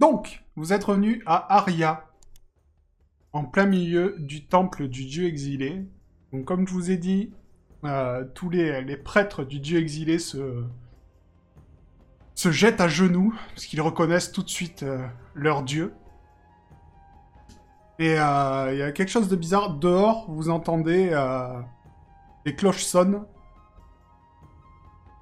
Donc, 0.00 0.44
vous 0.54 0.72
êtes 0.72 0.84
revenu 0.84 1.22
à 1.26 1.56
Aria, 1.56 2.06
en 3.32 3.44
plein 3.44 3.66
milieu 3.66 4.14
du 4.18 4.46
temple 4.46 4.88
du 4.88 5.04
dieu 5.04 5.26
exilé. 5.26 5.84
Donc, 6.32 6.44
comme 6.44 6.68
je 6.68 6.72
vous 6.72 6.90
ai 6.90 6.96
dit, 6.96 7.32
euh, 7.84 8.24
tous 8.34 8.48
les, 8.48 8.96
prêtres 8.96 9.44
du 9.44 9.58
dieu 9.58 9.78
exilé 9.78 10.18
se, 10.18 10.64
se 12.34 12.50
jettent 12.52 12.80
à 12.80 12.88
genoux, 12.88 13.34
parce 13.50 13.66
qu'ils 13.66 13.80
reconnaissent 13.80 14.30
tout 14.30 14.44
de 14.44 14.48
suite 14.48 14.84
euh, 14.84 15.04
leur 15.34 15.62
dieu. 15.64 15.92
Et 17.98 18.18
euh, 18.20 18.72
il 18.72 18.78
y 18.78 18.82
a 18.82 18.92
quelque 18.92 19.10
chose 19.10 19.28
de 19.28 19.34
bizarre. 19.34 19.74
Dehors, 19.74 20.30
vous 20.30 20.50
entendez 20.50 21.10
les 22.46 22.54
cloches 22.54 22.84
sonnent. 22.84 23.24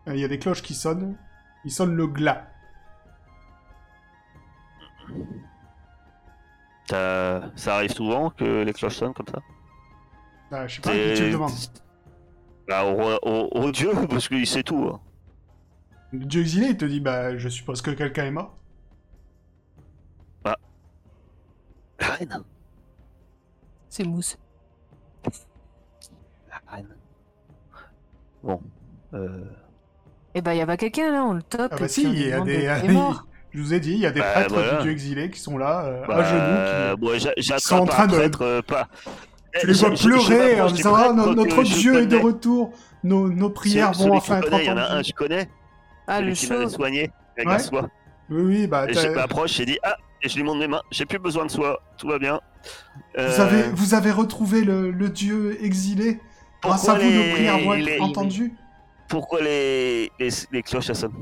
Il 0.06 0.18
y 0.18 0.24
a 0.24 0.28
des 0.28 0.38
cloches 0.38 0.62
qui 0.62 0.74
sonnent. 0.74 1.16
Ils 1.64 1.72
sonnent 1.72 1.96
le 1.96 2.06
glas. 2.06 2.46
Ça, 6.88 7.50
ça 7.56 7.76
arrive 7.76 7.92
souvent 7.92 8.30
que 8.30 8.62
les 8.62 8.72
cloches 8.72 8.96
sonnent 8.96 9.14
comme 9.14 9.26
ça? 9.28 9.40
Bah, 10.50 10.66
je 10.68 10.76
sais 10.76 10.80
pas, 10.80 10.90
qui 10.92 11.14
tu 11.14 11.30
demandes. 11.32 11.50
Bah, 12.68 12.84
au, 12.84 12.94
roi- 12.94 13.18
au, 13.22 13.48
au 13.64 13.70
dieu, 13.72 13.90
parce 14.08 14.28
qu'il 14.28 14.46
sait 14.46 14.62
tout. 14.62 14.90
hein. 14.92 15.00
Le 16.12 16.24
dieu 16.24 16.42
exilé, 16.42 16.68
il 16.68 16.76
te 16.76 16.84
dit, 16.84 17.00
bah, 17.00 17.36
je 17.36 17.48
suppose 17.48 17.82
que 17.82 17.90
quelqu'un 17.90 18.26
est 18.26 18.30
mort. 18.30 18.56
La 21.98 22.08
reine 22.08 22.42
C'est 23.88 24.04
mousse. 24.04 24.36
La 26.50 26.60
reine. 26.72 26.94
Bon. 28.42 28.60
Euh... 29.14 29.44
Eh 30.34 30.42
ben, 30.42 30.52
y 30.52 30.60
a 30.60 30.66
pas 30.66 30.76
quelqu'un 30.76 31.10
là, 31.10 31.24
on 31.24 31.32
le 31.32 31.42
top. 31.42 31.72
Ah 31.74 31.76
bah 31.80 31.88
si, 31.88 32.02
il 32.04 32.28
y 32.28 32.32
a 32.32 32.40
des... 32.42 32.66
je 33.56 33.62
vous 33.62 33.74
ai 33.74 33.80
dit, 33.80 33.92
il 33.92 33.98
y 34.00 34.06
a 34.06 34.10
des 34.12 34.20
Bah, 34.20 34.26
prêtres 34.32 34.54
voilà. 34.54 34.76
du 34.76 34.82
dieu 34.84 34.92
exilé 34.92 35.30
qui 35.30 35.40
sont 35.40 35.56
là, 35.58 35.84
euh, 35.86 36.06
bah, 36.06 36.16
à 36.18 36.24
genoux. 36.96 37.08
qui- 37.36 37.52
sont 37.60 37.76
en 37.76 37.86
train 37.86 38.04
un 38.04 38.06
de- 38.06 38.16
prêtre, 38.16 38.42
euh, 38.42 38.62
pas... 38.62 38.88
Tu 39.60 39.66
les 39.66 39.74
Je- 39.74 39.86
vois 39.86 39.90
pleurer 39.94 40.60
en 40.60 40.70
disant 40.70 40.94
Ah, 40.94 41.08
que 41.08 41.34
notre 41.34 41.64
je 41.64 41.74
Dieu 41.74 42.00
est 42.02 42.06
de 42.06 42.16
retour, 42.18 42.72
nos, 43.02 43.28
nos 43.28 43.48
prières 43.48 43.92
vont 43.92 44.14
enfin 44.14 44.38
être 44.38 44.50
connais, 44.50 44.64
Il 44.64 44.66
y 44.66 44.70
en 44.70 44.76
a 44.76 44.80
un, 44.82 44.84
entendues. 44.86 45.04
je 45.08 45.12
connais. 45.14 45.48
Ah, 46.06 46.18
celui 46.18 46.28
le 46.30 46.36
qui 46.36 46.46
m'avait 46.48 46.68
soigné 46.68 47.10
avec 47.36 47.48
Ouais. 47.48 47.54
la 47.54 47.58
soie. 47.58 47.88
Oui, 48.28 48.42
oui, 48.42 48.66
bah. 48.66 48.84
Et 48.88 48.92
je 48.94 49.08
m'approche, 49.08 49.52
j'ai 49.54 49.64
dit 49.64 49.78
Ah 49.82 49.96
Et 50.22 50.28
je 50.28 50.36
lui 50.36 50.42
montre 50.42 50.58
mes 50.58 50.68
mains. 50.68 50.82
J'ai 50.90 51.06
plus 51.06 51.18
besoin 51.18 51.46
de 51.46 51.50
soie. 51.50 51.80
Tout 51.98 52.08
va 52.08 52.18
bien. 52.18 52.40
Euh, 53.18 53.28
Vous, 53.28 53.40
avez, 53.40 53.62
vous 53.72 53.94
avez 53.94 54.10
retrouvé 54.10 54.62
le, 54.62 54.90
le 54.90 55.08
Dieu 55.08 55.56
exilé 55.64 56.20
Grâce 56.62 56.88
à 56.88 56.92
pourquoi 56.92 57.04
vous, 57.06 57.14
nos 57.14 57.22
les- 57.22 57.32
prières 57.32 57.58
vont 57.60 57.74
être 57.74 58.02
entendues? 58.02 58.52
Pourquoi 59.08 59.40
les, 59.40 60.10
les, 60.18 60.28
les 60.52 60.62
cloches 60.62 60.88
elles 60.90 60.96
sonnent 60.96 61.12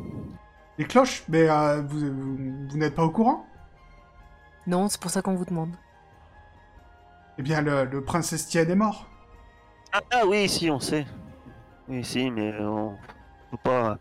Les 0.79 0.85
cloches 0.87 1.25
Mais 1.29 1.49
euh, 1.49 1.83
vous, 1.83 1.99
vous, 2.01 2.37
vous 2.69 2.77
n'êtes 2.79 2.95
pas 2.95 3.05
au 3.05 3.11
courant? 3.11 3.47
Non, 4.67 4.89
c'est 4.89 5.01
pour 5.01 5.11
ça 5.11 5.23
qu'on 5.23 5.35
vous 5.35 5.45
demande. 5.45 5.75
Eh 7.39 7.43
bien, 7.43 7.61
le, 7.61 7.85
le 7.85 8.03
prince 8.03 8.33
Estienne 8.33 8.71
est 8.71 8.75
mort. 8.77 9.07
ah, 9.93 10.01
ah 10.13 10.23
oui, 10.27 10.49
si, 10.49 10.71
on 10.71 10.81
sait. 10.81 11.07
Oui, 11.89 12.03
si, 12.05 12.31
mais 12.31 12.55
on 12.61 12.97
peut 13.51 13.57
pas. 13.63 13.99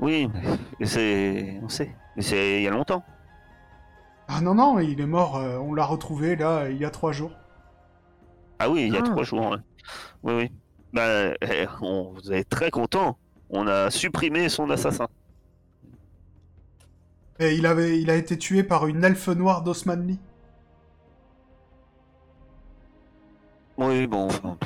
Oui, 0.00 0.28
mais 0.80 0.86
c'est. 0.86 1.60
On 1.62 1.68
sait. 1.68 1.94
Mais 2.16 2.22
c'est 2.22 2.56
il 2.58 2.62
y 2.62 2.68
a 2.68 2.70
longtemps. 2.70 3.04
Ah 4.28 4.40
non, 4.40 4.54
non, 4.54 4.78
il 4.78 5.00
est 5.00 5.06
mort, 5.06 5.36
euh, 5.36 5.58
on 5.58 5.74
l'a 5.74 5.84
retrouvé 5.84 6.36
là, 6.36 6.68
il 6.70 6.78
y 6.78 6.84
a 6.84 6.90
trois 6.90 7.12
jours. 7.12 7.32
Ah 8.58 8.70
oui, 8.70 8.86
il 8.86 8.92
y 8.94 8.96
a 8.96 9.00
Ah. 9.04 9.08
trois 9.08 9.22
jours. 9.24 9.50
ouais. 9.50 9.58
Oui, 10.22 10.32
oui. 10.34 10.52
Bah, 10.92 11.34
eh, 11.42 11.66
on, 11.80 12.12
vous 12.14 12.32
êtes 12.32 12.48
très 12.48 12.70
content. 12.70 13.18
On 13.50 13.66
a 13.66 13.90
supprimé 13.90 14.48
son 14.48 14.70
assassin. 14.70 15.08
Et 17.38 17.54
il, 17.54 17.66
avait, 17.66 18.00
il 18.00 18.10
a 18.10 18.16
été 18.16 18.38
tué 18.38 18.62
par 18.62 18.86
une 18.86 19.02
elfe 19.04 19.28
noire 19.28 19.62
d'Osmanli. 19.62 20.18
Oui, 23.78 24.06
bon. 24.06 24.28
Enfin, 24.28 24.58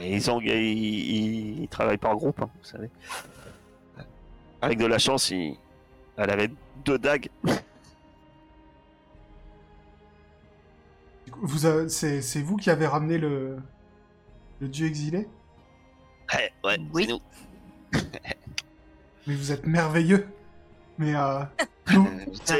ils, 0.00 0.30
ont, 0.30 0.40
ils, 0.40 0.48
ils- 0.50 1.62
ils 1.62 1.68
travaillent 1.68 1.98
par 1.98 2.14
groupe, 2.14 2.40
hein, 2.40 2.50
vous 2.58 2.64
savez. 2.64 2.90
Avec 4.62 4.78
de 4.78 4.86
la 4.86 4.98
chance, 4.98 5.30
il- 5.30 5.56
elle 6.16 6.30
avait 6.30 6.50
deux 6.84 6.98
dagues. 6.98 7.28
Vous 11.42 11.66
avez- 11.66 11.88
c'est, 11.88 12.22
c'est 12.22 12.42
vous 12.42 12.56
qui 12.56 12.70
avez 12.70 12.86
ramené 12.86 13.18
le, 13.18 13.58
le 14.60 14.68
dieu 14.68 14.86
exilé? 14.86 15.26
Ouais, 16.32 16.52
ouais, 16.64 16.78
Oui. 16.92 17.06
c'est 17.06 17.12
nous. 17.12 17.20
Mais 19.26 19.34
vous 19.34 19.52
êtes 19.52 19.66
merveilleux. 19.66 20.26
Mais 20.98 21.14
euh, 21.14 21.40
nous- 21.92 22.04
vous 22.04 22.52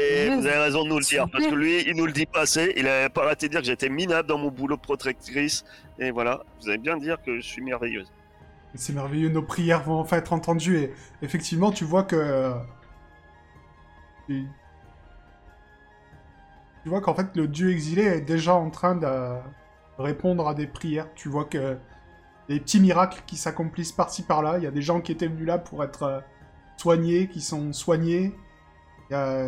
avez 0.47 0.57
raison 0.57 0.83
de 0.83 0.89
nous 0.89 0.99
le 0.99 1.05
dire, 1.05 1.27
parce 1.31 1.45
que 1.47 1.55
lui, 1.55 1.81
il 1.87 1.95
nous 1.95 2.05
le 2.05 2.11
dit 2.11 2.25
pas 2.25 2.41
assez. 2.41 2.73
Il 2.75 2.87
a 2.87 3.09
pas 3.09 3.23
arrêté 3.23 3.47
de 3.47 3.51
dire 3.51 3.61
que 3.61 3.67
j'étais 3.67 3.89
minable 3.89 4.27
dans 4.27 4.37
mon 4.37 4.51
boulot 4.51 4.75
de 4.75 4.81
protectrice. 4.81 5.63
Et 5.99 6.11
voilà, 6.11 6.43
vous 6.61 6.69
allez 6.69 6.77
bien 6.77 6.97
dire 6.97 7.17
que 7.23 7.37
je 7.37 7.41
suis 7.41 7.61
merveilleuse. 7.61 8.11
c'est 8.75 8.93
merveilleux, 8.93 9.29
nos 9.29 9.41
prières 9.41 9.83
vont 9.83 9.99
enfin 9.99 10.17
être 10.17 10.33
entendues. 10.33 10.77
Et 10.77 10.93
effectivement, 11.21 11.71
tu 11.71 11.85
vois 11.85 12.03
que... 12.03 12.15
euh, 12.17 12.53
tu 14.27 14.43
tu 16.83 16.89
vois 16.89 17.01
qu'en 17.01 17.15
fait, 17.15 17.35
le 17.35 17.47
dieu 17.47 17.71
exilé 17.71 18.03
est 18.03 18.21
déjà 18.21 18.53
en 18.53 18.69
train 18.69 18.95
de 18.95 19.07
répondre 19.97 20.47
à 20.47 20.53
des 20.53 20.67
prières. 20.67 21.07
Tu 21.15 21.29
vois 21.29 21.45
que 21.45 21.77
des 22.47 22.59
petits 22.59 22.79
miracles 22.79 23.23
qui 23.25 23.37
s'accomplissent 23.37 23.91
par-ci 23.93 24.21
par-là. 24.23 24.57
Il 24.59 24.63
y 24.63 24.67
a 24.67 24.71
des 24.71 24.83
gens 24.83 25.01
qui 25.01 25.11
étaient 25.11 25.27
venus 25.27 25.47
là 25.47 25.57
pour 25.57 25.83
être 25.83 26.03
euh, 26.03 26.19
soignés, 26.77 27.27
qui 27.27 27.41
sont 27.41 27.73
soignés. 27.73 28.33
Il 29.09 29.13
y 29.13 29.15
a 29.15 29.45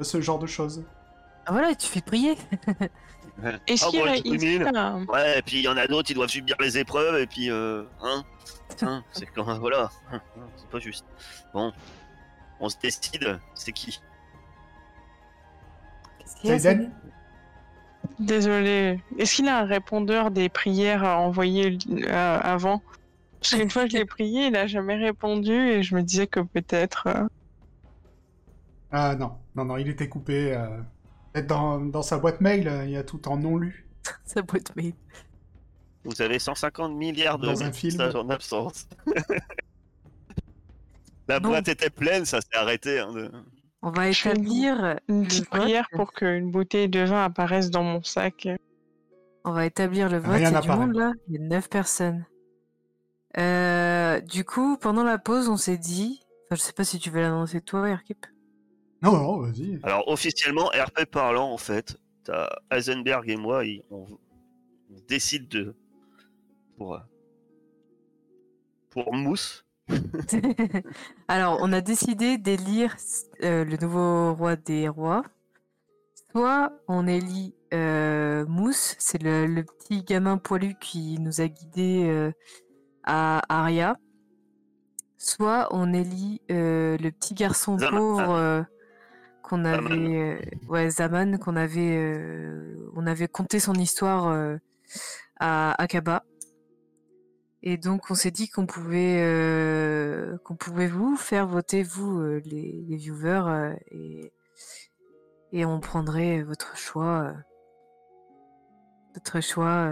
ce 0.00 0.20
genre 0.20 0.38
de 0.38 0.46
choses. 0.46 0.84
Ah 1.46 1.52
voilà, 1.52 1.74
tu 1.74 1.86
fais 1.86 2.00
prier. 2.00 2.36
Ah, 3.40 3.52
bon, 3.92 4.04
il 4.24 4.62
a- 4.66 4.96
Ouais, 5.08 5.38
et 5.38 5.42
puis 5.42 5.58
il 5.58 5.62
y 5.62 5.68
en 5.68 5.76
a 5.76 5.86
d'autres, 5.86 6.10
ils 6.10 6.14
doivent 6.14 6.28
subir 6.28 6.56
les 6.58 6.76
épreuves, 6.76 7.20
et 7.20 7.26
puis, 7.28 7.50
euh, 7.52 7.84
hein, 8.02 8.24
hein, 8.82 9.04
c'est 9.12 9.26
quand 9.26 9.44
voilà, 9.60 9.90
c'est 10.56 10.68
pas 10.68 10.80
juste. 10.80 11.04
Bon, 11.54 11.72
on 12.58 12.68
se 12.68 12.76
décide, 12.82 13.38
c'est 13.54 13.70
qui? 13.70 14.00
Qu'est-ce 16.42 16.68
Désolé. 18.18 19.00
Est-ce 19.18 19.36
qu'il 19.36 19.48
a 19.48 19.58
un 19.60 19.64
répondeur 19.64 20.30
des 20.32 20.48
prières 20.48 21.04
à 21.04 21.18
envoyer 21.18 21.78
euh, 21.90 22.40
avant? 22.42 22.82
Qu'une 23.42 23.70
fois 23.70 23.86
je 23.86 23.96
l'ai 23.96 24.04
prié, 24.04 24.46
il 24.48 24.56
a 24.56 24.66
jamais 24.66 24.96
répondu 24.96 25.52
et 25.52 25.82
je 25.82 25.94
me 25.94 26.02
disais 26.02 26.26
que 26.26 26.40
peut-être. 26.40 27.06
euh, 27.08 27.26
Ah 28.90 29.14
non, 29.16 29.32
non, 29.54 29.64
non, 29.64 29.76
il 29.76 29.88
était 29.88 30.08
coupé. 30.08 30.54
euh, 30.54 30.66
peut-être 31.32 31.46
Dans, 31.46 31.80
dans 31.80 32.02
sa 32.02 32.18
boîte 32.18 32.40
mail, 32.40 32.68
euh, 32.68 32.84
il 32.84 32.90
y 32.92 32.96
a 32.96 33.04
tout 33.04 33.28
en 33.28 33.36
non 33.36 33.56
lu. 33.56 33.86
Sa 34.24 34.42
boîte 34.42 34.74
mail. 34.76 34.94
Vous 36.04 36.22
avez 36.22 36.38
150 36.38 36.94
milliards 36.94 37.38
de 37.38 37.46
Dans 37.46 37.62
un 37.62 37.72
film. 37.72 37.92
messages 37.94 38.14
en 38.14 38.28
absence. 38.30 38.88
La 41.28 41.40
Bon. 41.40 41.50
boîte 41.50 41.68
était 41.68 41.90
pleine, 41.90 42.24
ça 42.24 42.40
s'est 42.40 42.56
arrêté. 42.56 42.98
Hein, 43.00 43.12
de... 43.12 43.30
On 43.82 43.90
va 43.90 44.08
établir 44.08 44.98
une 45.08 45.24
petite 45.26 45.48
prière 45.50 45.88
pour 45.92 46.12
qu'une 46.12 46.50
bouteille 46.50 46.88
de 46.88 47.00
vin 47.00 47.24
apparaisse 47.24 47.70
dans 47.70 47.82
mon 47.84 48.02
sac. 48.02 48.48
On 49.44 49.52
va 49.52 49.66
établir 49.66 50.08
le 50.08 50.18
vote. 50.18 50.36
Rien 50.36 50.50
Il 50.50 50.52
y 50.52 50.56
a 50.56 50.60
du 50.60 50.68
monde 50.70 50.94
là. 50.94 51.12
Il 51.28 51.34
y 51.34 51.38
a 51.38 51.46
9 51.46 51.68
personnes. 51.68 52.24
Euh, 53.36 54.20
du 54.20 54.44
coup, 54.44 54.76
pendant 54.78 55.04
la 55.04 55.18
pause, 55.18 55.48
on 55.48 55.56
s'est 55.56 55.78
dit. 55.78 56.20
Enfin, 56.46 56.56
je 56.56 56.62
sais 56.62 56.72
pas 56.72 56.84
si 56.84 56.98
tu 56.98 57.10
veux 57.10 57.20
l'annoncer 57.20 57.60
toi, 57.60 57.88
Erkip. 57.88 58.26
Non, 59.02 59.12
non, 59.12 59.40
vas-y. 59.40 59.78
Alors 59.82 60.08
officiellement, 60.08 60.70
RP 60.74 61.04
parlant, 61.04 61.52
en 61.52 61.58
fait, 61.58 61.98
t'as 62.24 62.48
Heisenberg 62.70 63.28
et 63.28 63.36
moi, 63.36 63.62
on, 63.90 64.06
on 64.90 64.96
décide 65.06 65.48
de 65.48 65.76
pour 66.76 66.94
euh, 66.94 67.00
pour 68.90 69.12
Mousse. 69.14 69.64
Alors, 71.28 71.58
on 71.60 71.72
a 71.72 71.80
décidé 71.80 72.38
d'élire 72.38 72.96
euh, 73.42 73.64
le 73.64 73.76
nouveau 73.76 74.34
roi 74.34 74.56
des 74.56 74.88
rois. 74.88 75.22
Soit 76.32 76.72
on 76.88 77.06
élit 77.06 77.54
euh, 77.72 78.44
Mousse, 78.46 78.96
c'est 78.98 79.22
le, 79.22 79.46
le 79.46 79.64
petit 79.64 80.02
gamin 80.02 80.38
poilu 80.38 80.74
qui 80.80 81.18
nous 81.20 81.40
a 81.40 81.48
guidés 81.48 82.06
euh, 82.08 82.32
à 83.08 83.42
Aria. 83.48 83.96
Soit 85.16 85.66
on 85.72 85.92
élit 85.92 86.40
euh, 86.50 86.96
le 86.98 87.10
petit 87.10 87.34
garçon 87.34 87.76
Zaman. 87.76 87.90
pauvre 87.90 88.30
euh, 88.34 88.62
qu'on 89.42 89.64
avait, 89.64 90.38
euh, 90.40 90.68
ouais 90.68 90.90
Zaman, 90.90 91.38
qu'on 91.38 91.56
avait, 91.56 92.54
on 92.94 93.06
avait 93.06 93.26
conté 93.28 93.58
son 93.58 93.74
histoire 93.74 94.58
à 95.40 95.82
Akaba. 95.82 96.22
Et 97.62 97.76
donc 97.76 98.10
on 98.10 98.14
s'est 98.14 98.30
dit 98.30 98.48
qu'on 98.48 98.66
pouvait 98.66 99.20
euh, 99.20 100.38
qu'on 100.44 100.54
pouvait 100.54 100.86
vous 100.86 101.16
faire 101.16 101.46
voter 101.46 101.82
vous 101.82 102.20
euh, 102.20 102.40
les, 102.44 102.84
les 102.86 102.96
viewers 102.96 103.42
euh, 103.48 103.74
et 103.90 104.32
et 105.50 105.64
on 105.64 105.80
prendrait 105.80 106.42
votre 106.42 106.76
choix 106.76 107.34
votre 109.14 109.40
choix 109.40 109.90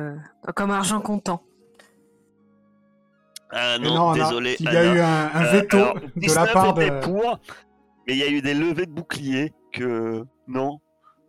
comme 0.54 0.70
argent 0.70 1.00
comptant. 1.00 1.42
Ah 3.50 3.78
non, 3.78 3.94
non, 3.94 4.12
désolé. 4.12 4.56
il 4.60 4.66
y 4.66 4.76
a 4.76 4.80
Anna. 4.80 4.94
eu 4.94 5.00
un, 5.00 5.30
un 5.34 5.44
Euh, 5.44 5.50
veto 5.52 5.76
alors, 5.76 5.94
de 5.96 6.00
la 6.02 6.10
19 6.16 6.52
part 6.52 6.74
de... 6.74 7.00
pour, 7.00 7.38
mais 8.06 8.14
il 8.14 8.18
y 8.18 8.22
a 8.22 8.28
eu 8.28 8.42
des 8.42 8.54
levées 8.54 8.86
de 8.86 8.92
boucliers 8.92 9.52
que 9.72 10.24
non, 10.48 10.80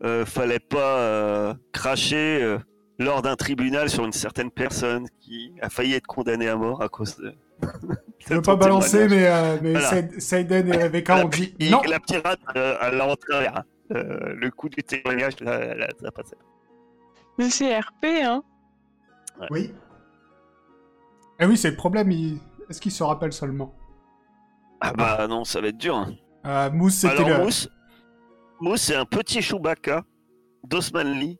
euh, 0.03 0.25
fallait 0.25 0.59
pas 0.59 0.97
euh, 0.99 1.53
cracher 1.73 2.41
euh, 2.41 2.57
lors 2.99 3.21
d'un 3.21 3.35
tribunal 3.35 3.89
sur 3.89 4.05
une 4.05 4.11
certaine 4.13 4.51
personne 4.51 5.07
qui 5.19 5.53
a 5.61 5.69
failli 5.69 5.93
être 5.93 6.07
condamnée 6.07 6.47
à 6.49 6.55
mort 6.55 6.81
à 6.81 6.89
cause 6.89 7.17
de. 7.17 7.33
Je 8.19 8.33
veux 8.33 8.41
pas 8.41 8.55
balancer, 8.55 9.07
mais, 9.07 9.25
euh, 9.27 9.57
mais 9.61 9.71
Voilà. 9.73 10.01
Saiden 10.19 10.67
et 10.73 10.77
Rebecca 10.77 11.17
la, 11.17 11.25
ont 11.25 11.29
dit 11.29 11.55
non. 11.71 11.81
la 11.87 11.99
pirate 11.99 12.39
euh, 12.55 12.75
à 12.79 13.15
travers. 13.15 13.63
Euh, 13.95 14.33
le 14.35 14.51
coup 14.51 14.67
du 14.67 14.83
témoignage, 14.83 15.39
là, 15.39 15.73
là, 15.73 15.87
ça 16.01 16.11
passait. 16.11 16.35
Mais 17.37 17.49
c'est 17.49 17.79
RP, 17.79 18.05
hein. 18.21 18.43
Oui. 19.49 19.73
Eh 21.39 21.45
oui, 21.45 21.57
c'est 21.57 21.71
le 21.71 21.75
problème. 21.77 22.11
il- 22.11 22.39
Est-ce 22.69 22.81
qu'il 22.81 22.91
se 22.91 23.03
rappelle 23.03 23.31
seulement? 23.31 23.73
Ah 24.81 24.91
bah 24.93 25.25
non, 25.27 25.43
ça 25.45 25.61
va 25.61 25.67
être 25.69 25.77
dur. 25.77 25.95
hein. 25.95 26.13
euh, 26.45 26.69
Mousse, 26.71 26.95
c'était 26.95 27.15
Alors 27.15 27.29
le. 27.29 27.43
Mousse, 27.45 27.69
Mousse 28.59 28.81
c'est 28.81 28.95
un 28.95 29.05
petit 29.05 29.41
Chewbacca 29.41 30.03
d'Osman 30.63 31.11
Lee 31.13 31.39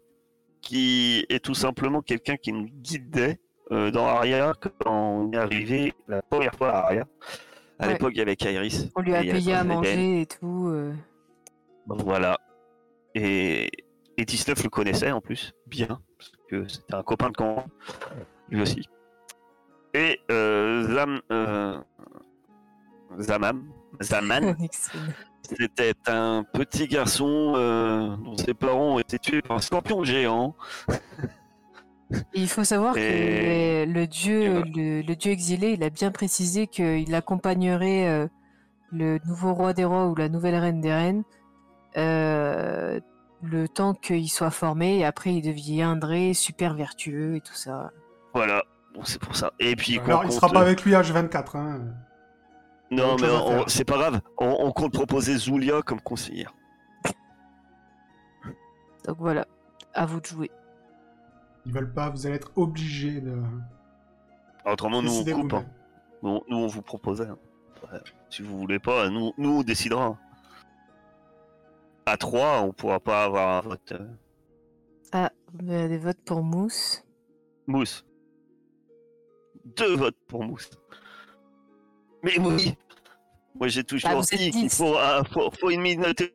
qui 0.62 1.26
est 1.30 1.44
tout 1.44 1.54
simplement 1.54 2.02
quelqu'un 2.02 2.38
qui 2.38 2.52
nous 2.54 2.66
guidait 2.66 3.40
euh, 3.72 3.92
dans 3.92 4.06
Aria 4.08 4.54
quand 4.60 4.72
on 4.90 5.32
est 5.34 5.38
arrivé 5.38 5.94
la 6.08 6.22
première 6.22 6.54
fois 6.56 6.70
à 6.72 6.86
Aria. 6.86 7.06
À 7.80 7.86
Ouais. 7.88 7.94
l'époque, 7.94 8.12
il 8.16 8.18
y 8.20 8.22
avait 8.22 8.36
Kairis. 8.36 8.90
On 8.96 9.02
lui 9.02 9.14
a 9.14 9.22
payé 9.22 9.54
à 9.54 9.64
manger 9.64 10.22
et 10.22 10.26
tout. 10.26 10.70
euh. 10.70 10.94
Bon, 11.86 11.96
Voilà. 11.98 12.38
Et, 13.14 13.70
et 14.18 14.26
19 14.26 14.64
le 14.64 14.70
connaissait 14.70 15.12
en 15.12 15.22
plus, 15.22 15.54
bien, 15.68 15.88
parce 16.18 16.32
que 16.50 16.68
c'était 16.68 16.96
un 16.96 17.04
copain 17.04 17.30
de 17.30 17.36
camp, 17.36 17.66
lui 18.50 18.62
aussi. 18.62 18.88
Et 19.98 20.20
euh, 20.30 20.84
Zam, 20.94 21.20
euh, 21.32 21.80
Zamam, 23.20 23.64
Zaman, 24.00 24.56
c'était 25.42 25.94
un 26.06 26.44
petit 26.54 26.88
garçon 26.88 27.54
euh, 27.56 28.16
dont 28.18 28.38
ses 28.38 28.54
parents 28.54 28.96
ont 28.96 29.00
été 29.00 29.18
tués 29.18 29.42
par 29.42 29.58
un 29.58 29.62
scorpion 29.62 30.04
géant. 30.04 30.56
Et 32.34 32.42
il 32.42 32.48
faut 32.48 32.64
savoir 32.64 32.94
que 32.94 33.00
Et- 33.00 33.86
le, 33.88 33.92
le 33.94 34.08
dieu, 34.08 34.62
le, 34.76 35.02
le 35.02 35.16
dieu 35.16 35.32
exilé, 35.32 35.72
il 35.74 35.84
a 35.84 35.90
bien 35.90 36.12
précisé 36.12 36.68
qu'il 36.68 37.14
accompagnerait 37.16 38.08
euh, 38.08 38.28
le 38.92 39.20
nouveau 39.26 39.54
roi 39.54 39.74
des 39.74 39.84
rois 39.84 40.06
ou 40.08 40.16
la 40.16 40.30
nouvelle 40.30 40.56
reine 40.56 40.80
des 40.80 40.94
reines 40.94 41.24
euh, 41.98 43.00
le 43.42 43.68
temps 43.68 43.94
qu'il 43.96 44.30
soit 44.30 44.52
formé. 44.52 45.00
Et 45.00 45.06
après 45.06 45.34
il 45.34 45.42
deviendrait 45.42 46.34
super 46.34 46.76
vertueux 46.76 47.36
et 47.38 47.42
tout 47.42 47.56
ça. 47.56 47.92
Voilà, 48.34 48.64
bon, 48.98 49.04
c'est 49.06 49.20
pour 49.22 49.36
ça. 49.36 49.52
Et 49.60 49.76
puis, 49.76 50.00
Alors, 50.00 50.26
il 50.26 50.32
sera 50.32 50.50
pas 50.50 50.62
avec 50.62 50.84
lui 50.84 50.92
H24. 50.94 51.56
Hein. 51.58 51.82
Non, 52.92 53.16
mais 53.20 53.28
on- 53.30 53.68
c'est 53.68 53.86
pas 53.86 53.98
grave. 53.98 54.22
On, 54.38 54.48
on 54.60 54.72
compte 54.72 54.94
proposer 54.94 55.38
Zulia 55.38 55.82
comme 55.82 56.02
conseillère. 56.02 56.54
Donc 59.06 59.18
voilà, 59.20 59.46
à 59.94 60.06
vous 60.06 60.20
de 60.20 60.26
jouer. 60.26 60.52
Ils 61.66 61.74
veulent 61.74 61.94
pas. 61.94 62.10
Vous 62.10 62.26
allez 62.26 62.36
être 62.36 62.52
obligés 62.56 63.22
de. 63.22 63.42
Autrement, 64.66 65.02
nous, 65.02 65.12
on 65.20 65.24
coupe. 65.24 65.54
hein. 65.54 65.66
Nous, 66.24 66.42
nous, 66.50 66.58
on 66.58 66.68
vous 66.68 66.82
proposait. 66.82 67.28
hein. 67.28 67.38
Ouais. 67.92 68.00
Si 68.30 68.42
vous 68.42 68.58
voulez 68.58 68.80
pas, 68.80 69.10
nous, 69.10 69.32
nous 69.38 69.60
on 69.60 69.64
décidera. 69.64 70.06
hein. 70.06 70.18
À 72.06 72.18
3, 72.18 72.62
on 72.62 72.72
pourra 72.74 73.00
pas 73.00 73.24
avoir 73.26 73.58
un 73.58 73.62
vote. 73.70 73.92
euh, 73.94 74.08
Ah, 75.12 75.32
vous 75.54 75.72
avez 75.72 75.88
des 75.90 75.98
votes 75.98 76.22
pour 76.26 76.42
Mousse. 76.42 77.04
Mousse. 77.68 78.06
Deux 79.76 79.96
votes 79.96 80.18
pour 80.28 80.44
Mousse. 80.44 80.70
Mais 82.24 82.40
oui 82.40 82.74
Moi 83.56 83.68
j'ai 83.68 83.84
toujours 83.84 84.10
Ah, 84.12 84.18
êtes 84.20 84.40
dit 84.40 84.52
qu'il 84.52 84.68
10. 84.70 84.78
faut, 84.78 84.96
faut, 85.32 85.52
faut 85.52 85.70
une 85.70 85.82
minorité, 85.82 86.34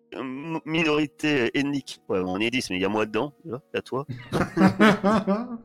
ethnique. 1.58 2.00
Ouais, 2.08 2.20
on 2.25 2.38
est 2.38 2.50
10, 2.50 2.70
mais 2.70 2.76
il 2.76 2.82
y 2.82 2.84
a 2.84 2.88
moi 2.88 3.06
dedans, 3.06 3.32
tu 3.43 3.49
vois, 3.49 3.62
il 3.73 3.76
y 3.76 3.79
a 3.79 3.82
toi. 3.82 4.06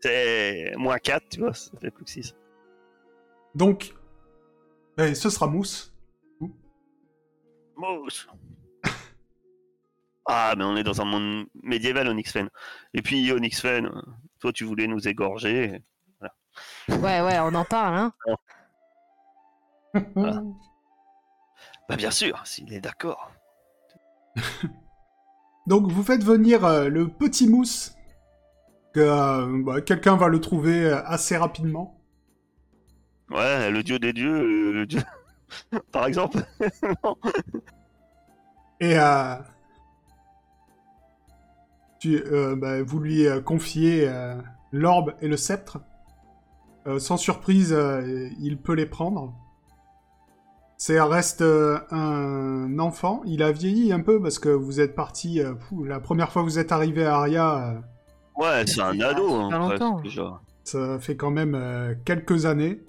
C'est 0.00 0.72
moins 0.76 0.98
4, 0.98 1.28
tu 1.30 1.40
vois, 1.40 1.54
ça 1.54 1.70
fait 1.80 1.90
plus 1.90 2.04
que 2.04 2.10
6. 2.10 2.34
Donc, 3.54 3.94
ben, 4.96 5.14
ce 5.14 5.30
sera 5.30 5.46
Mousse. 5.46 5.94
Mousse 7.76 8.28
Ah, 10.26 10.54
mais 10.56 10.64
on 10.64 10.76
est 10.76 10.84
dans 10.84 11.00
un 11.00 11.04
monde 11.04 11.46
médiéval, 11.62 12.08
Onyxfen. 12.08 12.48
Et 12.94 13.02
puis, 13.02 13.30
Onyxfen, 13.32 13.86
euh, 13.86 14.02
toi 14.38 14.52
tu 14.52 14.64
voulais 14.64 14.86
nous 14.86 15.08
égorger. 15.08 15.82
Ouais, 16.88 17.20
ouais, 17.20 17.38
on 17.40 17.54
en 17.54 17.64
parle, 17.64 17.94
hein. 17.94 18.12
Voilà. 20.14 20.42
Bah 21.88 21.96
bien 21.96 22.10
sûr, 22.10 22.40
s'il 22.46 22.72
est 22.72 22.80
d'accord. 22.80 23.30
Donc, 25.66 25.86
vous 25.90 26.02
faites 26.02 26.24
venir 26.24 26.64
euh, 26.64 26.88
le 26.88 27.08
petit 27.08 27.48
Mousse. 27.48 27.94
Que 28.92 29.00
euh, 29.00 29.62
bah, 29.64 29.80
quelqu'un 29.80 30.16
va 30.16 30.28
le 30.28 30.40
trouver 30.40 30.84
euh, 30.84 31.02
assez 31.04 31.36
rapidement. 31.36 31.98
Ouais, 33.30 33.70
le 33.70 33.82
dieu 33.82 33.98
des 33.98 34.12
dieux, 34.12 34.46
le, 34.46 34.72
le 34.72 34.86
dieu... 34.86 35.02
Par 35.92 36.06
exemple. 36.06 36.38
Et 38.80 38.98
euh, 38.98 39.36
tu, 42.00 42.16
euh, 42.16 42.56
bah, 42.56 42.82
vous 42.82 42.98
lui 42.98 43.26
euh, 43.26 43.40
confiez 43.40 44.08
euh, 44.08 44.34
l'orbe 44.72 45.14
et 45.20 45.28
le 45.28 45.36
sceptre. 45.36 45.80
Euh, 46.86 46.98
sans 46.98 47.16
surprise, 47.16 47.72
euh, 47.72 48.28
il 48.40 48.58
peut 48.58 48.74
les 48.74 48.86
prendre. 48.86 49.32
C'est 50.76 51.00
reste 51.00 51.42
euh, 51.42 51.78
un 51.92 52.78
enfant. 52.80 53.22
Il 53.24 53.42
a 53.44 53.52
vieilli 53.52 53.92
un 53.92 54.00
peu 54.00 54.20
parce 54.20 54.38
que 54.40 54.48
vous 54.48 54.80
êtes 54.80 54.94
parti. 54.96 55.40
euh, 55.40 55.54
la 55.84 56.00
première 56.00 56.32
fois 56.32 56.42
que 56.42 56.48
vous 56.48 56.58
êtes 56.58 56.72
arrivé 56.72 57.04
à 57.06 57.18
Aria, 57.18 57.68
euh, 57.68 57.80
Ouais, 58.34 58.66
c'est 58.66 58.80
un 58.80 58.92
Il 58.94 58.98
y 59.00 59.02
a 59.04 59.08
ado, 59.10 59.32
hein, 59.32 59.68
presque, 59.68 60.02
déjà. 60.04 60.40
ça 60.64 60.98
fait 60.98 61.16
quand 61.16 61.30
même 61.30 61.54
euh, 61.54 61.94
quelques 62.04 62.46
années. 62.46 62.80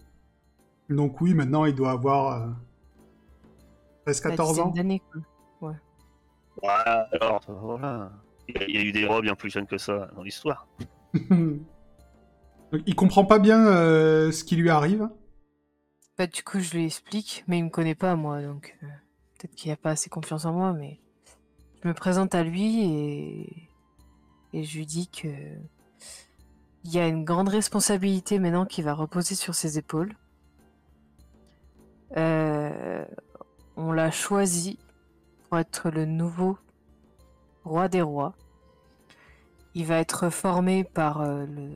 Donc 0.89 1.21
oui, 1.21 1.33
maintenant 1.33 1.65
il 1.65 1.75
doit 1.75 1.91
avoir 1.91 2.41
euh, 2.41 2.47
13 4.05 4.23
La 4.23 4.29
14 4.31 4.49
dizaine 4.49 4.65
ans. 4.65 4.69
d'années, 4.71 5.01
quoi. 5.11 5.21
Ouais, 6.61 6.69
alors, 7.19 7.41
voilà. 7.47 8.11
Il 8.47 8.55
y, 8.55 8.63
a, 8.63 8.67
il 8.67 8.75
y 8.75 8.77
a 8.77 8.81
eu 8.83 8.91
des 8.91 9.05
rois 9.07 9.21
bien 9.21 9.35
plus 9.35 9.49
jeunes 9.49 9.65
que 9.67 9.77
ça 9.77 10.07
dans 10.15 10.23
l'histoire. 10.23 10.67
Il 12.85 12.95
comprend 12.95 13.25
pas 13.25 13.39
bien 13.39 13.67
euh, 13.67 14.31
ce 14.31 14.43
qui 14.43 14.55
lui 14.55 14.69
arrive. 14.69 15.09
Bah, 16.17 16.27
du 16.27 16.43
coup, 16.43 16.59
je 16.59 16.71
lui 16.71 16.85
explique, 16.85 17.43
mais 17.47 17.59
il 17.59 17.65
me 17.65 17.69
connaît 17.69 17.95
pas, 17.95 18.15
moi, 18.15 18.41
donc 18.41 18.77
euh, 18.83 18.87
peut-être 19.37 19.55
qu'il 19.55 19.71
a 19.71 19.75
pas 19.75 19.91
assez 19.91 20.09
confiance 20.09 20.45
en 20.45 20.53
moi, 20.53 20.73
mais 20.73 20.99
je 21.81 21.87
me 21.87 21.93
présente 21.93 22.33
à 22.35 22.43
lui 22.43 23.69
et, 24.53 24.63
je 24.63 24.77
lui 24.77 24.85
dis 24.85 25.07
que 25.07 25.27
il 26.85 26.91
y 26.91 26.99
a 26.99 27.07
une 27.07 27.23
grande 27.23 27.49
responsabilité 27.49 28.39
maintenant 28.39 28.65
qui 28.65 28.81
va 28.81 28.93
reposer 28.93 29.35
sur 29.35 29.55
ses 29.55 29.77
épaules. 29.77 30.15
Euh, 32.17 33.05
on 33.77 33.91
l'a 33.91 34.11
choisi 34.11 34.77
pour 35.43 35.57
être 35.59 35.89
le 35.89 36.05
nouveau 36.05 36.57
roi 37.63 37.87
des 37.87 38.01
rois. 38.01 38.33
Il 39.75 39.85
va 39.85 39.97
être 39.97 40.29
formé 40.29 40.83
par 40.83 41.25
le, 41.25 41.71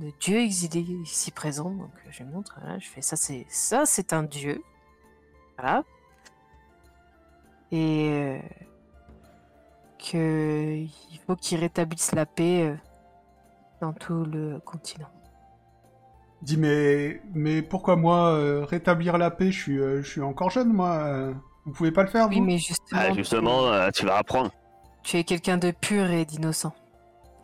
le 0.00 0.10
dieu 0.20 0.38
exilé 0.38 0.80
ici 1.02 1.30
présent. 1.30 1.70
Donc 1.70 1.90
euh, 2.06 2.10
je 2.10 2.22
lui 2.22 2.30
montre, 2.30 2.58
hein, 2.62 2.78
je 2.78 2.88
fais 2.88 3.02
ça, 3.02 3.16
c'est 3.16 3.46
ça, 3.48 3.84
c'est 3.86 4.12
un 4.12 4.22
dieu. 4.22 4.62
Voilà. 5.58 5.82
Et 7.72 8.08
euh, 8.10 8.38
que 9.98 10.76
il 10.76 11.18
faut 11.26 11.36
qu'il 11.36 11.58
rétablisse 11.60 12.12
la 12.14 12.26
paix 12.26 12.62
euh, 12.68 12.76
dans 13.80 13.92
tout 13.92 14.24
le 14.24 14.58
continent. 14.60 15.08
Il 16.42 16.44
dit 16.46 16.56
mais 16.56 17.20
mais 17.34 17.62
pourquoi 17.62 17.96
moi 17.96 18.28
euh, 18.30 18.64
rétablir 18.64 19.18
la 19.18 19.30
paix? 19.30 19.50
Je 19.50 19.60
suis 19.60 19.78
euh, 19.78 20.02
je 20.02 20.08
suis 20.08 20.22
encore 20.22 20.50
jeune 20.50 20.72
moi. 20.72 21.32
vous 21.66 21.72
pouvez 21.72 21.90
pas 21.92 22.02
le 22.04 22.08
faire 22.08 22.28
Oui, 22.28 22.38
vous 22.38 22.44
mais 22.44 22.58
justement, 22.58 23.00
Ah, 23.02 23.08
tu- 23.10 23.16
justement, 23.16 23.66
euh, 23.66 23.90
tu 23.90 24.06
vas 24.06 24.16
apprendre. 24.18 24.50
tu 25.02 25.16
es 25.16 25.24
quelqu'un 25.24 25.58
de 25.58 25.70
pur 25.72 26.08
et 26.10 26.24
d'innocent. 26.24 26.72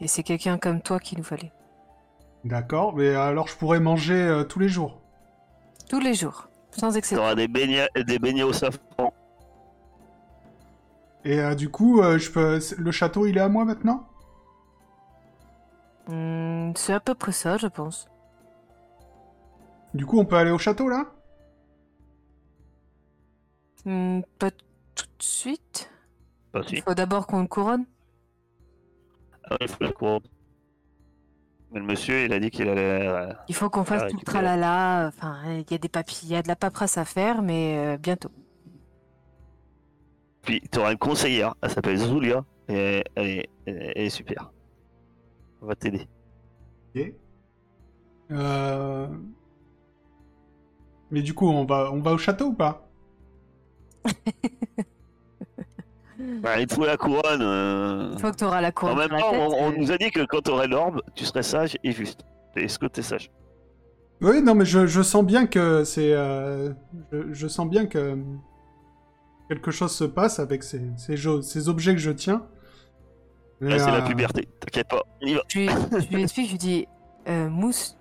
Et 0.00 0.06
c'est 0.08 0.22
quelqu'un 0.22 0.58
comme 0.58 0.80
toi 0.80 0.98
qu'il 1.00 1.18
nous 1.18 1.24
fallait. 1.24 1.52
D'accord, 2.44 2.94
mais 2.94 3.14
alors 3.14 3.48
je 3.48 3.56
pourrais 3.56 3.80
manger 3.80 4.14
euh, 4.14 4.44
tous 4.44 4.58
les 4.58 4.68
jours. 4.68 5.00
Tous 5.88 6.00
les 6.00 6.14
jours, 6.14 6.48
sans 6.72 6.92
Tu 6.92 6.98
exception. 6.98 7.22
auras 7.22 7.34
des 7.34 7.48
beignets, 7.48 7.88
des 8.06 8.18
beignets 8.18 8.42
au 8.42 8.52
safran. 8.52 9.12
Et 11.24 11.40
euh, 11.40 11.54
du 11.54 11.70
coup, 11.70 12.02
euh, 12.02 12.18
je 12.18 12.30
peux 12.30 12.60
le 12.78 12.90
château 12.92 13.26
il 13.26 13.36
est 13.38 13.40
à 13.40 13.48
moi 13.48 13.64
maintenant? 13.64 14.06
Hmm, 16.06 16.72
c'est 16.76 16.92
à 16.92 17.00
peu 17.00 17.14
près 17.14 17.32
ça, 17.32 17.56
je 17.56 17.66
pense. 17.66 18.08
Du 19.94 20.04
coup, 20.06 20.18
on 20.18 20.24
peut 20.24 20.36
aller 20.36 20.50
au 20.50 20.58
château 20.58 20.88
là? 20.88 21.06
Hmm, 23.84 24.20
pas 24.38 24.50
tout 24.50 25.06
de 25.18 25.22
suite. 25.22 25.90
Pas 26.52 26.62
Il 26.68 26.68
si. 26.68 26.82
faut 26.82 26.94
d'abord 26.94 27.26
qu'on 27.26 27.40
le 27.42 27.46
couronne. 27.48 27.84
Ah, 29.50 29.56
il 29.60 29.68
faut 29.68 29.84
la 29.84 29.92
couronne. 29.92 30.22
Mais 31.74 31.80
le 31.80 31.86
monsieur, 31.86 32.24
il 32.24 32.32
a 32.32 32.38
dit 32.38 32.50
qu'il 32.50 32.68
allait. 32.68 33.08
euh, 33.08 33.32
Il 33.48 33.54
faut 33.54 33.68
qu'on 33.68 33.84
fasse 33.84 34.08
tout 34.10 34.16
le 34.16 34.24
tralala. 34.24 35.08
Enfin, 35.08 35.38
il 35.46 35.64
y 35.68 35.74
a 35.74 35.78
des 35.78 35.88
papiers, 35.88 36.18
il 36.22 36.28
y 36.30 36.36
a 36.36 36.42
de 36.42 36.46
la 36.48 36.54
paperasse 36.56 36.96
à 36.98 37.04
faire, 37.04 37.42
mais 37.42 37.76
euh, 37.76 37.96
bientôt. 37.98 38.30
Puis 40.42 40.60
tu 40.70 40.78
auras 40.78 40.92
une 40.92 40.98
conseillère, 40.98 41.54
elle 41.62 41.70
s'appelle 41.70 41.96
Zulia, 41.96 42.44
et 42.68 43.02
elle 43.16 43.26
est, 43.26 43.48
elle 43.66 43.92
est 43.96 44.10
super. 44.10 44.52
On 45.62 45.66
va 45.66 45.74
t'aider. 45.74 46.06
Ok. 46.94 47.12
Euh, 48.30 49.08
Mais 51.10 51.22
du 51.22 51.34
coup, 51.34 51.48
on 51.48 51.64
va, 51.64 51.90
on 51.92 52.00
va 52.00 52.12
au 52.12 52.18
château 52.18 52.46
ou 52.48 52.54
pas? 52.54 52.88
Bah, 56.42 56.60
il 56.60 56.66
te 56.66 56.74
faut 56.74 56.84
la 56.84 56.96
couronne. 56.96 57.40
euh. 57.42 58.12
Une 58.12 58.18
fois 58.18 58.30
que 58.32 58.36
tu 58.36 58.44
auras 58.44 58.60
la 58.60 58.68
En 58.68 58.72
couronne 58.72 58.96
même 58.98 59.06
sur 59.08 59.16
la 59.16 59.22
temps, 59.22 59.32
on, 59.32 59.64
on 59.66 59.70
euh, 59.72 59.76
nous 59.76 59.92
a 59.92 59.98
dit 59.98 60.10
que 60.10 60.24
quand 60.24 60.40
tu 60.42 60.50
aurais 60.50 60.68
l'orbe, 60.68 61.00
tu 61.14 61.24
serais 61.24 61.42
sage 61.42 61.76
et 61.84 61.92
juste. 61.92 62.20
Est-ce 62.56 62.78
que 62.78 62.86
t'es 62.86 63.02
sage? 63.02 63.30
Oui, 64.20 64.40
non, 64.42 64.54
mais 64.54 64.64
je, 64.64 64.86
je 64.86 65.02
sens 65.02 65.24
bien 65.24 65.46
que 65.46 65.84
c'est. 65.84 66.12
euh, 66.12 66.72
je, 67.12 67.32
je 67.32 67.48
sens 67.48 67.68
bien 67.68 67.86
que 67.86 68.16
quelque 69.48 69.70
chose 69.70 69.92
se 69.94 70.04
passe 70.04 70.38
avec 70.38 70.62
ces, 70.62 70.80
ces, 70.96 71.16
jo- 71.16 71.42
ces 71.42 71.68
objets 71.68 71.92
que 71.94 72.00
je 72.00 72.10
tiens. 72.10 72.46
Ouais, 73.60 73.78
C'est 73.78 73.90
la 73.90 73.98
euh, 73.98 74.02
puberté, 74.02 74.48
t'inquiète 74.60 74.88
pas, 74.88 75.02
on 75.22 75.26
y 75.26 75.34
va. 75.34 75.40
je 75.48 75.58
lui, 75.60 75.68
je 76.00 76.14
lui 76.14 76.22
explique, 76.22 76.46
je 76.46 76.50
lui 76.52 76.58
dis, 76.58 76.88
euh, 77.28 77.48
Mousse, 77.48 77.96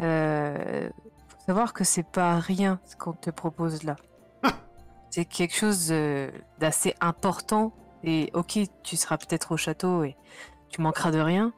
euh, 0.00 0.88
faut 1.28 1.38
savoir 1.46 1.72
que 1.72 1.84
c'est 1.84 2.06
pas 2.06 2.38
rien 2.38 2.78
ce 2.84 2.96
qu'on 2.96 3.12
te 3.12 3.30
propose 3.30 3.82
là. 3.82 3.96
C'est 5.12 5.26
quelque 5.26 5.54
chose 5.54 5.88
euh, 5.90 6.30
d'assez 6.58 6.94
important. 7.00 7.72
Et 8.02 8.30
ok, 8.32 8.58
tu 8.82 8.96
seras 8.96 9.18
peut-être 9.18 9.52
au 9.52 9.56
château 9.58 10.04
et 10.04 10.16
tu 10.70 10.80
manqueras 10.80 11.10
de 11.10 11.20
rien, 11.20 11.52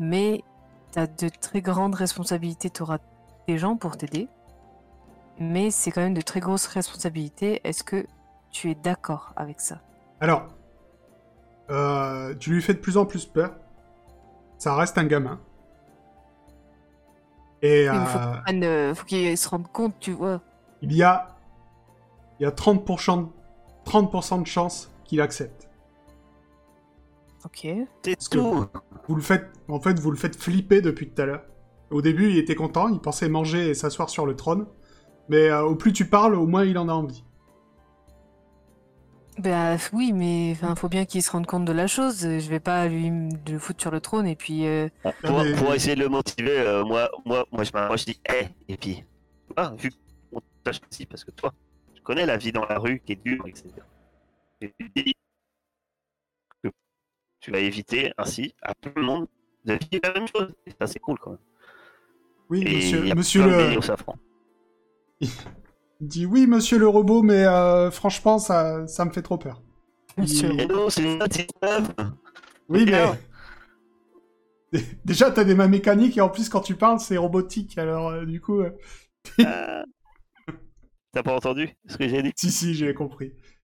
mais 0.00 0.42
tu 0.92 0.98
as 0.98 1.06
de 1.06 1.28
très 1.28 1.62
grandes 1.62 1.94
responsabilités. 1.94 2.70
Tu 2.70 2.82
auras 2.82 2.98
des 3.46 3.56
gens 3.56 3.76
pour 3.76 3.96
t'aider, 3.96 4.28
mais 5.38 5.70
c'est 5.70 5.92
quand 5.92 6.00
même 6.00 6.12
de 6.12 6.20
très 6.20 6.40
grosses 6.40 6.66
responsabilités. 6.66 7.60
Est-ce 7.62 7.84
que 7.84 8.04
tu 8.50 8.70
es 8.70 8.74
d'accord 8.74 9.32
avec 9.36 9.60
ça? 9.60 9.80
Alors, 10.20 10.48
euh, 11.70 12.34
tu 12.34 12.50
lui 12.52 12.62
fais 12.62 12.74
de 12.74 12.80
plus 12.80 12.96
en 12.96 13.06
plus 13.06 13.26
peur. 13.26 13.54
Ça 14.58 14.74
reste 14.74 14.98
un 14.98 15.04
gamin. 15.04 15.40
Et 17.62 17.84
Il 17.84 17.90
faut, 18.06 18.18
euh, 18.18 18.32
qu'il 18.32 18.42
prenne, 18.42 18.94
faut 18.96 19.04
qu'il 19.06 19.38
se 19.38 19.48
rende 19.48 19.68
compte, 19.68 19.94
tu 20.00 20.10
vois. 20.10 20.40
il 20.82 20.92
y 20.92 21.04
a, 21.04 21.31
il 22.42 22.44
y 22.44 22.48
a 22.48 22.50
30%, 22.50 23.18
de- 23.22 23.26
30 23.84 24.40
de 24.42 24.46
chances 24.48 24.90
qu'il 25.04 25.20
accepte. 25.20 25.68
Ok. 27.44 27.68
Parce 28.02 28.28
que- 28.28 28.36
tout. 28.38 28.66
Vous 29.06 29.14
le 29.14 29.22
faites, 29.22 29.46
en 29.68 29.78
fait, 29.78 30.00
vous 30.00 30.10
le 30.10 30.16
faites 30.16 30.34
flipper 30.34 30.80
depuis 30.80 31.08
tout 31.08 31.22
à 31.22 31.26
l'heure. 31.26 31.44
Au 31.92 32.02
début, 32.02 32.30
il 32.30 32.38
était 32.38 32.56
content, 32.56 32.88
il 32.88 32.98
pensait 32.98 33.28
manger 33.28 33.68
et 33.68 33.74
s'asseoir 33.74 34.10
sur 34.10 34.26
le 34.26 34.34
trône. 34.34 34.66
Mais 35.28 35.50
euh, 35.50 35.62
au 35.62 35.76
plus 35.76 35.92
tu 35.92 36.04
parles, 36.08 36.34
au 36.34 36.46
moins 36.48 36.64
il 36.64 36.76
en 36.78 36.88
a 36.88 36.92
envie. 36.92 37.22
Bah 39.38 39.76
oui, 39.92 40.12
mais 40.12 40.50
enfin, 40.56 40.74
faut 40.74 40.88
bien 40.88 41.04
qu'il 41.04 41.22
se 41.22 41.30
rende 41.30 41.46
compte 41.46 41.64
de 41.64 41.72
la 41.72 41.86
chose. 41.86 42.22
Je 42.22 42.48
vais 42.50 42.58
pas 42.60 42.88
lui 42.88 43.10
le 43.48 43.58
foutre 43.60 43.80
sur 43.80 43.92
le 43.92 44.00
trône 44.00 44.26
et 44.26 44.34
puis. 44.36 44.66
euh, 44.66 44.88
Pour, 45.22 45.38
Ah, 45.38 45.44
mais- 45.44 45.54
pour 45.54 45.72
essayer 45.74 45.94
de 45.94 46.00
le 46.00 46.08
motiver, 46.08 46.58
euh, 46.58 46.84
moi, 46.84 47.08
moi, 47.24 47.44
moi, 47.52 47.62
je, 47.62 47.70
moi, 47.72 47.96
je 47.96 48.04
dis, 48.04 48.20
hé, 48.28 48.48
et 48.68 48.76
puis, 48.76 49.04
ah, 49.56 49.72
vu 49.78 49.92
qu'on 50.32 50.40
tâche 50.64 50.80
aussi, 50.90 51.06
parce 51.06 51.22
que 51.24 51.30
toi, 51.30 51.52
tu 52.02 52.04
connais 52.04 52.26
la 52.26 52.36
vie 52.36 52.50
dans 52.50 52.64
la 52.64 52.78
rue 52.78 53.00
qui 53.00 53.12
est 53.12 53.24
dure, 53.24 53.46
etc. 53.46 53.86
Et 54.60 54.72
tu 54.78 54.90
dis 54.96 55.14
que 56.62 56.68
tu 57.40 57.50
vas 57.52 57.60
éviter 57.60 58.12
ainsi 58.18 58.54
à 58.62 58.74
tout 58.74 58.90
le 58.96 59.02
monde 59.02 59.28
de 59.64 59.74
vivre 59.74 60.02
la 60.04 60.12
même 60.14 60.28
chose. 60.28 60.52
Et 60.66 60.72
ça, 60.80 60.86
c'est 60.86 60.98
cool 60.98 61.18
quand 61.20 61.30
même. 61.30 61.40
Oui, 62.50 62.64
Et 62.66 62.74
monsieur, 62.74 63.06
y 63.06 63.12
a 63.12 63.14
monsieur 63.14 63.42
le, 63.42 63.78
il 66.00 66.08
dit 66.08 66.26
oui, 66.26 66.46
monsieur 66.46 66.78
le 66.78 66.88
robot, 66.88 67.22
mais 67.22 67.44
euh, 67.44 67.90
franchement, 67.90 68.38
ça, 68.38 68.86
ça 68.86 69.04
me 69.04 69.10
fait 69.12 69.22
trop 69.22 69.38
peur. 69.38 69.62
Monsieur 70.18 70.50
Il- 70.58 70.90
c'est. 70.90 71.46
Oui, 72.68 72.86
mais 72.86 73.04
déjà 75.04 75.30
t'as 75.30 75.44
des 75.44 75.54
mains 75.54 75.68
mécaniques 75.68 76.16
et 76.16 76.20
en 76.20 76.28
plus 76.28 76.48
quand 76.48 76.60
tu 76.60 76.74
parles 76.74 77.00
c'est 77.00 77.16
robotique. 77.16 77.78
Alors 77.78 78.08
euh, 78.08 78.24
du 78.24 78.40
coup, 78.40 78.60
euh. 78.60 78.70
T'as 81.12 81.22
pas 81.22 81.34
entendu 81.34 81.70
ce 81.86 81.96
que 81.98 82.08
j'ai 82.08 82.22
dit? 82.22 82.32
Si 82.36 82.50
si, 82.50 82.74
j'ai 82.74 82.94
compris. 82.94 83.32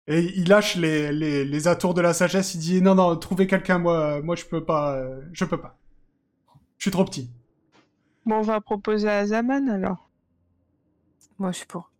Et 0.09 0.21
il 0.21 0.49
lâche 0.49 0.77
les, 0.77 1.13
les, 1.13 1.45
les 1.45 1.69
atours 1.69 1.95
de 1.95 2.01
la 2.01 2.15
sagesse. 2.15 2.55
Il 2.55 2.59
dit 2.61 2.83
non 2.83 2.95
non, 2.95 3.17
trouvez 3.17 3.47
quelqu'un. 3.47 3.79
Moi, 3.79 4.23
moi 4.23 4.37
je 4.37 4.45
peux 4.45 4.65
pas, 4.65 4.97
euh, 4.97 5.21
je 5.33 5.45
peux 5.45 5.61
pas. 5.61 5.79
Je 6.79 6.85
suis 6.85 6.91
trop 6.91 7.05
petit. 7.05 7.31
Bon, 8.25 8.37
on 8.37 8.43
va 8.43 8.61
proposer 8.61 9.09
à 9.09 9.27
Zaman 9.27 9.69
alors. 9.69 10.09
Moi, 11.39 11.53
je 11.53 11.59
suis 11.59 11.67
pour. 11.67 11.91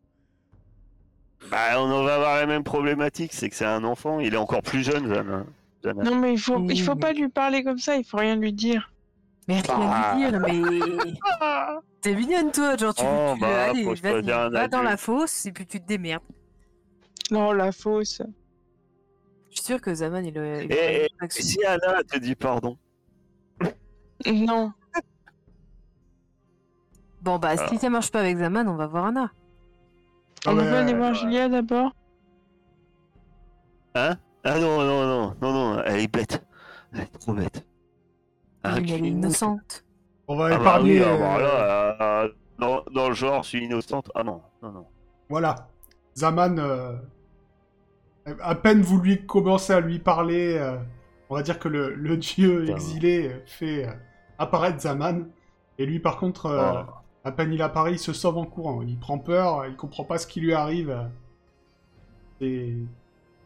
Bah, 1.51 1.81
on 1.81 1.91
en 1.91 2.03
va 2.03 2.15
avoir 2.17 2.37
la 2.37 2.47
même 2.47 2.65
problématique, 2.65 3.33
c'est 3.33 3.49
que 3.51 3.55
c'est 3.55 3.67
un 3.67 3.85
enfant, 3.85 4.19
il 4.21 4.35
est 4.35 4.39
encore 4.39 4.63
plus 4.63 4.83
jeune, 4.83 5.07
Jeanne. 5.13 5.47
hein. 5.85 5.95
Non, 6.03 6.17
mais 6.17 6.33
il 6.33 6.39
faut, 6.39 6.69
il 6.69 6.83
faut 6.83 6.97
pas 6.97 7.13
lui 7.13 7.29
parler 7.29 7.63
comme 7.63 7.79
ça, 7.79 7.97
il 7.97 8.05
faut 8.05 8.17
rien 8.17 8.35
lui 8.35 8.53
dire. 8.53 8.91
Mais 9.49 9.61
rien 9.61 9.75
Ah. 9.79 10.15
lui 10.17 10.31
dire, 10.31 10.41
mais. 10.41 11.81
T'es 12.01 12.15
mignonne, 12.15 12.51
toi. 12.53 12.77
Genre, 12.77 12.95
tu, 12.95 13.05
Oh, 13.07 13.33
tu 13.35 13.41
bah, 13.41 13.65
allez, 13.71 13.85
choisir 13.85 14.39
un 14.39 14.51
va 14.51 14.69
dans 14.69 14.83
la 14.83 14.97
fosse 14.97 15.47
et 15.47 15.53
puis 15.53 15.67
tu 15.67 15.81
te 15.81 15.87
démerdes. 15.87 16.23
Non, 17.31 17.53
la 17.53 17.71
fausse. 17.73 18.23
Je 19.51 19.57
suis 19.57 19.65
sûre 19.65 19.81
que 19.81 19.95
Zaman, 19.95 20.25
il 20.25 20.37
il 20.37 20.73
Et- 20.73 21.05
et-. 21.07 21.09
Si 21.31 21.65
Anna 21.65 22.03
te 22.05 22.19
dit 22.19 22.35
pardon, 22.35 22.77
Non. 24.27 24.73
Bon, 27.23 27.39
bah, 27.39 27.55
Ah. 27.59 27.69
si 27.69 27.79
ça 27.79 27.89
marche 27.91 28.11
pas 28.11 28.21
avec 28.21 28.37
Zaman, 28.39 28.69
on 28.69 28.77
va 28.77 28.87
voir 28.87 29.07
Anna. 29.07 29.31
Ah, 30.45 30.51
on 30.51 30.55
mais, 30.55 30.71
va 30.71 30.81
aller 30.81 30.95
voir 30.95 31.15
Julia 31.15 31.49
d'abord. 31.49 31.93
hein? 33.95 34.17
Ah 34.45 34.59
non, 34.61 34.79
non, 34.85 35.05
non, 35.07 35.37
non, 35.41 35.53
non, 35.53 35.83
elle 35.85 36.01
est 36.01 36.09
bête. 36.13 36.45
Elle 36.93 37.01
est 37.01 37.19
trop 37.19 37.33
bête. 37.33 37.65
Elle 38.77 38.91
est 38.91 38.99
cul. 38.99 39.07
innocente. 39.07 39.85
On 40.29 40.37
va 40.37 40.47
Ah 40.47 40.49
bah 40.51 40.57
épargner. 40.57 40.99
oui, 40.99 41.05
ah 41.07 41.13
euh, 41.15 41.19
bah 41.19 41.39
là, 41.41 42.23
euh, 42.25 42.29
dans, 42.59 42.85
dans 42.93 43.09
le 43.09 43.15
genre, 43.15 43.43
je 43.43 43.49
suis 43.51 43.65
innocente. 43.65 44.11
Ah 44.15 44.25
non, 44.25 44.41
non, 44.63 44.73
non. 44.73 44.87
Voilà. 45.29 45.69
Zaman, 46.15 46.59
euh, 46.59 46.93
à 48.41 48.55
peine 48.55 48.81
vous 48.83 48.99
lui 49.01 49.25
commencez 49.27 49.73
à 49.73 49.81
lui 49.81 49.99
parler, 49.99 50.57
euh, 50.59 50.77
on 51.31 51.37
va 51.37 51.43
dire 51.43 51.59
que 51.59 51.69
le, 51.69 51.95
le 51.95 52.17
dieu 52.17 52.69
exilé 52.71 53.43
fait 53.47 53.87
euh, 53.87 53.93
apparaître 54.39 54.81
Zaman. 54.81 55.27
Et 55.79 55.87
lui, 55.87 56.01
par 56.01 56.17
contre, 56.17 56.47
euh, 56.47 56.73
Oh. 56.83 56.91
à 57.25 57.33
peine 57.33 57.53
il 57.53 57.61
apparaît, 57.63 57.93
il 57.93 57.99
se 57.99 58.13
sauve 58.13 58.39
en 58.39 58.47
courant. 58.47 58.83
Il 58.83 58.99
prend 58.99 59.19
peur, 59.19 59.67
il 59.67 59.77
comprend 59.77 60.05
pas 60.05 60.17
ce 60.19 60.27
qui 60.27 60.41
lui 60.41 60.55
arrive. 60.55 60.97
C'est 62.41 62.73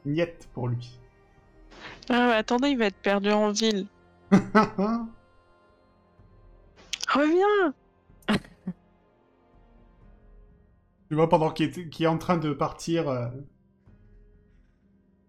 niette 0.07 0.49
pour 0.55 0.69
lui. 0.69 0.99
Ah, 2.09 2.33
attendez, 2.37 2.69
il 2.71 2.79
va 2.79 2.87
être 2.87 2.97
perdu 3.03 3.31
en 3.31 3.50
ville. 3.53 3.87
Reviens 7.08 7.75
Tu 11.08 11.16
vois, 11.16 11.28
pendant 11.28 11.50
qu'il 11.50 11.66
est, 11.66 11.88
qu'il 11.88 12.04
est 12.04 12.08
en 12.08 12.18
train 12.18 12.37
de 12.37 12.52
partir, 12.52 13.08
euh, 13.08 13.28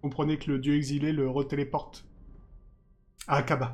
comprenez 0.02 0.38
que 0.38 0.52
le 0.52 0.60
dieu 0.60 0.76
exilé 0.76 1.12
le 1.12 1.28
retéléporte 1.28 2.06
à 3.28 3.38
Akaba. 3.38 3.74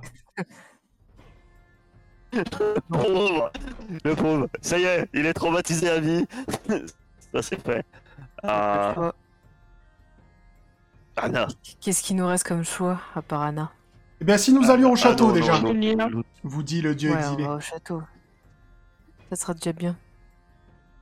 Le 2.34 2.44
pauvre, 2.90 3.52
le 4.04 4.16
pauvre. 4.16 4.48
Ça 4.62 4.80
y 4.80 4.84
est, 4.84 5.10
il 5.14 5.26
est 5.26 5.34
traumatisé 5.34 5.90
à 5.90 6.00
vie. 6.00 6.26
Ça 7.34 7.42
c'est 7.42 7.62
fait. 7.62 7.86
Ah. 8.44 9.14
Anna. 11.18 11.48
Qu'est-ce 11.82 12.04
qui 12.04 12.14
nous 12.14 12.28
reste 12.28 12.46
comme 12.46 12.64
choix, 12.64 13.02
à 13.16 13.22
part 13.22 13.42
Anna? 13.42 13.72
Eh 14.20 14.26
bien, 14.26 14.38
si 14.38 14.54
nous 14.54 14.70
allions 14.72 14.90
au 14.92 14.94
Ah, 14.94 14.98
château 14.98 15.28
non, 15.28 15.34
déjà, 15.34 15.54
non, 15.54 15.62
non, 15.62 15.74
Julia. 15.74 15.96
non. 16.10 16.24
vous 16.44 16.64
dit 16.64 16.82
le 16.82 16.96
dieu 16.96 17.12
Ouais, 17.12 17.18
on 17.18 17.20
exilé. 17.20 17.44
va 17.46 17.56
au 17.56 17.60
château. 17.60 18.02
Ça 19.30 19.36
sera 19.36 19.54
déjà 19.54 19.74
bien. 19.74 19.96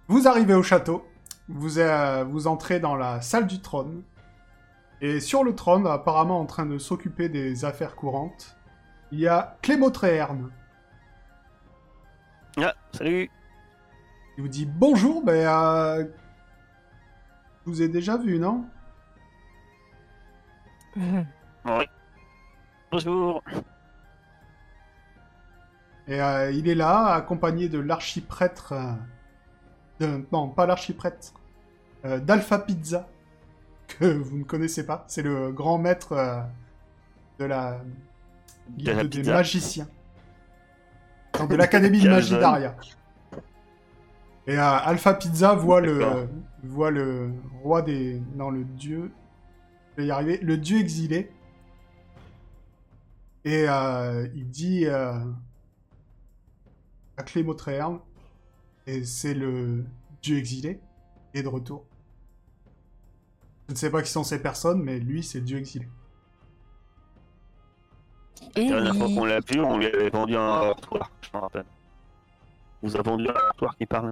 Vous 0.07 0.27
arrivez 0.27 0.53
au 0.53 0.63
château, 0.63 1.05
vous, 1.47 1.79
euh, 1.79 2.23
vous 2.25 2.47
entrez 2.47 2.79
dans 2.79 2.95
la 2.95 3.21
salle 3.21 3.47
du 3.47 3.61
trône, 3.61 4.03
et 5.01 5.19
sur 5.19 5.43
le 5.43 5.55
trône, 5.55 5.87
apparemment 5.87 6.39
en 6.39 6.45
train 6.45 6.65
de 6.65 6.77
s'occuper 6.77 7.29
des 7.29 7.65
affaires 7.65 7.95
courantes, 7.95 8.57
il 9.11 9.19
y 9.19 9.27
a 9.27 9.57
Clément 9.61 9.91
Tréherne. 9.91 10.51
Ah, 12.57 12.73
salut. 12.93 13.29
Il 14.37 14.41
vous 14.41 14.47
dit 14.49 14.65
bonjour, 14.65 15.23
ben, 15.23 15.33
euh, 15.47 16.03
je 17.65 17.71
vous 17.71 17.81
ai 17.81 17.87
déjà 17.87 18.17
vu, 18.17 18.39
non? 18.39 18.65
Oui. 21.65 21.85
Bonjour. 22.91 23.41
Et 26.07 26.21
euh, 26.21 26.51
il 26.51 26.67
est 26.69 26.75
là, 26.75 27.07
accompagné 27.13 27.67
de 27.69 27.79
l'archiprêtre. 27.79 28.73
euh, 30.01 30.19
non, 30.31 30.49
pas 30.49 30.65
l'archiprêtre. 30.65 31.33
euh, 32.05 32.19
D'Alpha 32.19 32.59
Pizza, 32.59 33.07
que 33.87 34.05
vous 34.05 34.37
ne 34.37 34.43
connaissez 34.43 34.85
pas. 34.85 35.03
C'est 35.07 35.23
le 35.23 35.51
grand 35.51 35.77
maître 35.77 36.13
de 37.39 37.45
la 37.45 37.81
De 38.69 38.91
la 38.91 39.03
des 39.03 39.23
magiciens. 39.23 39.87
Non, 41.39 41.45
de 41.47 41.55
l'Académie 41.57 42.01
de 42.01 42.09
magie 42.09 42.37
d'Aria. 42.37 42.75
Et 44.47 44.57
Alpha 44.57 45.15
Pizza 45.15 45.55
voit 45.55 45.81
le, 45.81 46.29
voit 46.63 46.91
le 46.91 47.31
roi 47.63 47.81
des. 47.81 48.21
Non, 48.35 48.51
le 48.51 48.63
dieu. 48.63 49.11
je 49.97 50.01
vais 50.01 50.07
y 50.07 50.11
arriver. 50.11 50.37
Le 50.41 50.57
dieu 50.57 50.79
exilé. 50.79 51.31
Et 53.45 53.69
euh, 53.69 54.27
il 54.33 54.49
dit 54.49 54.87
euh, 54.87 55.19
à 57.15 57.23
Clémotréerne, 57.23 57.99
et 58.87 59.03
c'est 59.03 59.35
le 59.35 59.85
dieu 60.23 60.39
exilé, 60.39 60.79
est 61.35 61.43
de 61.43 61.47
retour. 61.47 61.85
Je 63.67 63.73
ne 63.73 63.77
sais 63.77 63.91
pas 63.91 64.01
qui 64.01 64.09
sont 64.09 64.23
ces 64.23 64.41
personnes, 64.41 64.81
mais 64.81 64.99
lui, 64.99 65.21
c'est 65.21 65.39
le 65.39 65.45
dieu 65.45 65.59
exilé. 65.59 65.87
Et 68.55 68.67
La 68.67 68.81
dernière 68.81 68.95
fois 68.95 69.07
qu'on 69.07 69.25
l'a 69.25 69.39
vu, 69.39 69.61
on 69.61 69.77
lui 69.77 69.85
avait 69.85 70.09
vendu 70.09 70.35
un 70.35 70.51
rapporteur, 70.51 71.11
je 71.21 71.29
me 71.37 71.41
rappelle. 71.41 71.65
On 72.81 72.87
vous 72.87 72.97
a 72.97 73.01
vendu 73.03 73.27
un 73.29 73.33
rapporteur 73.33 73.77
qui 73.77 73.85
parle. 73.85 74.11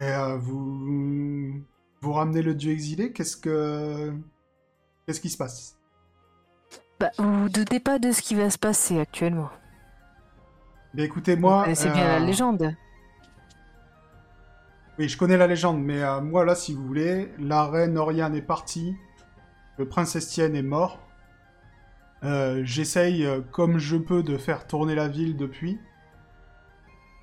Et 0.00 0.04
euh, 0.04 0.36
vous 0.38 1.62
vous 2.00 2.12
ramenez 2.12 2.42
le 2.42 2.54
dieu 2.54 2.72
exilé. 2.72 3.12
Qu'est-ce 3.12 3.36
que 3.36 4.12
qu'est-ce 5.06 5.20
qui 5.20 5.30
se 5.30 5.36
passe? 5.36 5.78
Bah, 6.98 7.10
vous 7.18 7.42
vous 7.42 7.48
doutez 7.48 7.80
pas 7.80 7.98
de 7.98 8.12
ce 8.12 8.22
qui 8.22 8.34
va 8.34 8.50
se 8.50 8.58
passer 8.58 8.98
actuellement. 8.98 9.50
Mais 10.94 11.04
écoutez, 11.04 11.36
moi, 11.36 11.64
connaissez 11.64 11.90
bien 11.90 12.04
la 12.04 12.16
euh, 12.16 12.26
légende. 12.26 12.74
Oui, 14.98 15.08
je 15.10 15.18
connais 15.18 15.36
la 15.36 15.46
légende, 15.46 15.82
mais 15.82 16.02
euh, 16.02 16.22
moi 16.22 16.44
là, 16.46 16.54
si 16.54 16.72
vous 16.72 16.86
voulez, 16.86 17.30
la 17.38 17.66
reine 17.66 17.98
Oriane 17.98 18.34
est 18.34 18.40
partie, 18.42 18.96
le 19.76 19.86
prince 19.86 20.16
Estienne 20.16 20.56
est 20.56 20.62
mort. 20.62 21.00
Euh, 22.24 22.62
J'essaye 22.64 23.26
euh, 23.26 23.42
comme 23.52 23.78
je 23.78 23.96
peux 23.98 24.22
de 24.22 24.38
faire 24.38 24.66
tourner 24.66 24.94
la 24.94 25.06
ville 25.06 25.36
depuis. 25.36 25.78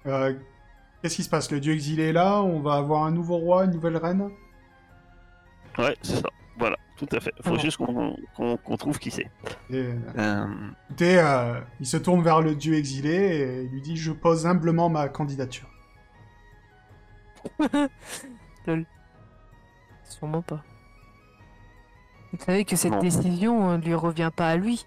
Euh, 0.06 0.34
Qu'est-ce 1.02 1.16
qui 1.16 1.24
se 1.24 1.30
passe? 1.30 1.52
Le 1.52 1.60
dieu 1.60 1.74
exilé 1.74 2.10
est 2.10 2.14
là, 2.14 2.42
on 2.44 2.62
va 2.62 2.76
avoir 2.76 3.04
un 3.04 3.12
nouveau 3.12 3.38
roi, 3.38 3.66
une 3.66 3.72
nouvelle 3.72 3.98
reine? 3.98 4.30
Ouais, 5.78 5.96
c'est 6.02 6.18
ça. 6.18 6.30
Voilà, 6.58 6.78
tout 6.98 7.08
à 7.12 7.20
fait. 7.20 7.34
Faut 7.42 7.58
juste 7.58 7.78
qu'on 7.78 8.78
trouve 8.78 9.00
qui 9.00 9.10
c'est. 9.12 9.30
Et, 9.72 9.76
euh, 9.76 9.96
Euh, 10.18 10.46
écoutez, 10.90 11.18
euh, 11.20 11.60
il 11.80 11.88
se 11.88 11.98
tourne 11.98 12.22
vers 12.22 12.42
le 12.42 12.54
dieu 12.56 12.76
exilé 12.76 13.10
et 13.16 13.64
il 13.64 13.70
lui 13.72 13.82
dit 13.82 13.98
Je 13.98 14.12
pose 14.12 14.46
humblement 14.46 14.90
ma 14.90 15.08
candidature. 15.10 15.68
Sûrement 20.04 20.42
pas. 20.42 20.64
Vous 22.32 22.40
savez 22.44 22.66
que 22.66 22.76
cette 22.76 22.92
Non. 22.94 23.00
décision 23.00 23.78
ne 23.78 23.84
lui 23.84 23.96
revient 23.96 24.32
pas 24.36 24.50
à 24.50 24.56
lui. 24.58 24.86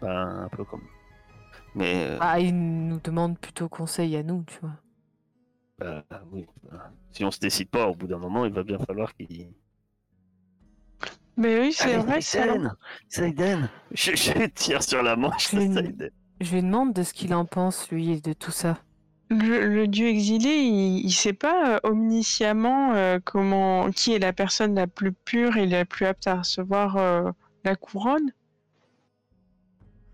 bah, 0.00 0.24
un 0.44 0.48
peu 0.48 0.64
comme. 0.64 0.82
Mais 1.74 2.04
euh, 2.06 2.18
Ah, 2.20 2.38
il 2.40 2.56
nous 2.56 3.00
demande 3.00 3.38
plutôt 3.38 3.68
conseil 3.68 4.16
à 4.16 4.22
nous, 4.22 4.42
tu 4.46 4.58
vois. 4.60 4.72
Bah, 5.78 6.04
oui. 6.32 6.46
Si 7.10 7.24
on 7.24 7.30
se 7.30 7.40
décide 7.40 7.70
pas, 7.70 7.88
au 7.88 7.94
bout 7.94 8.06
d'un 8.06 8.18
moment, 8.18 8.44
il 8.44 8.52
va 8.52 8.62
bien 8.64 8.78
falloir 8.78 9.14
qu'il. 9.14 9.52
Mais 11.36 11.58
oui, 11.60 11.72
c'est 11.72 11.96
vrai, 11.96 12.20
ça. 12.20 12.44
Saïden 12.46 12.76
Saïden 13.08 13.70
je, 13.92 14.14
je 14.16 14.46
tire 14.46 14.82
sur 14.82 15.02
la 15.02 15.16
manche 15.16 15.54
de 15.54 15.60
Je- 15.60 15.66
Saïden. 15.66 16.10
Je 16.40 16.54
lui 16.54 16.62
demande 16.62 16.92
de 16.92 17.02
ce 17.02 17.12
qu'il 17.14 17.34
en 17.34 17.44
pense, 17.44 17.90
lui, 17.90 18.20
de 18.20 18.32
tout 18.32 18.50
ça. 18.50 18.78
Le, 19.30 19.68
le 19.68 19.88
dieu 19.88 20.08
exilé, 20.08 20.50
il, 20.50 21.04
il 21.04 21.12
sait 21.12 21.32
pas 21.32 21.76
euh, 21.76 21.80
omnisciemment 21.84 22.94
euh, 22.94 23.18
comment, 23.24 23.90
qui 23.92 24.12
est 24.14 24.18
la 24.18 24.32
personne 24.32 24.74
la 24.74 24.86
plus 24.86 25.12
pure 25.12 25.56
et 25.56 25.66
la 25.66 25.84
plus 25.84 26.06
apte 26.06 26.26
à 26.26 26.36
recevoir 26.40 26.96
euh, 26.96 27.30
la 27.64 27.76
couronne. 27.76 28.32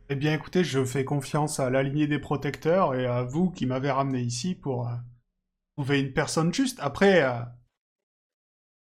Eh 0.08 0.14
bien, 0.16 0.32
écoutez, 0.32 0.64
je 0.64 0.82
fais 0.82 1.04
confiance 1.04 1.60
à 1.60 1.68
la 1.68 1.82
lignée 1.82 2.06
des 2.06 2.18
protecteurs 2.18 2.94
et 2.94 3.04
à 3.06 3.22
vous 3.22 3.50
qui 3.50 3.66
m'avez 3.66 3.90
ramené 3.90 4.20
ici 4.22 4.54
pour 4.54 4.88
euh, 4.88 4.92
trouver 5.76 6.00
une 6.00 6.12
personne 6.12 6.52
juste. 6.52 6.78
Après, 6.80 7.22
euh, 7.22 7.40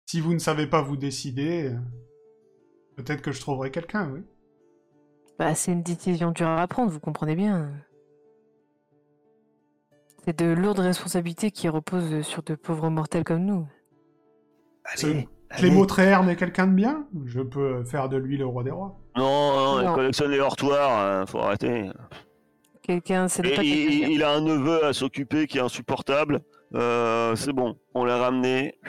si 0.06 0.20
vous 0.20 0.34
ne 0.34 0.40
savez 0.40 0.68
pas 0.68 0.82
vous 0.82 0.98
décider, 0.98 1.68
euh, 1.68 1.78
peut-être 2.98 3.22
que 3.22 3.32
je 3.32 3.40
trouverai 3.40 3.72
quelqu'un, 3.72 4.10
oui. 4.12 4.22
Bah, 5.38 5.56
c'est 5.56 5.72
une 5.72 5.84
décision 5.84 6.32
dure 6.32 6.50
à 6.50 6.68
prendre, 6.68 6.92
vous 6.92 7.00
comprenez 7.00 7.36
bien. 7.36 7.72
C'est 10.26 10.38
de 10.38 10.52
lourdes 10.52 10.80
responsabilités 10.80 11.50
qui 11.52 11.70
reposent 11.70 12.22
sur 12.22 12.44
de 12.44 12.56
pauvres 12.56 12.90
mortels 12.90 13.24
comme 13.24 13.46
nous. 13.46 13.68
Allez, 14.84 15.30
Clément. 15.50 15.86
Tréherne 15.86 16.30
est 16.30 16.36
quelqu'un 16.36 16.68
de 16.68 16.74
bien 16.74 17.08
Je 17.26 17.42
peux 17.42 17.84
faire 17.86 18.10
de 18.10 18.18
lui 18.18 18.38
le 18.38 18.46
roi 18.46 18.64
des 18.64 18.70
rois. 18.72 19.00
Non, 19.16 19.24
non, 19.76 19.82
il 19.82 19.86
Non. 19.86 19.96
collectionne 19.96 20.30
les 20.32 20.40
hortoirs, 20.40 21.00
hein, 21.00 21.26
faut 21.26 21.40
arrêter. 21.40 21.90
Quelqu'un, 22.84 23.28
c'est 23.28 23.44
il, 23.44 23.52
bien. 23.52 24.10
il 24.10 24.24
a 24.24 24.34
un 24.34 24.42
neveu 24.42 24.84
à 24.86 24.94
s'occuper 24.94 25.48
qui 25.48 25.58
est 25.58 25.62
insupportable. 25.62 26.42
Euh, 26.76 27.36
c'est 27.36 27.54
bon, 27.54 27.78
on 27.94 28.06
l'a 28.06 28.18
ramené. 28.18 28.80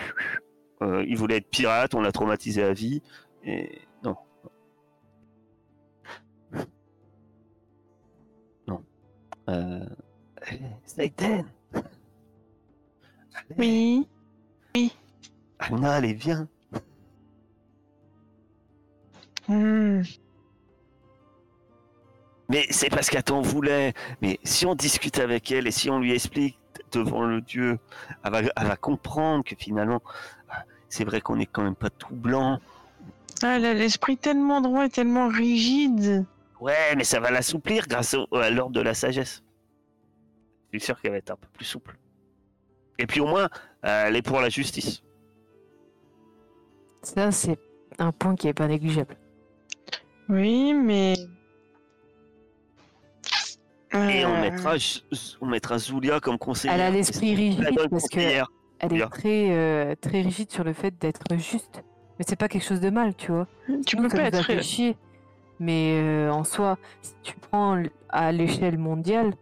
Euh, 0.82 1.04
il 1.06 1.16
voulait 1.16 1.36
être 1.36 1.50
pirate, 1.50 1.94
on 1.94 2.00
l'a 2.00 2.12
traumatisé 2.12 2.62
à 2.62 2.72
vie. 2.72 3.02
Et 3.44 3.82
non. 4.02 4.16
Non. 8.66 8.82
Euh... 9.48 9.84
Saïden 10.84 11.44
Allez, 13.48 14.06
Oui. 14.74 14.92
Anna, 15.58 15.94
allez, 15.94 16.14
viens. 16.14 16.48
Hmm. 19.48 20.02
Mais 22.48 22.66
c'est 22.70 22.90
parce 22.90 23.10
qu'elle 23.10 23.22
t'en 23.22 23.42
voulait. 23.42 23.94
Mais 24.22 24.38
si 24.44 24.66
on 24.66 24.74
discute 24.74 25.18
avec 25.18 25.50
elle 25.52 25.66
et 25.66 25.70
si 25.70 25.90
on 25.90 25.98
lui 25.98 26.12
explique 26.12 26.60
devant 26.92 27.24
le 27.24 27.40
Dieu, 27.40 27.79
elle 28.24 28.31
va, 28.33 28.40
elle 28.40 28.66
va 28.66 28.76
comprendre 28.76 29.44
que 29.44 29.55
finalement, 29.57 30.00
c'est 30.88 31.05
vrai 31.05 31.20
qu'on 31.20 31.38
est 31.38 31.46
quand 31.46 31.62
même 31.62 31.76
pas 31.76 31.90
tout 31.90 32.14
blanc. 32.14 32.59
Ah, 33.42 33.57
elle 33.57 33.64
a 33.64 33.74
l'esprit 33.74 34.16
tellement 34.16 34.61
droit 34.61 34.87
et 34.87 34.90
tellement 34.90 35.29
rigide. 35.29 36.26
Ouais, 36.61 36.94
mais 36.96 37.05
ça 37.05 37.20
va 37.20 37.31
l'assouplir 37.31 37.87
grâce 37.87 38.14
au- 38.14 38.37
à 38.37 38.50
l'ordre 38.50 38.74
de 38.74 38.81
la 38.83 38.92
sagesse. 38.92 39.42
Je 40.72 40.79
suis 40.79 40.85
sûr 40.87 41.00
qu'elle 41.00 41.12
va 41.12 41.16
être 41.18 41.31
un 41.31 41.37
peu 41.37 41.48
plus 41.53 41.64
souple. 41.64 41.96
Et 42.98 43.07
puis 43.07 43.20
au 43.20 43.26
moins, 43.26 43.48
euh, 43.85 44.05
elle 44.07 44.16
est 44.16 44.22
pour 44.22 44.40
la 44.40 44.50
justice. 44.50 45.03
Ça, 47.03 47.33
c'est 47.33 47.59
un 47.98 48.12
point 48.12 48.37
qui 48.37 48.48
est 48.48 48.53
pas 48.55 48.66
négligeable. 48.68 49.16
Oui, 50.29 50.74
mais. 50.74 51.14
Et 53.92 54.24
on 54.24 54.35
Euh, 54.37 54.40
mettra, 54.40 54.74
on 55.40 55.46
mettra 55.46 55.79
Zulia 55.79 56.20
comme 56.20 56.38
conseillère. 56.38 56.74
Elle 56.76 56.83
a 56.83 56.90
l'esprit 56.90 57.35
rigide 57.35 57.64
parce 57.90 58.05
que 58.09 58.14
conseillère. 58.14 58.53
elle 58.79 58.92
est 58.94 59.07
très, 59.09 59.48
euh, 59.50 59.94
très 60.00 60.22
rigide 60.22 60.50
sur 60.50 60.62
le 60.64 60.72
fait 60.72 60.94
d'être 61.00 61.24
juste. 61.38 61.83
Mais 62.18 62.24
c'est 62.29 62.37
pas 62.37 62.48
quelque 62.48 62.64
chose 62.64 62.81
de 62.81 62.90
mal, 62.90 63.14
tu 63.16 63.33
vois. 63.33 63.46
Tu 63.87 63.96
peux 63.96 64.09
pas 64.09 64.22
être. 64.24 64.44
fait 64.44 64.62
chier. 64.62 64.96
Mais 65.59 65.94
euh, 66.03 66.31
en 66.33 66.44
soi, 66.44 66.79
si 67.03 67.12
tu 67.22 67.35
prends 67.50 67.83
à 68.09 68.33
l'échelle 68.33 68.79
mondiale, 68.79 69.35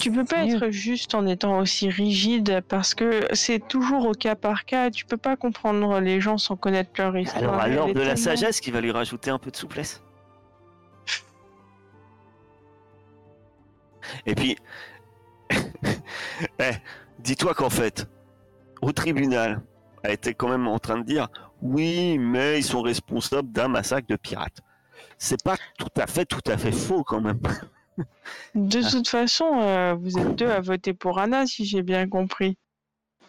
Tu 0.00 0.10
peux 0.10 0.24
pas 0.24 0.44
mieux. 0.44 0.56
être 0.56 0.70
juste 0.70 1.14
en 1.14 1.26
étant 1.26 1.58
aussi 1.60 1.88
rigide 1.88 2.60
parce 2.68 2.92
que 2.94 3.20
c'est 3.34 3.60
toujours 3.68 4.06
au 4.06 4.12
cas 4.12 4.34
par 4.34 4.64
cas. 4.64 4.90
Tu 4.90 5.04
peux 5.04 5.16
pas 5.16 5.36
comprendre 5.36 6.00
les 6.00 6.20
gens 6.20 6.38
sans 6.38 6.56
connaître 6.56 6.90
leur 6.98 7.16
histoire. 7.16 7.42
Alors 7.44 7.60
à 7.60 7.68
l'ordre 7.68 7.92
de 7.94 7.98
la 8.00 8.14
tellement- 8.14 8.16
sagesse 8.24 8.60
qui 8.60 8.70
va 8.72 8.80
lui 8.80 8.90
rajouter 8.90 9.30
un 9.30 9.38
peu 9.38 9.50
de 9.52 9.56
souplesse. 9.56 10.02
Et 14.26 14.34
puis, 14.34 14.56
eh, 16.58 16.72
dis-toi 17.18 17.54
qu'en 17.54 17.70
fait, 17.70 18.08
au 18.82 18.92
tribunal, 18.92 19.62
elle 20.02 20.12
était 20.12 20.34
quand 20.34 20.48
même 20.48 20.66
en 20.66 20.78
train 20.78 20.98
de 20.98 21.04
dire 21.04 21.28
oui, 21.62 22.18
mais 22.18 22.58
ils 22.58 22.64
sont 22.64 22.82
responsables 22.82 23.52
d'un 23.52 23.68
massacre 23.68 24.08
de 24.08 24.16
pirates. 24.16 24.60
C'est 25.18 25.42
pas 25.42 25.56
tout 25.78 26.00
à 26.00 26.06
fait, 26.06 26.24
tout 26.24 26.40
à 26.46 26.56
fait 26.56 26.72
faux 26.72 27.04
quand 27.04 27.20
même. 27.20 27.40
De 28.54 28.90
toute 28.90 29.08
façon, 29.08 29.60
euh, 29.60 29.94
vous 29.94 30.18
êtes 30.18 30.36
deux 30.36 30.48
à 30.48 30.60
voter 30.60 30.94
pour 30.94 31.18
Anna, 31.18 31.46
si 31.46 31.66
j'ai 31.66 31.82
bien 31.82 32.08
compris. 32.08 32.56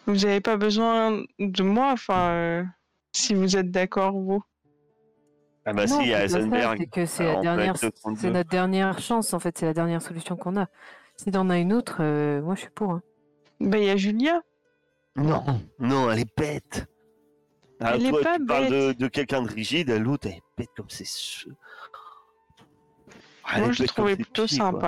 Vous 0.06 0.16
n'avez 0.16 0.40
pas 0.40 0.56
besoin 0.56 1.22
de 1.38 1.62
moi, 1.62 1.92
enfin, 1.92 2.30
euh, 2.30 2.64
si 3.12 3.34
vous 3.34 3.56
êtes 3.56 3.70
d'accord, 3.70 4.12
vous. 4.12 4.42
Ah 5.64 5.72
bah 5.72 5.86
Non, 5.86 5.96
si, 5.98 6.02
il 6.02 6.08
y 6.08 6.14
a 6.14 6.24
Heisenberg. 6.24 6.88
c'est 7.06 7.22
le 7.24 8.20
deux. 8.22 8.30
notre 8.30 8.50
dernière 8.50 8.98
chance 8.98 9.32
en 9.32 9.38
fait, 9.38 9.56
c'est 9.58 9.66
la 9.66 9.74
dernière 9.74 10.02
solution 10.02 10.36
qu'on 10.36 10.56
a. 10.56 10.66
Si 11.16 11.30
t'en 11.30 11.48
as 11.50 11.58
une 11.58 11.72
autre, 11.72 11.98
euh, 12.00 12.42
moi 12.42 12.54
je 12.56 12.62
suis 12.62 12.70
pour. 12.70 12.92
hein. 12.92 13.02
Ben, 13.60 13.78
il 13.78 13.84
y 13.86 13.90
a 13.90 13.96
Julia. 13.96 14.40
Non, 15.14 15.44
non, 15.78 16.10
elle 16.10 16.20
est 16.20 16.36
bête. 16.36 16.86
Ah, 17.80 17.92
Elle 17.94 18.06
est 18.06 18.10
toi, 18.10 18.22
pas 18.22 18.36
tu 18.38 18.46
parles 18.46 18.64
de, 18.70 18.88
bête. 18.88 18.98
de 18.98 19.08
quelqu'un 19.08 19.42
de 19.42 19.48
rigide, 19.48 19.90
l'autre 19.90 20.26
elle 20.28 20.34
est 20.36 20.42
bête 20.58 20.70
comme 20.76 20.88
c'est. 20.88 21.04
est 21.04 21.46
Moi, 23.60 23.72
je 23.72 23.82
bête 23.82 23.88
trouvée 23.88 24.12
ses 24.12 24.16
plutôt 24.22 24.46
quoi. 24.70 24.80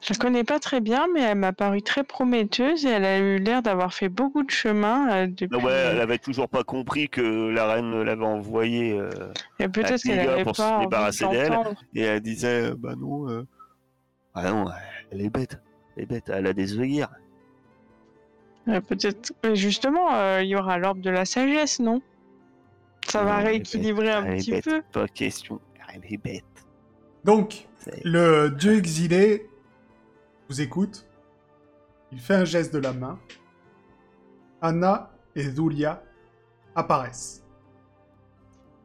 Je 0.00 0.12
la 0.12 0.18
connais 0.18 0.44
pas 0.44 0.58
très 0.58 0.80
bien, 0.80 1.06
mais 1.14 1.20
elle 1.22 1.38
m'a 1.38 1.52
paru 1.52 1.80
très 1.82 2.04
prometteuse 2.04 2.84
et 2.84 2.90
elle 2.90 3.04
a 3.04 3.18
eu 3.18 3.38
l'air 3.38 3.62
d'avoir 3.62 3.94
fait 3.94 4.08
beaucoup 4.08 4.42
de 4.42 4.50
chemin 4.50 5.10
euh, 5.10 5.26
depuis. 5.26 5.56
Ah 5.60 5.64
ouais, 5.64 5.72
elle 5.72 6.00
avait 6.00 6.18
toujours 6.18 6.48
pas 6.48 6.62
compris 6.64 7.08
que 7.08 7.48
la 7.48 7.66
reine 7.72 8.02
l'avait 8.02 8.24
envoyée 8.24 8.98
euh, 8.98 9.10
Et 9.58 9.68
peut-être 9.68 10.02
qu'elle 10.02 10.42
pour 10.44 10.56
se 10.56 10.62
pas 10.62 10.80
débarrasser 10.80 11.26
d'elle. 11.28 11.58
et 11.94 12.02
elle 12.02 12.20
disait 12.20 12.70
euh, 12.70 12.74
bah 12.76 12.94
non. 12.96 13.28
euh, 13.30 13.46
Ah 14.34 14.50
non, 14.50 14.66
elle 15.10 15.20
est 15.22 15.30
bête. 15.30 15.58
Elle 15.96 16.02
est 16.04 16.06
bête, 16.06 16.28
elle 16.28 16.46
a 16.46 16.52
des 16.52 16.78
œillères. 16.78 17.10
Euh, 18.68 18.80
Peut-être. 18.80 19.32
Justement, 19.54 20.14
euh, 20.14 20.40
il 20.42 20.48
y 20.48 20.56
aura 20.56 20.78
l'orbe 20.78 21.00
de 21.00 21.10
la 21.10 21.24
sagesse, 21.24 21.80
non? 21.80 22.00
Ça 23.08 23.24
va 23.24 23.32
Non, 23.32 23.38
elle 23.40 23.44
est 23.46 23.48
rééquilibrer 23.50 24.06
bête, 24.06 24.14
un 24.16 24.36
petit 24.36 24.50
bête, 24.52 24.64
peu. 24.64 24.82
Pas 24.92 25.08
question. 25.08 25.60
Elle 25.94 26.02
est 26.12 26.16
bête. 26.22 26.44
Donc, 27.24 27.66
le 28.04 28.48
dieu 28.50 28.76
exilé 28.78 29.48
vous 30.52 30.60
écoute. 30.60 31.06
Il 32.12 32.20
fait 32.20 32.34
un 32.34 32.44
geste 32.44 32.74
de 32.74 32.78
la 32.78 32.92
main. 32.92 33.18
Anna 34.60 35.10
et 35.34 35.44
Zulia 35.50 36.02
apparaissent. 36.74 37.42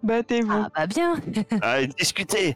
Battez-vous. 0.02 0.50
Ah 0.52 0.70
bah 0.74 0.88
bien 0.88 1.16
Allez, 1.62 1.88
discutez 1.88 2.56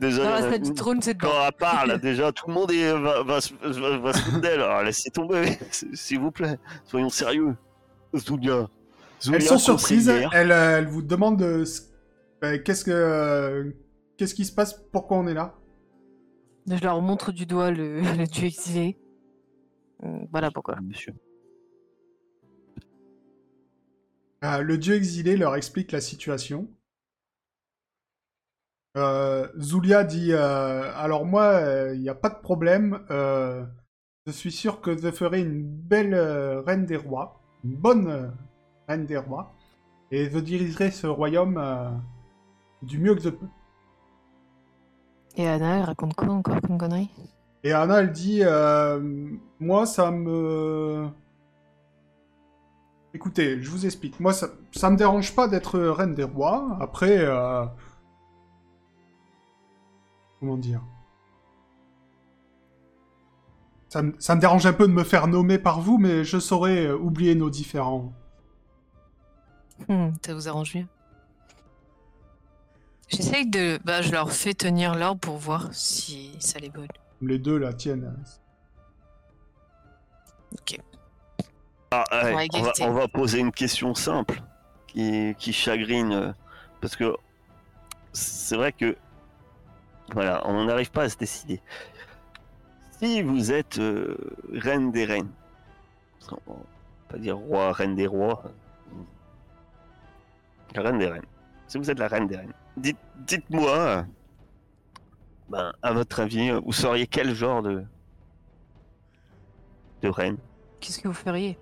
la 0.00 0.12
salle 0.12 0.52
euh, 0.54 0.58
du 0.58 0.72
trône, 0.74 1.02
c'est 1.02 1.14
de 1.14 1.18
Quand 1.20 1.44
elle 1.44 1.52
parle, 1.54 1.98
déjà, 2.00 2.30
tout 2.30 2.46
le 2.46 2.54
monde 2.54 2.70
est- 2.70 2.92
va, 2.92 3.24
va, 3.24 3.40
se- 3.40 3.52
va, 3.54 3.98
va 3.98 4.12
se 4.12 4.20
foutre 4.22 4.40
d'elle. 4.40 4.60
Alors, 4.60 4.84
laissez 4.84 5.10
tomber, 5.10 5.58
s'il 5.92 6.20
vous 6.20 6.30
plaît. 6.30 6.56
Soyons 6.84 7.08
sérieux. 7.08 7.56
Zulia. 8.16 8.68
Zulia 9.20 9.38
Elles 9.38 9.42
sont 9.42 9.58
surprises. 9.58 10.08
Elles, 10.08 10.52
euh, 10.52 10.78
elles 10.78 10.86
vous 10.86 11.02
demandent 11.02 11.38
de 11.40 11.64
euh, 12.44 12.58
qu'est-ce 12.64 12.84
que 12.84 13.74
qu'est-ce 14.16 14.34
qui 14.36 14.44
se 14.44 14.52
passe, 14.52 14.80
pourquoi 14.92 15.16
on 15.16 15.26
est 15.26 15.34
là? 15.34 15.56
Je 16.70 16.82
leur 16.84 17.00
montre 17.02 17.32
du 17.32 17.46
doigt 17.46 17.70
le, 17.70 18.00
le 18.16 18.26
dieu 18.26 18.46
exilé. 18.46 18.98
Voilà 20.30 20.50
pourquoi. 20.50 20.76
Monsieur. 20.80 21.14
Euh, 24.44 24.62
le 24.62 24.78
dieu 24.78 24.94
exilé 24.94 25.36
leur 25.36 25.54
explique 25.56 25.92
la 25.92 26.00
situation. 26.00 26.68
Euh, 28.96 29.46
Zulia 29.58 30.04
dit 30.04 30.32
euh, 30.32 30.90
Alors, 30.96 31.26
moi, 31.26 31.60
il 31.94 32.00
n'y 32.00 32.08
a 32.08 32.14
pas 32.14 32.30
de 32.30 32.40
problème. 32.40 33.04
euh, 33.10 33.64
je 34.26 34.32
suis 34.32 34.52
sûr 34.52 34.80
que 34.80 34.96
je 34.96 35.10
ferai 35.10 35.40
une 35.40 35.64
belle 35.64 36.14
euh, 36.14 36.60
reine 36.62 36.86
des 36.86 36.96
rois. 36.96 37.40
Une 37.64 37.76
bonne 37.76 38.08
euh, 38.08 38.28
reine 38.88 39.06
des 39.06 39.16
rois. 39.18 39.54
Et 40.10 40.30
je 40.30 40.38
dirigerai 40.38 40.90
ce 40.90 41.06
royaume 41.06 41.58
euh, 41.58 41.90
du 42.82 42.98
mieux 42.98 43.14
que 43.14 43.22
je 43.22 43.30
peux. 43.30 43.46
Et 45.36 45.46
Anna, 45.48 45.78
elle 45.78 45.84
raconte 45.84 46.14
quoi 46.14 46.28
encore 46.28 46.60
comme 46.60 46.78
connerie 46.78 47.10
Et 47.64 47.72
Anna, 47.72 48.00
elle 48.00 48.12
dit 48.12 48.40
euh, 48.42 49.00
Moi, 49.60 49.86
ça 49.86 50.10
me. 50.10 51.08
Écoutez, 53.14 53.60
je 53.60 53.70
vous 53.70 53.86
explique. 53.86 54.20
Moi, 54.20 54.32
ça, 54.32 54.48
ça 54.72 54.90
me 54.90 54.96
dérange 54.96 55.34
pas 55.34 55.48
d'être 55.48 55.78
reine 55.80 56.14
des 56.14 56.24
rois. 56.24 56.76
Après. 56.80 57.18
euh, 57.18 57.64
Comment 60.40 60.56
dire? 60.56 60.80
Ça 63.88 64.02
me, 64.02 64.14
ça 64.18 64.36
me 64.36 64.40
dérange 64.40 64.64
un 64.66 64.72
peu 64.72 64.86
de 64.86 64.92
me 64.92 65.02
faire 65.04 65.26
nommer 65.26 65.58
par 65.58 65.80
vous, 65.80 65.98
mais 65.98 66.22
je 66.24 66.38
saurais 66.38 66.90
oublier 66.92 67.34
nos 67.34 67.50
différends. 67.50 68.12
Hmm, 69.88 70.10
Ça 70.24 70.32
vous 70.34 70.48
arrange 70.48 70.74
mieux 70.76 70.86
J'essaye 73.10 73.46
de... 73.46 73.78
Bah, 73.84 74.02
je 74.02 74.12
leur 74.12 74.32
fais 74.32 74.54
tenir 74.54 74.94
l'orbe 74.94 75.18
pour 75.18 75.36
voir 75.36 75.68
si 75.72 76.36
ça 76.38 76.58
les 76.58 76.68
brûle. 76.70 76.88
Les 77.22 77.38
deux 77.38 77.58
la 77.58 77.72
tiennent. 77.72 78.14
Ok. 80.52 80.78
Ah, 81.90 82.04
ouais, 82.12 82.18
on, 82.30 82.34
va, 82.34 82.44
égalité. 82.44 82.84
on 82.84 82.92
va 82.92 83.08
poser 83.08 83.40
une 83.40 83.52
question 83.52 83.94
simple 83.94 84.40
qui, 84.86 85.34
qui 85.38 85.52
chagrine. 85.52 86.12
euh, 86.12 86.32
Parce 86.80 86.96
que 86.96 87.14
c'est 88.12 88.56
vrai 88.56 88.72
que. 88.72 88.96
Voilà, 90.12 90.42
on 90.46 90.64
n'arrive 90.64 90.90
pas 90.90 91.02
à 91.04 91.08
se 91.08 91.16
décider. 91.16 91.60
Si 93.00 93.22
vous 93.22 93.52
êtes 93.52 93.78
euh, 93.78 94.16
reine 94.52 94.90
des 94.92 95.04
reines, 95.04 95.30
on 96.46 96.52
va 96.54 96.60
pas 97.08 97.18
dire 97.18 97.36
roi, 97.36 97.72
reine 97.72 97.94
des 97.94 98.06
rois, 98.06 98.42
la 100.74 100.82
reine 100.82 100.98
des 100.98 101.06
reines. 101.06 101.26
Si 101.68 101.78
vous 101.78 101.90
êtes 101.90 101.98
la 101.98 102.08
reine 102.08 102.26
des 102.26 102.36
reines, 102.36 102.52
dites, 102.76 102.98
dites-moi, 103.26 104.06
ben, 105.48 105.72
à 105.82 105.92
votre 105.92 106.20
avis, 106.20 106.50
vous 106.50 106.72
seriez 106.72 107.06
quel 107.06 107.34
genre 107.34 107.62
de, 107.62 107.84
de 110.02 110.08
reine? 110.08 110.38
Qu'est-ce 110.80 111.00
que 111.00 111.08
vous 111.08 111.14
feriez? 111.14 111.58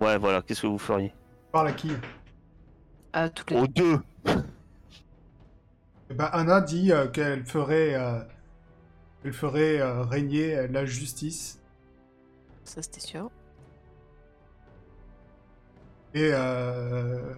Ouais, 0.00 0.18
voilà, 0.18 0.42
qu'est-ce 0.42 0.62
que 0.62 0.66
vous 0.66 0.78
feriez? 0.78 1.14
Parle 1.50 1.68
à 1.68 1.72
qui? 1.72 1.92
À 3.12 3.28
toutes 3.28 3.50
les 3.50 3.56
Aux 3.58 3.66
deux. 3.66 4.00
Eh 6.10 6.14
ben, 6.14 6.28
Anna 6.32 6.60
dit 6.60 6.92
euh, 6.92 7.08
qu'elle 7.08 7.44
ferait, 7.44 7.94
euh, 7.94 8.20
elle 9.24 9.32
ferait 9.32 9.80
euh, 9.80 10.02
régner 10.02 10.56
euh, 10.56 10.68
la 10.68 10.84
justice. 10.84 11.60
Ça, 12.64 12.82
c'était 12.82 13.00
sûr. 13.00 13.30
Et 16.14 16.30
euh, 16.32 17.34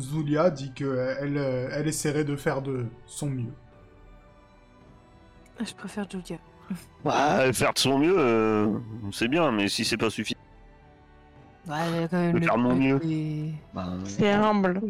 Zulia 0.00 0.50
dit 0.50 0.72
qu'elle 0.74 1.16
elle, 1.20 1.36
elle 1.38 1.88
essaierait 1.88 2.24
de 2.24 2.36
faire 2.36 2.62
de 2.62 2.86
son 3.06 3.30
mieux. 3.30 3.52
Ah, 5.58 5.64
Je 5.64 5.74
préfère 5.74 6.08
Julia. 6.10 6.38
Ouais, 7.04 7.52
faire 7.52 7.74
de 7.74 7.78
son 7.78 7.98
mieux, 7.98 8.14
euh, 8.18 8.78
c'est 9.12 9.28
bien, 9.28 9.52
mais 9.52 9.68
si 9.68 9.84
c'est 9.84 9.98
pas 9.98 10.10
suffisant, 10.10 10.38
Bah, 11.66 11.78
elle, 11.86 12.04
a 12.04 12.08
quand 12.08 12.18
même 12.20 12.42
faire 12.42 12.58
mon 12.58 12.74
mieux. 12.74 13.00
ben, 13.72 13.98
C'est 14.04 14.30
humble. 14.32 14.80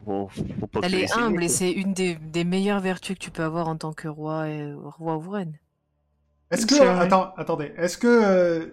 bon, 0.00 0.28
faut 0.28 0.66
pas 0.66 0.82
que 0.82 0.86
Elle 0.86 0.94
est 0.94 1.12
humble 1.12 1.44
et 1.44 1.48
c'est 1.48 1.72
une 1.72 1.94
des, 1.94 2.16
des 2.16 2.44
meilleures 2.44 2.80
vertus 2.80 3.16
que 3.18 3.24
tu 3.24 3.30
peux 3.30 3.42
avoir 3.44 3.68
en 3.68 3.76
tant 3.76 3.92
que 3.92 4.08
roi, 4.08 4.48
et, 4.48 4.72
roi 4.74 5.16
ou 5.16 5.30
reine. 5.30 5.58
Est-ce 6.50 6.66
que, 6.66 6.74
attends, 6.82 7.32
attendez, 7.36 7.72
est-ce 7.76 7.96
que, 7.98 8.06
euh, 8.06 8.70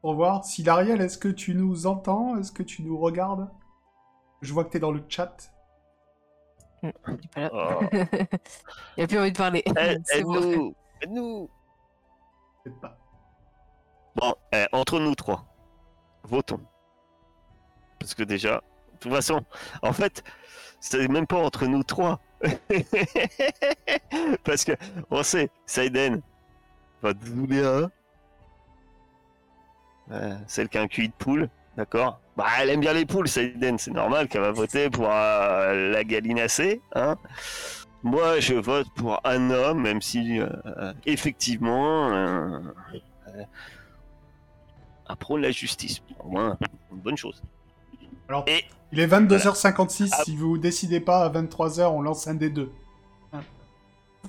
pour 0.00 0.14
voir, 0.14 0.44
si 0.44 0.62
Lariel, 0.62 1.00
est-ce 1.00 1.18
que 1.18 1.28
tu 1.28 1.54
nous 1.54 1.86
entends? 1.86 2.36
Est-ce 2.38 2.52
que 2.52 2.62
tu 2.62 2.82
nous 2.82 2.98
regardes? 2.98 3.48
Je 4.42 4.52
vois 4.52 4.64
que 4.64 4.70
t'es 4.70 4.78
dans 4.78 4.92
le 4.92 5.02
chat. 5.08 5.52
Il 6.82 6.88
est 6.88 7.32
pas 7.32 7.40
là. 7.40 7.50
Oh. 7.52 7.80
Il 8.96 9.04
a 9.04 9.06
plus 9.06 9.18
envie 9.18 9.32
de 9.32 9.36
parler. 9.36 9.62
Eh, 9.66 9.96
C'est 10.04 10.22
bon. 10.22 10.36
Aide-nous 10.36 10.74
Aide-nous 11.00 11.50
Peut-être 12.62 12.80
pas. 12.80 12.98
Bon, 14.16 14.34
eh, 14.52 14.66
entre 14.72 15.00
nous 15.00 15.14
trois, 15.14 15.44
votons. 16.22 16.60
Parce 17.98 18.14
que 18.14 18.22
déjà, 18.22 18.62
de 18.92 18.98
toute 19.00 19.12
façon, 19.12 19.44
en 19.82 19.92
fait, 19.92 20.22
c'est 20.80 21.08
même 21.08 21.26
pas 21.26 21.38
entre 21.38 21.66
nous 21.66 21.82
trois. 21.82 22.20
Parce 24.44 24.64
que, 24.64 24.72
on 25.10 25.22
sait, 25.22 25.50
Saiden 25.66 26.20
va 27.02 27.12
Zulia, 27.24 27.90
euh, 30.10 30.36
celle 30.46 30.68
qui 30.68 30.78
a 30.78 30.82
un 30.82 30.88
QI 30.88 31.08
de 31.08 31.14
poule, 31.14 31.48
d'accord? 31.76 32.20
Bah, 32.36 32.46
elle 32.58 32.70
aime 32.70 32.80
bien 32.80 32.92
les 32.92 33.06
poules, 33.06 33.28
Saiden, 33.28 33.78
c'est 33.78 33.92
normal 33.92 34.26
qu'elle 34.28 34.40
va 34.40 34.50
voter 34.50 34.90
pour 34.90 35.08
euh, 35.08 35.90
la 35.92 36.02
galinacée, 36.02 36.80
hein 36.94 37.16
Moi, 38.02 38.40
je 38.40 38.54
vote 38.54 38.88
pour 38.96 39.20
un 39.24 39.50
homme, 39.50 39.82
même 39.82 40.02
si, 40.02 40.40
euh, 40.40 40.48
effectivement, 41.06 42.10
euh, 42.10 42.58
euh, 43.28 43.44
la 45.38 45.50
justice. 45.52 46.02
Au 46.18 46.28
moins, 46.28 46.58
une 46.90 46.98
bonne 46.98 47.16
chose. 47.16 47.40
Alors, 48.28 48.44
Et- 48.48 48.64
il 48.90 48.98
est 48.98 49.06
22h56. 49.06 50.10
Ah. 50.12 50.22
Si 50.24 50.36
vous 50.36 50.58
décidez 50.58 51.00
pas 51.00 51.24
à 51.24 51.28
23h, 51.28 51.86
on 51.92 52.02
lance 52.02 52.26
un 52.26 52.34
des 52.34 52.50
deux. 52.50 52.72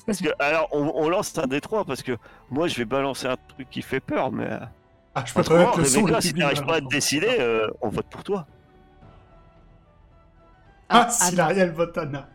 Parce 0.05 0.19
que, 0.19 0.27
alors, 0.39 0.67
on, 0.71 0.91
on 0.93 1.09
lance 1.09 1.37
un 1.37 1.47
des 1.47 1.61
trois, 1.61 1.85
parce 1.85 2.03
que 2.03 2.17
moi, 2.51 2.67
je 2.67 2.75
vais 2.77 2.85
balancer 2.85 3.27
un 3.27 3.37
truc 3.47 3.69
qui 3.69 3.81
fait 3.81 3.99
peur, 4.01 4.31
mais. 4.31 4.49
Ah, 5.15 5.23
je 5.25 5.33
peux 5.33 5.41
te 5.41 5.47
autrement, 5.53 5.71
remettre 5.71 5.79
le 5.79 5.85
son. 5.85 6.21
Si 6.21 6.27
public, 6.29 6.43
t'arrives 6.43 6.59
là, 6.61 6.67
pas 6.67 6.75
à 6.75 6.81
te 6.81 6.87
décider, 6.87 7.37
euh, 7.39 7.67
on 7.81 7.89
vote 7.89 8.05
pour 8.09 8.23
toi. 8.23 8.45
Ah, 10.89 11.09
si 11.09 11.23
Anna. 11.27 11.37
Lariel 11.37 11.71
vote 11.71 11.97
Anna. 11.97 12.27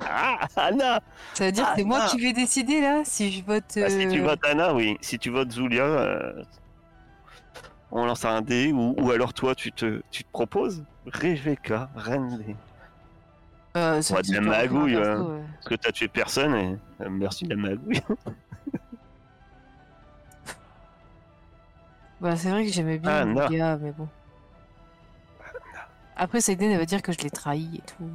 Ah, 0.00 0.38
Anna 0.56 1.00
Ça 1.34 1.44
veut 1.44 1.52
dire 1.52 1.68
que 1.70 1.76
c'est 1.76 1.84
moi 1.84 2.06
qui 2.06 2.20
vais 2.20 2.32
décider 2.32 2.80
là 2.80 3.02
si 3.04 3.30
je 3.30 3.44
vote. 3.44 3.64
Bah, 3.76 3.90
Si 3.90 4.08
tu 4.08 4.20
euh, 4.20 4.24
votes 4.24 4.44
Anna, 4.46 4.74
oui. 4.74 4.96
Si 5.02 5.18
tu 5.18 5.30
votes 5.30 5.52
Zulia, 5.52 5.84
euh, 5.84 6.42
on 7.92 8.06
lance 8.06 8.24
un 8.24 8.40
dé, 8.40 8.72
ou, 8.72 8.94
ou 8.98 9.10
alors 9.10 9.34
toi, 9.34 9.54
tu 9.54 9.72
te, 9.72 10.00
tu 10.10 10.24
te 10.24 10.30
proposes 10.32 10.84
Rebecca, 11.06 11.90
reine 11.94 12.38
des... 12.38 12.56
euh, 13.76 14.00
Ouais, 14.10 14.16
me 14.16 14.22
de 14.22 14.34
la 14.34 14.40
pas 14.40 14.46
magouille, 14.62 14.96
ouais. 14.96 15.02
Parce 15.04 15.68
que 15.68 15.74
t'as 15.74 15.92
tué 15.92 16.08
personne, 16.08 16.54
et 16.54 16.78
euh, 17.02 17.08
merci 17.10 17.44
de 17.44 17.50
la 17.54 17.56
magouille. 17.56 18.00
Bah, 22.20 22.36
c'est 22.36 22.50
vrai 22.50 22.66
que 22.66 22.72
j'aimais 22.72 22.98
bien 22.98 23.24
le 23.24 23.48
gars, 23.56 23.76
mais 23.78 23.92
bon. 23.92 24.08
Après, 26.16 26.40
Saiden, 26.40 26.70
elle 26.70 26.78
va 26.78 26.84
dire 26.86 27.02
que 27.02 27.12
je 27.12 27.18
l'ai 27.18 27.30
trahi 27.30 27.76
et 27.76 27.82
tout. 27.82 28.10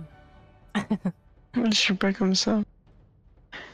Je 1.56 1.72
suis 1.76 1.94
pas 1.96 2.14
comme 2.14 2.36
ça. 2.36 2.62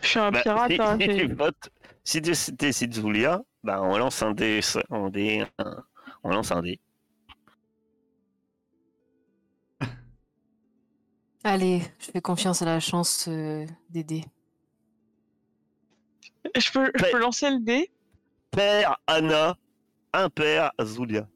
Je 0.01 0.07
suis 0.07 0.19
un 0.19 0.31
Bah, 0.31 0.41
pirate. 0.43 0.71
si, 0.71 0.81
hein, 0.81 0.97
si 1.01 1.07
tu 1.27 1.33
votes, 1.35 1.69
si 2.03 2.21
tu 2.21 2.31
décides 2.53 2.93
Zulia, 2.93 3.41
bah, 3.63 3.81
on 3.81 3.97
lance 3.97 4.21
un 4.23 4.31
dé, 4.31 4.61
un 4.89 5.09
dé, 5.09 5.45
un- 5.59 5.83
on 6.23 6.29
lance 6.29 6.51
un 6.51 6.61
dé. 6.61 6.79
Allez, 11.43 11.81
je 11.99 12.11
fais 12.11 12.21
confiance 12.21 12.61
à 12.61 12.65
la 12.65 12.79
chance 12.79 13.25
euh, 13.27 13.65
d'aider. 13.89 14.23
Je 16.55 16.71
peux, 16.71 16.91
je 16.95 17.03
peux 17.11 17.19
lancer 17.19 17.49
le 17.49 17.59
dé? 17.59 17.89
Père 18.51 18.97
Anna, 19.07 19.55
impair 20.13 20.71
Zulia. 20.83 21.27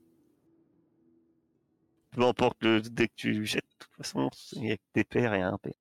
Peu 2.11 2.23
importe 2.23 2.63
le 2.63 2.81
dès 2.81 3.07
que 3.07 3.13
tu 3.15 3.45
jettes, 3.45 3.65
de 3.65 3.85
toute 3.85 3.95
façon, 3.95 4.29
il 4.53 4.61
n'y 4.61 4.71
a 4.71 4.77
que 4.77 4.83
des 4.93 5.03
pères 5.03 5.33
et 5.33 5.41
un 5.41 5.57
père. 5.57 5.73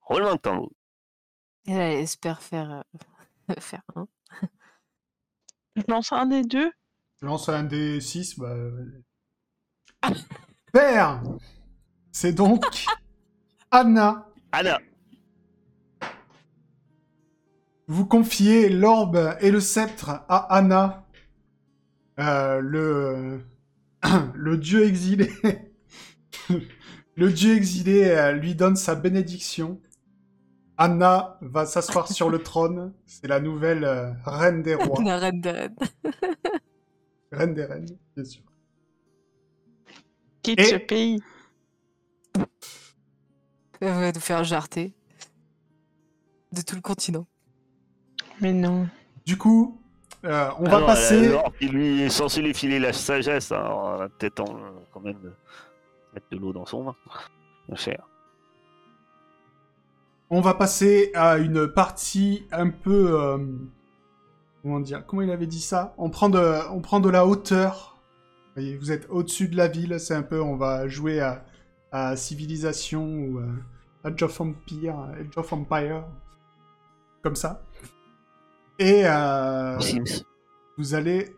Roulement 0.00 0.34
de 0.34 0.40
tambour. 0.40 0.72
Elle 1.66 1.98
espère 1.98 2.42
faire, 2.42 2.84
euh, 3.50 3.54
faire 3.58 3.82
un. 3.94 4.06
Je 5.76 5.82
lance 5.88 6.12
un 6.12 6.26
des 6.26 6.42
deux. 6.42 6.72
Je 7.20 7.26
lance 7.26 7.48
un 7.48 7.64
des 7.64 8.00
6. 8.00 8.38
Bah... 8.38 8.54
vas-y. 8.54 10.24
Père 10.72 11.22
C'est 12.12 12.32
donc 12.32 12.64
Anna. 13.70 14.26
Anna, 14.52 14.78
Vous 17.88 18.06
confiez 18.06 18.68
l'orbe 18.70 19.36
et 19.40 19.50
le 19.50 19.60
sceptre 19.60 20.24
à 20.28 20.54
Anna, 20.54 21.05
euh, 22.18 22.60
le... 22.60 23.40
le 24.34 24.58
dieu 24.58 24.84
exilé. 24.84 25.30
le 27.16 27.32
dieu 27.32 27.54
exilé 27.54 28.04
euh, 28.04 28.32
lui 28.32 28.54
donne 28.54 28.76
sa 28.76 28.94
bénédiction. 28.94 29.80
Anna 30.78 31.38
va 31.40 31.64
s'asseoir 31.64 32.10
sur 32.12 32.28
le 32.28 32.38
trône. 32.38 32.92
C'est 33.06 33.28
la 33.28 33.40
nouvelle 33.40 33.84
euh, 33.84 34.12
reine 34.24 34.62
des 34.62 34.74
rois. 34.74 35.02
La 35.02 35.18
reine 35.18 35.40
de 35.40 35.48
reine. 35.48 35.76
reine 37.32 37.54
des 37.54 37.64
reines, 37.64 37.98
bien 38.14 38.24
sûr. 38.24 38.42
Quitte 40.42 40.60
Et- 40.60 40.64
ce 40.64 40.76
pays. 40.76 41.20
Elle 43.80 43.92
va 43.92 44.12
nous 44.12 44.20
faire 44.20 44.44
jarter. 44.44 44.94
De 46.52 46.62
tout 46.62 46.76
le 46.76 46.80
continent. 46.80 47.26
Mais 48.40 48.52
non. 48.52 48.88
Du 49.24 49.36
coup, 49.36 49.80
euh, 50.24 50.48
on 50.58 50.64
va 50.64 50.76
alors, 50.76 50.86
passer... 50.86 51.28
l'or 51.28 51.52
qui 51.58 51.68
lui 51.68 52.02
est 52.02 52.08
censé 52.08 52.42
lui 52.42 52.54
filer 52.54 52.78
la 52.78 52.92
sagesse, 52.92 53.52
hein, 53.52 53.68
on 53.70 53.98
va 53.98 54.08
peut-être 54.08 54.44
quand 54.92 55.00
même 55.00 55.18
euh, 55.24 55.30
mettre 56.14 56.26
de 56.30 56.36
l'eau 56.38 56.52
dans 56.52 56.66
son 56.66 56.84
vin. 56.84 56.96
Cher. 57.74 58.08
On 60.30 60.40
va 60.40 60.54
passer 60.54 61.10
à 61.14 61.38
une 61.38 61.68
partie 61.68 62.46
un 62.52 62.70
peu... 62.70 63.20
euh, 63.20 63.38
comment 64.62 64.80
dire 64.80 65.04
Comment 65.06 65.22
il 65.22 65.30
avait 65.30 65.46
dit 65.46 65.60
ça? 65.60 65.94
On 65.98 66.10
prend, 66.10 66.28
de, 66.28 66.68
on 66.70 66.80
prend 66.80 67.00
de 67.00 67.10
la 67.10 67.26
hauteur. 67.26 67.96
Vous, 68.54 68.62
voyez, 68.62 68.76
vous 68.76 68.92
êtes 68.92 69.08
au-dessus 69.10 69.48
de 69.48 69.56
la 69.56 69.68
ville. 69.68 69.98
C'est 69.98 70.14
un 70.14 70.22
peu... 70.22 70.40
On 70.40 70.56
va 70.56 70.88
jouer 70.88 71.20
à, 71.20 71.44
à 71.90 72.16
Civilisation 72.16 73.04
ou 73.04 73.38
euh, 73.38 73.46
Age 74.04 74.22
of 74.22 74.40
Empire. 74.40 74.96
Age 75.18 75.36
of 75.36 75.52
Empire. 75.52 76.04
Comme 77.22 77.36
ça. 77.36 77.65
Et 78.78 79.06
euh, 79.06 79.78
Sims. 79.80 80.24
vous 80.76 80.94
allez 80.94 81.34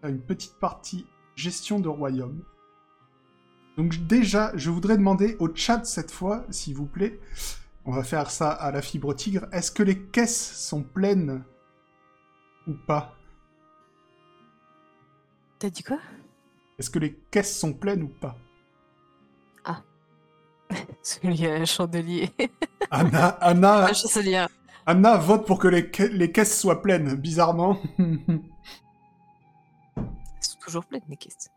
faire 0.00 0.10
une 0.10 0.20
petite 0.20 0.54
partie 0.58 1.06
gestion 1.34 1.80
de 1.80 1.88
royaume. 1.88 2.44
Donc 3.76 3.96
déjà, 4.06 4.52
je 4.54 4.70
voudrais 4.70 4.96
demander 4.96 5.36
au 5.40 5.54
chat 5.54 5.84
cette 5.84 6.10
fois, 6.10 6.44
s'il 6.50 6.74
vous 6.74 6.86
plaît, 6.86 7.18
on 7.84 7.92
va 7.92 8.04
faire 8.04 8.30
ça 8.30 8.50
à 8.50 8.70
la 8.70 8.82
fibre 8.82 9.14
tigre, 9.14 9.46
est-ce 9.52 9.70
que 9.70 9.82
les 9.82 9.98
caisses 9.98 10.52
sont 10.56 10.82
pleines 10.82 11.42
ou 12.66 12.74
pas? 12.86 13.16
T'as 15.58 15.70
dit 15.70 15.82
quoi? 15.82 15.98
Est-ce 16.78 16.90
que 16.90 16.98
les 16.98 17.14
caisses 17.30 17.58
sont 17.58 17.72
pleines 17.72 18.02
ou 18.02 18.08
pas? 18.08 18.36
Celui 21.02 21.46
à 21.46 21.54
un 21.54 21.64
chandelier. 21.64 22.30
Anna, 22.90 23.28
Anna, 23.40 23.86
Un 23.88 23.92
chancelier. 23.92 24.46
Anna 24.86 25.16
vote 25.16 25.46
pour 25.46 25.58
que 25.58 25.68
les, 25.68 25.90
ca- 25.94 26.08
les 26.08 26.32
caisses 26.32 26.58
soient 26.58 26.82
pleines, 26.82 27.14
bizarrement. 27.14 27.76
Elles 27.98 28.40
sont 30.40 30.58
toujours 30.60 30.84
pleines, 30.84 31.02
mes 31.08 31.16
caisses. 31.16 31.50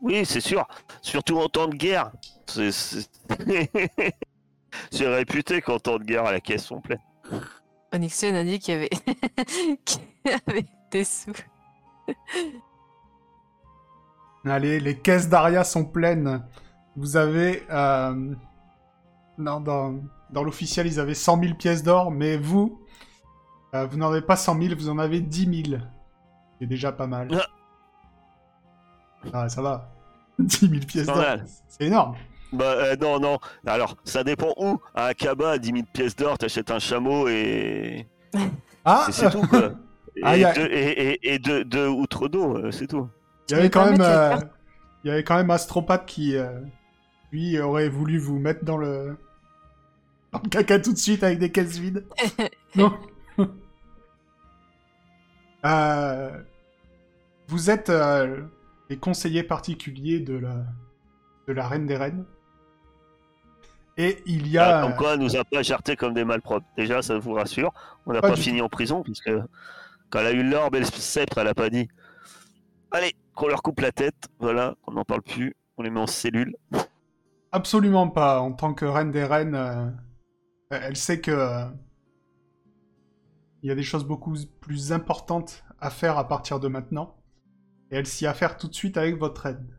Oui, 0.00 0.24
c'est 0.26 0.40
sûr. 0.40 0.66
Surtout 1.02 1.38
en 1.38 1.48
temps 1.48 1.68
de 1.68 1.76
guerre. 1.76 2.12
C'est 2.46 2.90
réputé 5.06 5.60
qu'en 5.62 5.78
temps 5.78 5.98
de 5.98 6.04
guerre, 6.04 6.24
la 6.24 6.40
caisse 6.40 6.64
sont 6.64 6.80
pleines. 6.80 6.98
Onyxion 7.92 8.34
a 8.34 8.42
dit 8.44 8.58
qu'il 8.58 8.74
y 8.74 8.76
avait... 8.76 8.90
qu'il 9.84 10.02
y 10.26 10.30
avait 10.30 10.66
des 10.90 11.04
sous. 11.04 11.32
Allez, 14.44 14.78
les 14.80 14.98
caisses 14.98 15.28
d'Aria 15.28 15.64
sont 15.64 15.84
pleines. 15.86 16.44
Vous 16.96 17.16
avez... 17.16 17.62
euh, 17.70 18.34
Non, 19.38 19.60
dans, 19.60 19.94
dans 20.30 20.42
l'officiel, 20.42 20.86
ils 20.86 20.98
avaient 21.00 21.14
100 21.14 21.40
000 21.42 21.54
pièces 21.54 21.82
d'or, 21.82 22.10
mais 22.10 22.36
vous, 22.36 22.80
euh, 23.74 23.86
vous 23.86 23.96
n'en 23.96 24.10
avez 24.10 24.20
pas 24.22 24.36
100 24.36 24.60
000, 24.60 24.74
vous 24.76 24.88
en 24.88 24.98
avez 24.98 25.20
10 25.20 25.64
000. 25.70 25.80
C'est 26.60 26.66
déjà 26.66 26.92
pas 26.92 27.06
mal. 27.06 27.28
Ah. 27.32 27.46
Ah, 29.32 29.48
ça 29.48 29.62
va. 29.62 29.90
10 30.38 30.68
000 30.68 30.72
pièces 30.86 31.06
d'or, 31.06 31.24
c'est 31.68 31.84
énorme. 31.84 32.16
Bah 32.52 32.72
euh, 32.76 32.96
non, 32.96 33.18
non. 33.18 33.38
Alors, 33.66 33.96
ça 34.04 34.22
dépend 34.22 34.52
où. 34.56 34.78
À 34.94 35.06
Akaba, 35.06 35.52
à 35.52 35.58
10 35.58 35.70
000 35.72 35.82
pièces 35.92 36.14
d'or, 36.16 36.38
t'achètes 36.38 36.70
un 36.70 36.78
chameau 36.78 37.28
et... 37.28 38.06
Ah, 38.86 39.06
et 39.08 39.12
c'est 39.12 39.30
tout, 39.30 39.46
quoi. 39.46 39.70
Et, 40.16 40.20
Ah, 40.22 40.30
a- 40.48 40.52
deux, 40.52 40.66
et, 40.70 41.10
et- 41.14 41.34
et 41.34 41.38
deux, 41.40 41.64
deux 41.64 41.88
outres 41.88 42.28
d'eau, 42.28 42.56
euh, 42.56 42.70
c'est 42.70 42.86
tout. 42.86 43.08
il 43.48 43.56
y 43.56 43.58
avait 43.58 43.70
quand 43.70 43.90
même... 43.90 44.00
euh, 44.00 44.36
Il 45.02 45.08
y 45.08 45.10
avait 45.10 45.24
quand 45.24 45.34
même 45.34 45.50
Astropathe 45.50 46.06
qui, 46.06 46.36
euh, 46.36 46.60
lui, 47.32 47.58
aurait 47.58 47.88
voulu 47.88 48.18
vous 48.18 48.38
mettre 48.38 48.64
dans 48.64 48.76
le... 48.76 49.16
caca 50.40 50.78
tout 50.78 50.92
de 50.92 50.98
suite 50.98 51.22
avec 51.24 51.38
des 51.38 51.50
caisses 51.52 51.78
vides. 51.78 52.04
non. 52.74 52.96
Euh, 55.64 56.42
vous 57.48 57.70
êtes 57.70 57.88
euh, 57.88 58.42
les 58.90 58.98
conseillers 58.98 59.42
particuliers 59.42 60.20
de 60.20 60.34
la, 60.36 60.56
de 61.48 61.52
la 61.54 61.66
Reine 61.66 61.86
des 61.86 61.96
Reines. 61.96 62.24
Et 63.96 64.22
il 64.26 64.48
y 64.48 64.58
Ah, 64.58 64.80
a... 64.80 64.82
Comme 64.82 64.96
quoi, 64.96 65.14
elle 65.14 65.20
nous 65.20 65.36
a 65.36 65.44
pas 65.44 65.62
jarté 65.62 65.96
comme 65.96 66.14
des 66.14 66.24
malpropres. 66.24 66.66
Déjà, 66.76 67.00
ça 67.00 67.16
vous 67.18 67.32
rassure. 67.32 67.72
On 68.06 68.12
n'a 68.12 68.20
Pas 68.20 68.36
fini 68.36 68.60
en 68.60 68.68
prison, 68.68 69.02
puisque 69.02 69.30
quand 70.10 70.18
elle 70.18 70.26
a 70.26 70.32
eu 70.32 70.42
l'orbe 70.42 70.74
et 70.74 70.80
le 70.80 70.84
sceptre, 70.84 71.38
elle 71.38 71.48
a 71.48 71.54
pas 71.54 71.70
dit 71.70 71.88
Allez, 72.90 73.14
qu'on 73.34 73.48
leur 73.48 73.62
coupe 73.62 73.80
la 73.80 73.92
tête. 73.92 74.28
Voilà, 74.40 74.74
on 74.86 74.92
n'en 74.92 75.04
parle 75.04 75.22
plus. 75.22 75.54
On 75.78 75.82
les 75.82 75.90
met 75.90 76.00
en 76.00 76.06
cellule. 76.06 76.54
Absolument 77.52 78.08
pas. 78.08 78.40
En 78.40 78.52
tant 78.52 78.74
que 78.74 78.84
reine 78.84 79.12
des 79.12 79.24
reines, 79.24 79.54
euh, 79.54 79.86
elle 80.82 80.96
sait 80.96 81.20
que 81.20 81.30
euh, 81.30 81.66
il 83.62 83.68
y 83.68 83.70
a 83.70 83.74
des 83.74 83.82
choses 83.82 84.04
beaucoup 84.04 84.34
plus 84.60 84.92
importantes 84.92 85.64
à 85.80 85.90
faire 85.90 86.18
à 86.18 86.28
partir 86.28 86.60
de 86.60 86.68
maintenant. 86.68 87.16
Et 87.90 87.96
elle 87.96 88.06
s'y 88.06 88.26
affaire 88.26 88.56
tout 88.56 88.68
de 88.68 88.74
suite 88.74 88.96
avec 88.96 89.16
votre 89.16 89.46
aide. 89.46 89.78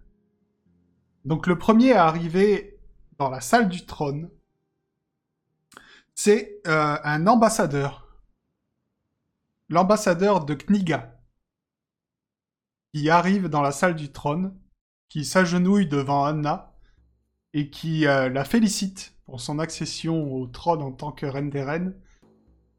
Donc 1.24 1.48
le 1.48 1.58
premier 1.58 1.94
à 1.94 2.06
arriver 2.06 2.80
dans 3.18 3.30
la 3.30 3.42
salle 3.42 3.70
du 3.70 3.86
trône, 3.86 4.30
c'est 6.14 6.62
euh, 6.68 6.98
un 7.04 7.28
ambassadeur. 7.28 8.24
L'ambassadeur 9.70 10.46
de 10.46 10.54
Kniga. 10.54 11.20
Qui 12.94 13.10
arrive 13.10 13.50
dans 13.50 13.62
la 13.62 13.72
salle 13.72 13.96
du 13.96 14.12
trône, 14.12 14.58
qui 15.10 15.26
s'agenouille 15.26 15.88
devant 15.88 16.24
Anna 16.24 16.76
et 17.54 17.70
qui 17.70 18.08
euh, 18.08 18.30
la 18.30 18.46
félicite 18.46 19.15
pour 19.26 19.42
son 19.42 19.60
accession 19.60 20.34
au 20.34 20.48
trône 20.48 20.82
en 20.82 20.92
tant 20.92 21.12
que 21.12 21.26
reine 21.26 21.50
des 21.50 21.64
reines. 21.64 21.94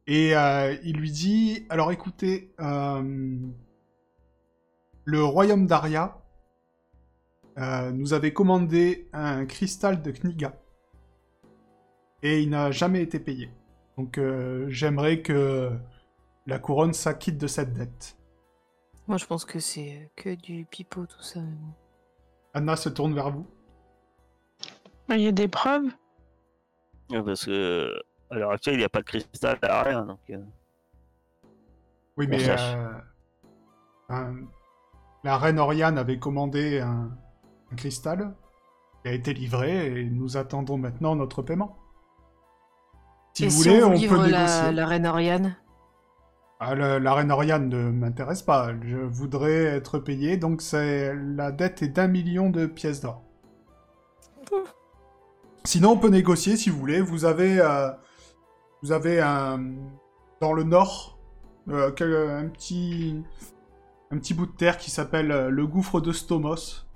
Et 0.06 0.37
euh, 0.37 0.76
il 0.85 0.96
lui 0.98 1.11
dit, 1.11 1.66
alors 1.68 1.90
écoutez, 1.90 2.54
euh, 2.61 3.37
le 5.04 5.24
royaume 5.24 5.66
d'Aria 5.66 6.20
euh, 7.59 7.90
nous 7.90 8.12
avait 8.12 8.32
commandé 8.32 9.09
un 9.12 9.46
cristal 9.46 10.02
de 10.02 10.12
Kniga. 10.12 10.54
Et 12.22 12.42
il 12.42 12.50
n'a 12.50 12.70
jamais 12.70 13.02
été 13.02 13.18
payé. 13.18 13.50
Donc 13.96 14.18
euh, 14.18 14.66
j'aimerais 14.68 15.22
que 15.22 15.70
la 16.46 16.59
couronne 16.59 16.92
s'acquitte 16.92 17.38
de 17.38 17.46
cette 17.46 17.72
dette. 17.72 18.16
Moi, 19.09 19.18
je 19.18 19.26
pense 19.26 19.44
que 19.44 19.59
c'est 19.59 20.11
que 20.16 20.35
du 20.35 20.64
pipeau, 20.64 21.06
tout 21.06 21.22
ça. 21.22 21.40
Anna 22.54 22.76
se 22.76 22.88
tourne 22.88 23.14
vers 23.14 23.30
vous. 23.30 23.46
Il 25.09 25.20
y 25.20 25.28
a 25.28 25.32
des 25.32 25.46
preuves 25.46 25.87
Parce 27.08 27.44
que 27.46 27.50
euh, 27.50 27.98
à 28.30 28.36
l'heure 28.36 28.50
actuelle, 28.52 28.74
il 28.74 28.78
n'y 28.78 28.84
a 28.84 28.88
pas 28.88 29.00
de 29.00 29.06
cristal 29.06 29.58
à 29.62 29.82
rien. 29.82 30.04
Donc, 30.06 30.20
euh, 30.30 30.38
Oui, 32.16 32.26
On 32.26 32.28
mais 32.28 32.48
euh, 32.48 33.00
un- 34.08 34.36
la 35.24 35.38
reine 35.38 35.58
Oriane 35.58 35.98
avait 35.98 36.18
commandé 36.18 36.80
un, 36.80 37.10
un 37.72 37.76
cristal 37.76 38.34
qui 39.02 39.08
a 39.08 39.12
été 39.12 39.34
livré 39.34 40.00
et 40.00 40.04
nous 40.10 40.36
attendons 40.36 40.78
maintenant 40.78 41.16
notre 41.16 41.42
paiement. 41.42 41.76
Si 43.34 43.44
Et 43.44 43.48
vous 43.48 43.62
si 43.62 43.68
voulez, 43.68 43.82
on, 43.84 43.88
on, 43.88 43.92
livre 43.92 44.16
peut 44.16 44.26
la, 44.30 44.38
négocier. 44.40 44.72
la 44.72 44.86
reine 44.86 45.06
Oriane? 45.06 45.56
Ah, 46.60 46.74
le- 46.74 46.98
la 46.98 47.14
reine 47.14 47.30
Oriane 47.32 47.68
ne 47.68 47.90
m'intéresse 47.90 48.42
pas. 48.42 48.72
Je 48.82 48.96
voudrais 48.98 49.64
être 49.64 49.98
payé, 49.98 50.36
donc 50.36 50.60
c'est 50.62 51.14
la 51.14 51.50
dette 51.52 51.82
est 51.82 51.88
d'un 51.88 52.08
million 52.08 52.50
de 52.50 52.66
pièces 52.66 53.00
d'or. 53.00 53.22
Sinon, 55.66 55.90
on 55.90 55.98
peut 55.98 56.09
négocier 56.09 56.57
si 56.57 56.70
vous 56.70 56.79
voulez. 56.79 57.00
Vous 57.00 57.24
avez, 57.24 57.61
euh, 57.61 57.90
vous 58.83 58.92
avez 58.92 59.20
un 59.20 59.74
dans 60.40 60.52
le 60.52 60.62
nord, 60.62 61.18
euh, 61.68 61.88
un 61.88 62.48
petit 62.48 63.22
un 64.12 64.18
petit 64.18 64.35
bout 64.35 64.46
de 64.46 64.57
terre 64.57 64.79
qui 64.79 64.90
s'appelle 64.90 65.33
euh, 65.33 65.50
le 65.50 65.66
gouffre 65.66 66.00
de 66.00 66.12
Stomos. 66.12 66.87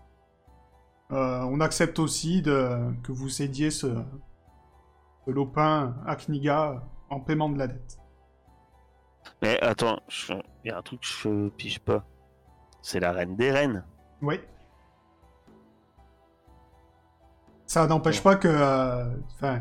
Euh, 1.10 1.40
on 1.42 1.60
accepte 1.60 1.98
aussi 1.98 2.42
de, 2.42 2.78
que 3.02 3.10
vous 3.10 3.28
cédiez 3.28 3.72
ce, 3.72 3.88
ce 5.26 5.30
lopin 5.30 5.96
à 6.06 6.14
Kniga 6.14 6.84
en 7.08 7.18
paiement 7.18 7.48
de 7.48 7.58
la 7.58 7.66
dette. 7.66 7.98
Mais 9.42 9.60
attends, 9.60 9.98
il 10.28 10.40
y 10.66 10.70
a 10.70 10.78
un 10.78 10.82
truc 10.82 11.00
que 11.00 11.06
je 11.06 11.48
pige 11.48 11.80
pas. 11.80 12.06
C'est 12.82 13.00
la 13.00 13.10
reine 13.10 13.34
des 13.34 13.50
reines. 13.50 13.84
Oui. 14.22 14.38
Ça 17.70 17.86
n'empêche 17.86 18.20
pas 18.20 18.34
que. 18.34 18.48
euh, 18.48 19.04
Enfin, 19.36 19.60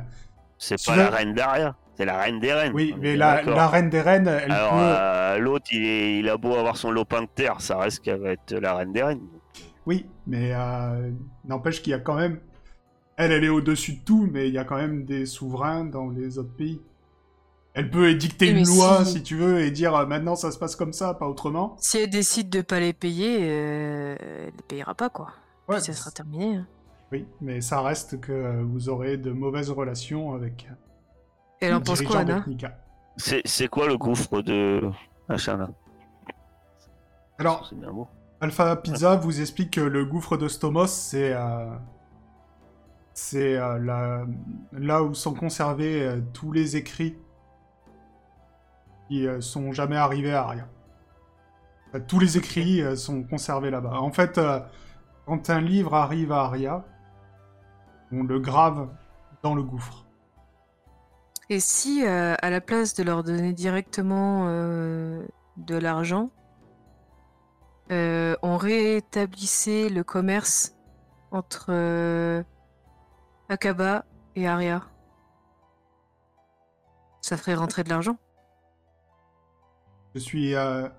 C'est 0.58 0.84
pas 0.84 0.96
la 0.96 1.12
reine 1.12 1.36
d'Aria, 1.36 1.76
c'est 1.96 2.06
la 2.06 2.18
reine 2.20 2.40
des 2.40 2.52
reines. 2.52 2.74
oui, 2.74 2.96
mais 3.00 3.16
la, 3.16 3.36
reine 3.68 3.92
des 3.92 4.02
reines, 4.02 4.28
elle 4.28 4.52
Alors, 4.52 4.72
peut. 4.72 4.78
euh, 4.80 5.38
l'autre, 5.38 5.68
il, 5.72 6.28
a 6.28 6.36
beau 6.36 6.56
avoir 6.56 6.76
son 6.76 6.90
lopin 6.90 7.22
de 7.22 7.28
terre, 7.28 7.62
ça 7.62 7.78
reste 7.78 8.00
qu'elle 8.00 8.20
va 8.20 8.32
être 8.32 8.52
la 8.56 8.74
reine 8.78 8.92
des 8.94 9.04
reines. 9.04 9.28
Oui, 9.86 10.08
mais 10.26 10.54
euh, 10.56 11.12
n'empêche 11.46 11.84
qu'il 11.84 11.92
y 11.92 11.94
a 11.94 12.00
quand 12.00 12.16
même. 12.16 12.40
Elle, 13.16 13.32
elle 13.32 13.44
est 13.44 13.50
au-dessus 13.50 13.94
de 13.98 14.04
tout, 14.04 14.28
mais 14.32 14.48
il 14.48 14.56
y 14.56 14.58
a 14.58 14.64
quand 14.64 14.78
même 14.78 15.06
des 15.06 15.28
souverains 15.28 15.86
dans 15.86 16.10
les 16.10 16.40
autres 16.40 16.56
pays. 16.56 16.82
Elle 17.76 17.92
peut 17.92 18.10
édicter 18.10 18.50
une 18.50 18.66
loi, 18.66 19.06
si- 19.06 19.12
si 19.14 19.24
tu 19.24 19.36
veux, 19.36 19.60
et 19.62 19.70
dire 19.70 19.96
euh, 19.96 20.08
maintenant 20.08 20.36
ça 20.36 20.50
se 20.50 20.58
passe 20.58 20.76
comme 20.76 20.94
ça, 20.94 21.14
pas 21.14 21.28
autrement. 21.28 21.76
Si 21.80 22.00
elle 22.00 22.10
décide 22.10 22.50
de 22.50 22.62
pas 22.62 22.80
les 22.80 22.94
payer, 22.94 23.38
euh, 23.42 24.16
elle 24.20 24.46
les 24.58 24.64
payera 24.68 24.96
pas, 24.96 25.10
quoi. 25.12 25.28
Ouais, 25.68 25.76
Puis 25.76 25.86
ça 25.86 25.94
sera 25.94 26.10
terminé. 26.10 26.56
hein. 26.56 26.68
Oui, 27.12 27.28
mais 27.42 27.62
ça 27.62 27.82
reste 27.82 28.20
que 28.20 28.62
vous 28.62 28.90
aurez 28.90 29.18
de 29.18 29.32
mauvaises 29.32 29.72
relations 29.72 30.34
avec 30.34 30.68
Et 31.62 31.74
en 31.74 31.82
pense 31.82 32.02
quoi, 32.04 32.24
de 32.24 32.32
Anna. 32.34 32.44
C'est 33.18 33.68
quoi 33.68 33.88
le 33.88 33.98
gouffre 33.98 34.42
de 34.42 34.90
là 35.28 35.70
Alors. 37.38 37.72
Alpha 38.42 38.76
Pizza 38.78 39.16
vous 39.18 39.42
explique 39.42 39.72
que 39.72 39.82
le 39.82 40.06
gouffre 40.06 40.38
de 40.38 40.48
Stomos, 40.48 40.88
c'est 40.88 41.34
euh, 41.34 41.66
c'est 43.14 43.58
euh, 43.58 43.78
la- 43.80 44.26
là 44.72 45.04
où 45.04 45.14
sont 45.14 45.34
conservés 45.34 46.04
euh, 46.06 46.22
tous 46.32 46.54
les 46.54 46.78
écrits 46.78 47.18
qui 49.10 49.28
euh, 49.28 49.42
sont 49.42 49.74
jamais 49.74 49.98
arrivés 49.98 50.32
à 50.34 50.44
Aria. 50.44 50.68
Enfin, 51.90 52.00
tous 52.00 52.20
les 52.20 52.38
écrits 52.38 52.82
sont 52.96 53.24
conservés 53.24 53.72
là-bas. 53.72 54.00
En 54.00 54.12
fait, 54.12 54.40
quand 55.26 55.50
un 55.50 55.60
livre 55.60 55.96
arrive 55.96 56.32
à 56.32 56.44
Aria, 56.44 56.86
on 58.12 58.24
le 58.24 58.40
grave 58.40 58.90
dans 59.44 59.56
le 59.56 59.64
gouffre. 59.64 60.06
Et 61.50 61.60
si, 61.60 62.06
euh, 62.06 62.36
à 62.42 62.50
la 62.50 62.62
place 62.62 62.94
de 62.94 63.04
leur 63.04 63.24
donner 63.24 63.54
directement 63.54 64.46
euh, 64.48 65.26
de 65.58 65.76
l'argent, 65.76 66.30
euh, 67.92 68.36
on 68.44 68.58
rétablissait 68.58 69.90
le 69.90 70.04
commerce 70.04 70.76
entre 71.32 72.44
Akaba 73.50 74.06
et 74.36 74.48
Aria 74.48 74.84
Ça 77.22 77.36
ferait 77.36 77.56
rentrer 77.56 77.84
de 77.84 77.90
l'argent 77.90 78.18
Je 80.14 80.20
suis 80.20 80.52
de 80.52 80.92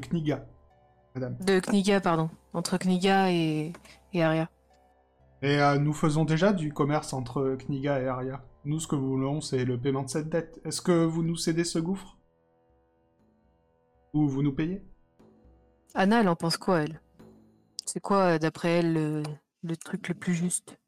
Kniga, 0.00 0.46
madame. 1.16 1.36
De 1.38 1.58
Kniga, 1.58 2.00
pardon. 2.00 2.30
Entre 2.52 2.78
Kniga 2.78 3.32
et, 3.32 3.72
et 4.12 4.22
Aria. 4.22 4.48
Et 5.42 5.60
euh, 5.60 5.78
nous 5.78 5.92
faisons 5.92 6.24
déjà 6.24 6.52
du 6.52 6.72
commerce 6.72 7.12
entre 7.12 7.56
Kniga 7.66 8.00
et 8.00 8.06
Aria. 8.06 8.44
Nous, 8.64 8.78
ce 8.78 8.86
que 8.86 8.94
nous 8.94 9.08
voulons, 9.08 9.40
c'est 9.40 9.64
le 9.64 9.76
paiement 9.76 10.04
de 10.04 10.08
cette 10.08 10.28
dette. 10.28 10.60
Est-ce 10.64 10.80
que 10.80 11.04
vous 11.04 11.24
nous 11.24 11.36
cédez 11.36 11.64
ce 11.64 11.80
gouffre? 11.80 12.16
Ou 14.14 14.28
vous 14.28 14.42
nous 14.42 14.54
payez? 14.54 14.82
Anna, 15.94 16.20
elle 16.20 16.28
en 16.28 16.36
pense 16.36 16.56
quoi, 16.56 16.82
elle? 16.82 17.00
C'est 17.84 18.00
quoi, 18.00 18.34
euh, 18.34 18.38
d'après 18.38 18.78
elle, 18.78 18.92
le, 18.92 19.22
le 19.64 19.76
truc 19.76 20.08
le 20.08 20.14
plus 20.14 20.34
juste? 20.34 20.78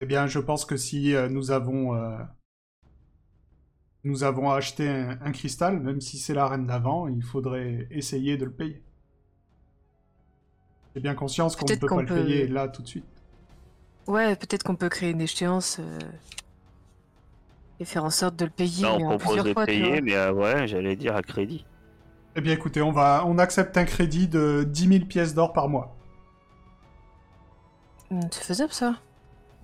Eh 0.00 0.06
bien, 0.06 0.26
je 0.26 0.38
pense 0.38 0.64
que 0.64 0.76
si 0.78 1.14
euh, 1.14 1.28
nous 1.28 1.50
avons... 1.50 1.94
euh, 1.94 2.16
Nous 4.04 4.24
avons 4.24 4.50
acheté 4.50 4.88
un, 4.88 5.18
un 5.20 5.32
cristal, 5.32 5.80
même 5.80 6.00
si 6.00 6.16
c'est 6.18 6.34
la 6.34 6.48
reine 6.48 6.66
d'avant, 6.66 7.08
il 7.08 7.22
faudrait 7.22 7.86
essayer 7.90 8.38
de 8.38 8.46
le 8.46 8.52
payer. 8.52 8.82
J'ai 10.94 11.02
bien 11.02 11.14
conscience 11.14 11.56
qu'on 11.56 11.66
ne 11.66 11.76
peut 11.76 11.86
pas 11.86 11.96
peut- 11.96 12.14
le 12.16 12.24
payer 12.24 12.48
là 12.48 12.68
tout 12.68 12.82
de 12.82 12.88
suite. 12.88 13.04
Ouais, 14.06 14.36
peut-être 14.36 14.62
qu'on 14.64 14.74
peut 14.76 14.88
créer 14.88 15.10
une 15.10 15.20
échéance 15.20 15.78
euh, 15.80 15.98
et 17.80 17.84
faire 17.84 18.04
en 18.04 18.10
sorte 18.10 18.36
de 18.36 18.44
le 18.44 18.50
payer 18.50 18.82
Là, 18.82 18.96
mais 18.98 19.04
on 19.04 19.06
en 19.06 19.18
propose 19.18 19.26
plusieurs 19.26 19.44
de 19.44 19.52
fois, 19.52 19.66
payer, 19.66 20.00
mais 20.00 20.14
euh, 20.14 20.32
ouais, 20.32 20.66
j'allais 20.66 20.96
dire 20.96 21.14
à 21.16 21.22
crédit. 21.22 21.64
Eh 22.34 22.40
bien, 22.40 22.52
écoutez, 22.52 22.82
on 22.82 22.92
va, 22.92 23.24
on 23.26 23.38
accepte 23.38 23.76
un 23.76 23.84
crédit 23.84 24.26
de 24.26 24.64
10 24.66 24.88
000 24.88 25.04
pièces 25.06 25.34
d'or 25.34 25.52
par 25.52 25.68
mois. 25.68 25.94
Hmm, 28.10 28.20
C'est 28.30 28.44
faisable, 28.44 28.72
ça 28.72 28.96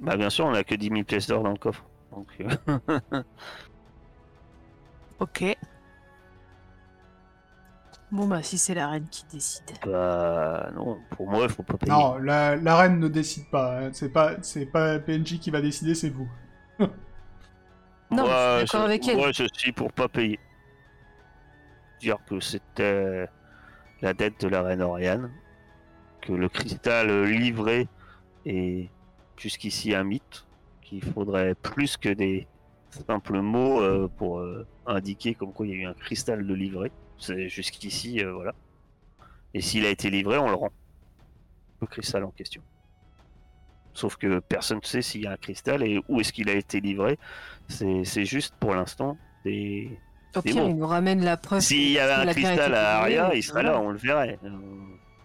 Bah 0.00 0.16
bien 0.16 0.30
sûr, 0.30 0.46
on 0.46 0.54
a 0.54 0.64
que 0.64 0.74
10 0.74 0.88
000 0.88 1.02
pièces 1.04 1.26
d'or 1.26 1.42
dans 1.42 1.50
le 1.52 1.58
coffre. 1.58 1.84
Donc, 2.12 2.26
euh, 2.40 3.22
Ok. 5.20 5.56
Bon, 8.10 8.26
bah, 8.26 8.42
si 8.42 8.56
c'est 8.56 8.74
la 8.74 8.88
reine 8.88 9.06
qui 9.10 9.24
décide. 9.30 9.64
bah 9.84 10.70
non, 10.74 10.98
pour 11.10 11.28
moi, 11.28 11.42
il 11.44 11.50
faut 11.50 11.62
pas 11.62 11.76
payer. 11.76 11.92
Non, 11.92 12.16
la, 12.16 12.56
la 12.56 12.76
reine 12.76 12.98
ne 12.98 13.08
décide 13.08 13.50
pas. 13.50 13.80
hein. 13.80 13.90
C'est 13.92 14.08
pas, 14.08 14.36
c'est 14.42 14.64
pas 14.66 14.98
PNJ 14.98 15.38
qui 15.38 15.50
va 15.50 15.60
décider, 15.60 15.94
c'est 15.94 16.10
vous. 16.10 16.28
Non, 18.10 18.22
moi, 18.24 18.60
je 18.60 18.64
suis 18.64 18.64
d'accord 18.66 18.84
avec 18.86 19.06
elle. 19.08 19.16
Moi, 19.18 19.32
je 19.32 19.44
suis 19.52 19.72
pour 19.72 19.92
pas 19.92 20.08
payer. 20.08 20.38
Dire 22.00 22.16
que 22.26 22.40
c'était 22.40 23.28
la 24.00 24.14
dette 24.14 24.40
de 24.40 24.48
la 24.48 24.62
reine 24.62 24.80
Oriane, 24.80 25.30
que 26.22 26.32
le 26.32 26.48
cristal 26.48 27.24
livré 27.24 27.86
est 28.46 28.88
jusqu'ici 29.36 29.94
un 29.94 30.04
mythe, 30.04 30.46
qu'il 30.80 31.04
faudrait 31.04 31.54
plus 31.54 31.98
que 31.98 32.08
des 32.08 32.46
simples 33.06 33.40
mots 33.40 33.82
euh, 33.82 34.08
pour 34.16 34.38
euh, 34.38 34.66
indiquer 34.86 35.34
comme 35.34 35.52
quoi 35.52 35.66
il 35.66 35.72
y 35.72 35.74
a 35.74 35.82
eu 35.82 35.84
un 35.86 35.92
cristal 35.92 36.46
de 36.46 36.54
livré. 36.54 36.90
C'est 37.18 37.48
jusqu'ici, 37.48 38.22
euh, 38.24 38.32
voilà. 38.32 38.52
Et 39.54 39.60
s'il 39.60 39.84
a 39.86 39.90
été 39.90 40.10
livré, 40.10 40.38
on 40.38 40.48
le 40.48 40.54
rend. 40.54 40.70
Le 41.80 41.86
cristal 41.86 42.24
en 42.24 42.30
question. 42.30 42.62
Sauf 43.94 44.16
que 44.16 44.38
personne 44.40 44.78
ne 44.82 44.86
sait 44.86 45.02
s'il 45.02 45.22
y 45.22 45.26
a 45.26 45.32
un 45.32 45.36
cristal 45.36 45.82
et 45.82 46.00
où 46.08 46.20
est-ce 46.20 46.32
qu'il 46.32 46.48
a 46.48 46.54
été 46.54 46.80
livré. 46.80 47.18
C'est 47.68 48.24
juste 48.24 48.54
pour 48.60 48.74
l'instant 48.74 49.16
des. 49.44 49.90
Au 50.36 50.42
pire, 50.42 50.62
il 50.64 50.76
nous 50.76 50.86
ramène 50.86 51.24
la 51.24 51.36
preuve. 51.36 51.60
S'il 51.60 51.90
y 51.90 51.94
que- 51.94 52.00
avait 52.00 52.28
un 52.30 52.32
cristal 52.32 52.74
à 52.74 52.98
Aria, 53.00 53.34
il 53.34 53.42
serait 53.42 53.62
là, 53.62 53.80
on 53.80 53.90
le 53.90 53.98
verrait. 53.98 54.38
Euh, 54.44 54.48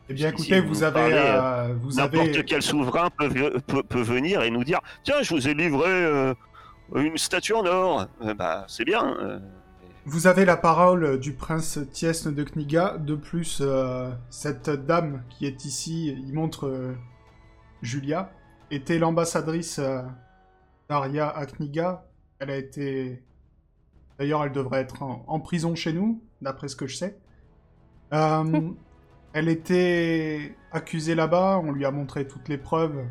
Eh 0.10 0.14
bien, 0.14 0.30
écoutez, 0.30 0.60
vous 0.62 0.70
vous 0.70 0.84
avez, 0.84 1.00
euh, 1.14 1.76
vous 1.80 1.94
N'importe 1.94 2.30
avez, 2.30 2.44
quel 2.46 2.62
souverain 2.62 3.10
peut, 3.12 3.28
ve- 3.28 3.60
peut, 3.62 3.84
peut 3.84 4.02
venir 4.02 4.42
et 4.42 4.50
nous 4.50 4.64
dire 4.64 4.80
Tiens, 5.04 5.22
je 5.22 5.34
vous 5.34 5.48
ai 5.48 5.54
livré 5.54 5.88
euh, 5.90 6.34
une 6.96 7.18
statue 7.18 7.54
en 7.54 7.66
or. 7.66 8.08
Euh, 8.22 8.34
bah, 8.34 8.66
c'est 8.68 8.86
bien. 8.86 9.16
Vous 10.06 10.28
avez 10.28 10.46
la 10.46 10.58
parole 10.58 11.20
du 11.20 11.34
prince 11.34 11.80
Tiesne 11.92 12.34
de 12.34 12.44
Kniga. 12.44 12.98
De 12.98 13.16
plus, 13.16 13.60
euh, 13.62 14.12
cette 14.30 14.70
dame 14.70 15.24
qui 15.30 15.46
est 15.46 15.66
ici, 15.66 16.08
il 16.08 16.34
montre 16.34 16.68
euh, 16.68 16.94
Julia, 17.82 18.32
était 18.72 19.00
l'ambassadrice 19.00 19.80
euh, 19.80 20.02
d'Aria 20.90 21.30
à 21.30 21.46
Kniga. 21.46 22.06
Elle 22.40 22.50
a 22.50 22.58
été, 22.58 23.24
d'ailleurs, 24.20 24.44
elle 24.44 24.52
devrait 24.52 24.82
être 24.82 25.04
en, 25.04 25.24
en 25.28 25.40
prison 25.40 25.76
chez 25.76 25.94
nous, 25.94 26.22
d'après 26.42 26.68
ce 26.68 26.76
que 26.76 26.88
je 26.88 26.98
sais. 26.98 27.18
Euh, 28.14 28.72
elle 29.34 29.48
était 29.48 30.56
accusée 30.72 31.16
là-bas. 31.16 31.62
On 31.64 31.72
lui 31.72 31.86
a 31.86 31.92
montré 31.92 32.28
toutes 32.28 32.50
les 32.50 32.58
preuves. 32.58 33.06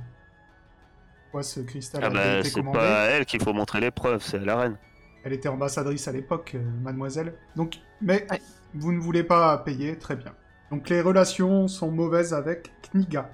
Quoi, 1.31 1.43
ce 1.43 1.61
cristal 1.61 2.03
Ah 2.05 2.09
a 2.09 2.11
bah, 2.11 2.39
été 2.41 2.51
c'est 2.51 2.63
pas 2.63 3.05
à 3.05 3.07
elle 3.07 3.25
qu'il 3.25 3.43
faut 3.43 3.55
montrer 3.55 3.81
les 3.81 3.91
preuves, 3.91 4.23
c'est 4.23 4.37
à 4.37 4.45
la 4.45 4.57
reine. 4.57 4.79
Elle 5.25 5.33
était 5.33 5.49
ambassadrice 5.49 6.09
à 6.09 6.13
l'époque, 6.13 6.53
euh, 6.55 6.61
mademoiselle. 6.83 7.35
Donc, 7.57 7.77
mais 8.01 8.27
Ouais. 8.31 8.41
vous 8.75 8.93
ne 8.93 8.99
voulez 9.01 9.23
pas 9.23 9.57
payer, 9.59 9.97
très 9.97 10.17
bien. 10.17 10.33
Donc 10.71 10.89
les 10.89 11.01
relations 11.01 11.69
sont 11.69 11.91
mauvaises 11.91 12.33
avec 12.35 12.73
Kniga. 12.93 13.31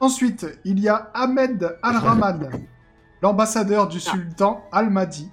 Ensuite, 0.00 0.46
il 0.64 0.78
y 0.80 0.88
a 0.88 1.10
Ahmed 1.14 1.76
Al-Rahman, 1.82 2.50
l'ambassadeur 3.22 3.88
du 3.88 4.00
sultan 4.00 4.64
Al-Mahdi, 4.72 5.30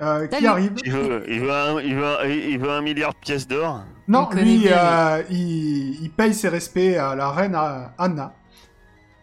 euh, 0.00 0.26
qui 0.26 0.46
arrive. 0.46 0.74
Il 0.84 0.92
veut, 0.92 1.24
il, 1.28 1.40
veut 1.40 1.50
un, 1.52 1.80
il, 1.80 1.94
veut, 1.94 2.04
un- 2.20 2.24
il 2.26 2.58
veut 2.58 2.70
un 2.70 2.82
milliard 2.82 3.12
de 3.12 3.18
pièces 3.18 3.46
d'or? 3.46 3.84
Non, 4.08 4.28
lui, 4.30 4.64
euh, 4.68 5.22
il, 5.30 6.02
il 6.02 6.10
paye 6.10 6.34
ses 6.34 6.48
respects 6.48 6.96
à 6.96 7.14
la 7.14 7.30
reine 7.30 7.56
Anna. 7.98 8.34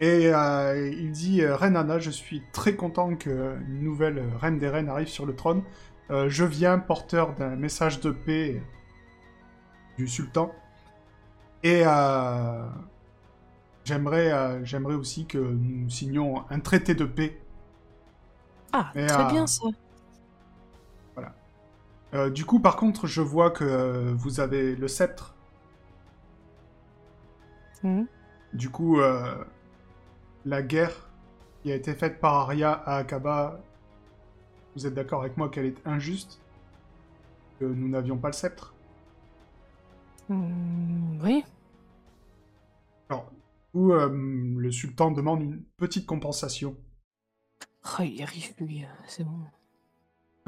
Et 0.00 0.32
euh, 0.32 0.88
il 0.88 1.12
dit 1.12 1.42
euh, 1.42 1.54
Reine 1.56 1.76
Anna, 1.76 1.98
je 1.98 2.10
suis 2.10 2.42
très 2.52 2.74
content 2.74 3.16
que 3.16 3.56
une 3.68 3.82
nouvelle 3.82 4.22
reine 4.40 4.58
des 4.58 4.68
reines 4.68 4.88
arrive 4.88 5.08
sur 5.08 5.26
le 5.26 5.36
trône. 5.36 5.62
Euh, 6.10 6.28
je 6.28 6.44
viens 6.44 6.78
porteur 6.78 7.34
d'un 7.34 7.54
message 7.56 8.00
de 8.00 8.10
paix 8.10 8.62
du 9.98 10.08
sultan. 10.08 10.54
Et 11.62 11.82
j'aimerais 13.84 14.64
j'aimerais 14.64 14.94
aussi 14.94 15.26
que 15.26 15.36
nous 15.36 15.90
signions 15.90 16.44
un 16.48 16.60
traité 16.60 16.94
de 16.94 17.04
paix. 17.04 17.38
Ah, 18.72 18.90
très 18.94 19.26
bien, 19.30 19.46
ça. 19.46 19.66
Euh, 22.14 22.30
du 22.30 22.44
coup, 22.44 22.60
par 22.60 22.76
contre, 22.76 23.06
je 23.06 23.22
vois 23.22 23.50
que 23.50 24.12
vous 24.16 24.40
avez 24.40 24.74
le 24.74 24.88
sceptre. 24.88 25.34
Mhm. 27.82 28.06
Du 28.52 28.68
coup, 28.68 29.00
euh, 29.00 29.44
la 30.44 30.62
guerre 30.62 31.08
qui 31.62 31.70
a 31.72 31.74
été 31.74 31.94
faite 31.94 32.20
par 32.20 32.34
Arya 32.34 32.72
à 32.72 32.96
Akaba, 32.96 33.60
vous 34.74 34.86
êtes 34.86 34.94
d'accord 34.94 35.20
avec 35.20 35.36
moi 35.36 35.48
qu'elle 35.48 35.66
est 35.66 35.86
injuste? 35.86 36.40
Que 37.58 37.64
nous 37.66 37.88
n'avions 37.88 38.16
pas 38.16 38.28
le 38.28 38.32
sceptre? 38.32 38.74
Hmm, 40.28 41.20
oui. 41.22 41.44
Alors, 43.08 43.30
du 43.30 43.38
coup, 43.72 43.92
euh, 43.92 44.08
le 44.08 44.70
sultan 44.70 45.10
demande 45.10 45.42
une 45.42 45.62
petite 45.76 46.06
compensation. 46.06 46.76
Oh, 47.98 48.02
il 48.02 48.22
arrive, 48.22 48.54
lui. 48.58 48.84
euh, 48.84 48.88
C'est 49.06 49.24
bon. 49.24 49.40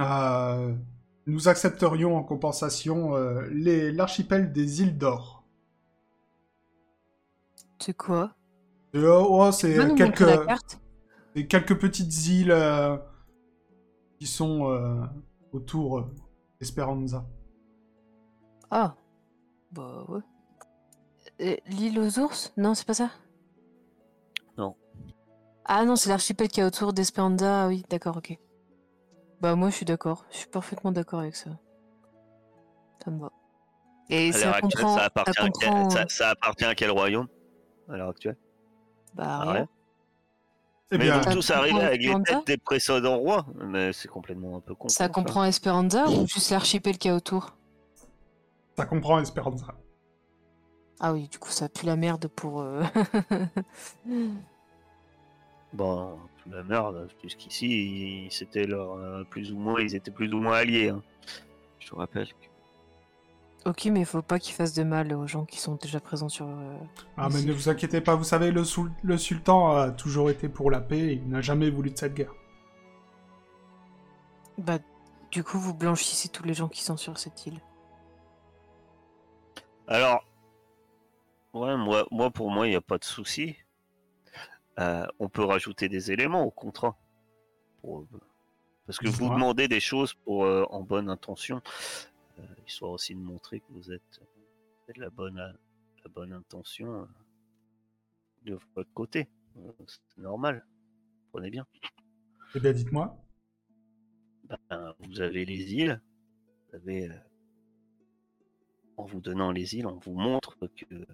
Euh, 0.01 0.74
nous 1.26 1.49
accepterions 1.49 2.16
en 2.16 2.22
compensation 2.22 3.14
euh, 3.16 3.47
l'archipel 3.51 4.53
des 4.53 4.82
îles 4.82 4.97
d'or. 4.97 5.45
C'est 7.78 7.97
quoi? 7.97 8.34
Oh, 8.95 9.51
c'est 9.53 9.95
quelques, 9.95 10.49
quelques 11.49 11.78
petites 11.78 12.26
îles 12.26 12.51
euh, 12.53 12.97
qui 14.18 14.26
sont 14.26 14.70
euh, 14.70 15.05
autour 15.53 15.99
euh, 15.99 16.14
d'Esperanza. 16.61 17.24
Ah. 18.70 18.95
Bah 19.70 20.05
ouais. 20.09 20.20
L'île 21.66 21.99
aux 21.99 22.18
ours? 22.18 22.53
Non, 22.57 22.74
c'est 22.74 22.86
pas 22.86 22.95
ça? 22.95 23.11
Non. 24.59 24.76
Ah 25.64 25.84
non, 25.84 25.97
c'est 25.97 26.11
l'archipel 26.11 26.49
qui 26.49 26.61
est 26.61 26.64
autour 26.64 26.93
d'Esperanda. 26.93 27.64
Ah 27.64 27.68
Oui, 27.68 27.84
d'accord, 27.88 28.16
ok. 28.16 28.38
Bah 29.40 29.57
moi, 29.57 29.70
je 29.70 29.76
suis 29.76 29.86
d'accord. 29.86 30.24
Je 30.30 30.38
suis 30.38 30.49
parfaitement 30.49 30.93
d'accord 30.93 31.20
avec 31.20 31.36
ça. 31.36 31.51
Ça 33.03 33.11
me 33.11 33.20
va. 33.20 33.30
Et 34.11 34.28
À 34.28 34.32
ça 34.32 34.51
actuelle, 34.53 34.70
comprend... 34.70 34.97
ça 34.99 35.05
appartient, 35.05 35.38
à 35.40 35.49
quel- 35.49 36.11
ça 36.11 36.30
appartient 36.30 36.64
à 36.64 36.74
quel 36.74 36.90
royaume 36.90 37.26
à 37.88 37.97
l'heure 37.97 38.11
actuelle? 38.11 38.36
Bah, 39.15 39.25
Ah 39.27 39.43
rien. 39.43 39.53
ouais. 39.63 39.67
Eh 40.95 40.99
Mais 40.99 41.05
bien, 41.05 41.21
vont 41.21 41.31
tous 41.33 41.51
avec 41.51 42.03
les 42.03 42.15
têtes 42.25 42.47
des 42.47 42.57
précédents 42.59 43.17
rois. 43.17 43.47
Mais 43.65 43.93
c'est 43.93 44.09
complètement 44.09 44.57
un 44.57 44.61
peu 44.61 44.75
con. 44.75 44.89
Ça 44.89 45.09
comprend 45.09 45.45
Esperanza 45.45 46.07
ou 46.09 46.27
juste 46.27 46.51
l'archipel 46.51 46.99
qui 46.99 47.09
est 47.09 47.13
autour? 47.13 47.55
Ça 48.77 48.85
comprend 48.87 49.19
Esperanza. 49.21 49.67
Ah 51.01 51.13
oui, 51.15 51.29
du 51.29 51.39
coup, 51.39 51.51
ça 51.51 51.69
pue 51.69 51.87
la 51.87 51.97
merde 51.97 52.29
pour... 52.29 52.61
euh, 52.61 52.83
Bon, 55.73 56.19
la 56.51 56.63
merde, 56.63 57.09
jusqu'ici, 57.23 58.25
ils- 58.27 58.31
c'était 58.33 58.67
leur 58.67 58.93
euh, 58.93 59.25
plus 59.25 59.53
ou 59.53 59.57
moins, 59.59 59.81
ils 59.81 59.95
étaient 59.95 60.11
plus 60.11 60.33
ou 60.33 60.39
moins 60.39 60.59
alliés. 60.59 60.91
hein. 60.91 61.03
Je 61.79 61.89
te 61.89 61.95
rappelle. 61.95 62.29
que- 62.29 62.51
ok, 63.67 63.87
mais 63.87 64.01
il 64.01 64.07
faut 64.07 64.23
pas 64.23 64.39
qu'ils 64.39 64.55
fassent 64.55 64.75
de 64.75 64.83
mal 64.83 65.13
aux 65.15 65.27
gens 65.27 65.45
qui 65.45 65.59
sont 65.61 65.77
déjà 65.77 66.01
présents 66.01 66.29
sur... 66.29 66.47
euh, 66.49 66.77
Ah, 67.17 67.29
mais 67.33 67.43
ne 67.43 67.53
vous 67.53 67.69
inquiétez 67.69 68.01
pas, 68.01 68.15
vous 68.17 68.25
savez, 68.25 68.51
le, 68.51 68.65
soul- 68.65 68.93
le 69.03 69.17
sultan 69.19 69.75
a 69.77 69.91
toujours 69.91 70.31
été 70.31 70.49
pour 70.49 70.71
la 70.71 70.81
paix 70.81 70.99
et 70.99 71.13
il 71.15 71.29
n'a 71.29 71.41
jamais 71.41 71.71
voulu 71.71 71.91
de 71.91 71.99
cette 71.99 72.15
guerre. 72.15 72.33
Bah, 74.59 74.79
du 75.31 75.43
coup, 75.45 75.59
vous 75.59 75.75
blanchissez 75.75 76.29
tous 76.29 76.43
les 76.45 76.55
gens 76.55 76.69
qui 76.69 76.83
sont 76.83 76.97
sur 76.97 77.19
cette 77.19 77.47
île. 77.47 77.61
Alors, 79.89 80.25
ouais, 81.55 81.77
moi, 81.77 82.07
moi 82.11 82.31
pour 82.31 82.51
moi, 82.51 82.67
il 82.67 82.71
n'y 82.71 82.77
a 82.77 82.81
pas 82.81 82.99
de 82.99 83.05
souci. 83.05 83.57
Euh, 84.79 85.07
on 85.19 85.29
peut 85.29 85.45
rajouter 85.45 85.89
des 85.89 86.13
éléments 86.13 86.43
au 86.45 86.51
contrat. 86.51 86.97
Pour- 87.83 88.07
Parce 88.87 88.99
que 88.99 89.09
vous 89.09 89.29
demandez 89.29 89.69
des 89.69 89.81
choses 89.81 90.15
pour, 90.15 90.45
euh, 90.45 90.65
en 90.71 90.81
bonne 90.83 91.09
intention, 91.11 91.57
euh, 91.57 92.12
histoire 92.66 92.93
aussi 92.93 93.14
de 93.14 93.20
montrer 93.20 93.61
que 93.61 93.70
vous 93.70 93.93
êtes, 93.93 94.20
êtes 94.89 94.97
la, 94.97 95.11
bonne, 95.11 95.37
la 95.37 96.11
bonne 96.11 96.33
intention 96.33 97.03
euh, 97.03 97.07
de 98.45 98.59
votre 98.74 98.93
côté. 98.93 99.28
Euh, 99.57 99.72
C'est 99.87 100.22
normal. 100.22 100.66
Prenez 101.33 101.51
bien. 101.51 101.66
Eh 102.55 102.61
bien, 102.61 102.72
dites-moi. 102.72 103.16
Ben, 104.70 104.95
vous 105.01 105.20
avez 105.20 105.45
les 105.45 105.74
îles. 105.74 106.01
Vous 106.68 106.76
avez, 106.76 107.09
euh, 107.09 107.14
en 108.97 109.05
vous 109.05 109.20
donnant 109.20 109.53
les 109.53 109.74
îles, 109.74 109.87
on 109.87 109.99
vous 109.99 110.14
montre 110.14 110.57
que 110.66 111.07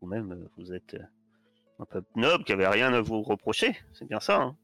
vous-même, 0.00 0.32
euh, 0.32 0.48
vous 0.56 0.72
êtes 0.72 0.94
euh, 0.94 1.04
un 1.78 1.84
peuple 1.84 2.08
noble 2.16 2.44
qui 2.44 2.52
avait 2.52 2.68
rien 2.68 2.92
à 2.92 3.00
vous 3.00 3.22
reprocher. 3.22 3.76
C'est 3.92 4.06
bien 4.06 4.20
ça, 4.20 4.42
hein 4.42 4.56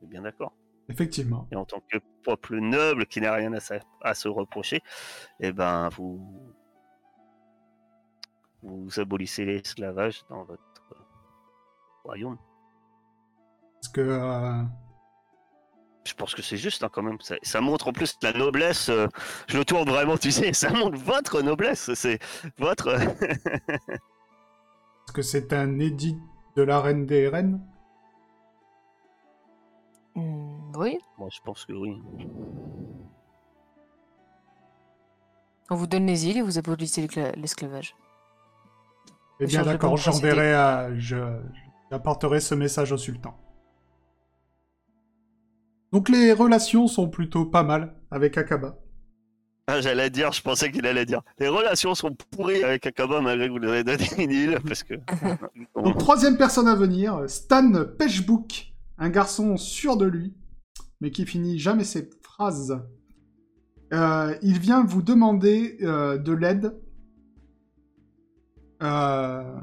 C'est 0.00 0.08
bien 0.08 0.22
d'accord. 0.22 0.54
Effectivement. 0.88 1.46
Et 1.52 1.56
en 1.56 1.64
tant 1.64 1.80
que 1.90 1.98
peuple 2.24 2.58
noble 2.58 3.06
qui 3.06 3.20
n'a 3.20 3.32
rien 3.32 3.52
à, 3.52 3.60
sa- 3.60 3.80
à 4.02 4.14
se 4.14 4.28
reprocher, 4.28 4.80
eh 5.40 5.52
ben, 5.52 5.88
vous, 5.90 6.20
vous 8.62 9.00
abolissez 9.00 9.44
l'esclavage 9.44 10.22
dans 10.28 10.44
votre 10.44 10.62
royaume. 12.04 12.36
Parce 13.80 13.88
que... 13.92 14.00
euh, 14.00 14.62
Je 16.04 16.14
pense 16.14 16.34
que 16.34 16.42
c'est 16.42 16.56
juste 16.56 16.82
hein, 16.84 16.90
quand 16.92 17.02
même. 17.02 17.20
Ça, 17.20 17.36
ça 17.42 17.60
montre 17.60 17.88
en 17.88 17.92
plus 17.92 18.16
la 18.22 18.32
noblesse. 18.32 18.88
euh, 18.88 19.06
je 19.48 19.56
le 19.58 19.64
tourne 19.64 19.88
vraiment, 19.88 20.16
tu 20.18 20.30
sais. 20.32 20.52
Ça 20.52 20.70
montre 20.72 20.98
votre 20.98 21.42
noblesse. 21.42 21.92
C'est 21.94 22.18
votre. 22.58 22.88
Est-ce 25.08 25.12
que 25.14 25.22
c'est 25.22 25.52
un 25.52 25.78
édit 25.78 26.16
de 26.56 26.62
la 26.62 26.80
reine 26.80 27.06
des 27.06 27.28
reines 27.28 27.60
oui, 30.76 30.98
Moi, 31.18 31.28
je 31.30 31.40
pense 31.44 31.64
que 31.64 31.72
oui. 31.72 32.00
on 35.70 35.74
vous 35.74 35.86
donne 35.86 36.06
les 36.06 36.26
îles 36.26 36.38
et 36.38 36.42
vous 36.42 36.58
abolissez 36.58 37.08
l'esclavage. 37.36 37.96
Eh 39.40 39.46
bien, 39.46 39.62
d'accord, 39.62 39.96
j'enverrai 39.96 40.54
à... 40.54 40.94
Je... 40.98 41.16
J'apporterai 41.90 42.40
ce 42.40 42.54
message 42.54 42.90
au 42.92 42.96
sultan. 42.96 43.34
Donc 45.92 46.08
les 46.08 46.32
relations 46.32 46.86
sont 46.86 47.08
plutôt 47.08 47.44
pas 47.44 47.62
mal 47.62 47.94
avec 48.10 48.38
Akaba. 48.38 48.78
Ah, 49.66 49.80
j'allais 49.82 50.08
dire, 50.08 50.32
je 50.32 50.40
pensais 50.40 50.72
qu'il 50.72 50.86
allait 50.86 51.04
dire. 51.04 51.20
Les 51.38 51.48
relations 51.48 51.94
sont 51.94 52.14
pourries 52.30 52.64
avec 52.64 52.86
Akaba 52.86 53.20
malgré 53.20 53.48
que 53.48 53.52
vous 53.52 53.58
lui 53.58 53.68
avez 53.68 53.84
donné 53.84 54.06
une 54.18 54.30
île. 54.30 54.58
Parce 54.66 54.82
que. 54.82 54.94
Donc 55.76 55.98
troisième 55.98 56.38
personne 56.38 56.66
à 56.66 56.74
venir, 56.74 57.24
Stan 57.28 57.70
Pechbook, 57.98 58.72
un 58.96 59.10
garçon 59.10 59.58
sûr 59.58 59.98
de 59.98 60.06
lui, 60.06 60.34
mais 61.02 61.10
qui 61.10 61.26
finit 61.26 61.58
jamais 61.58 61.82
ses 61.82 62.08
phrases. 62.22 62.80
Euh, 63.92 64.36
il 64.40 64.60
vient 64.60 64.84
vous 64.84 65.02
demander 65.02 65.76
euh, 65.82 66.16
de 66.16 66.32
l'aide. 66.32 66.80
Euh, 68.84 69.60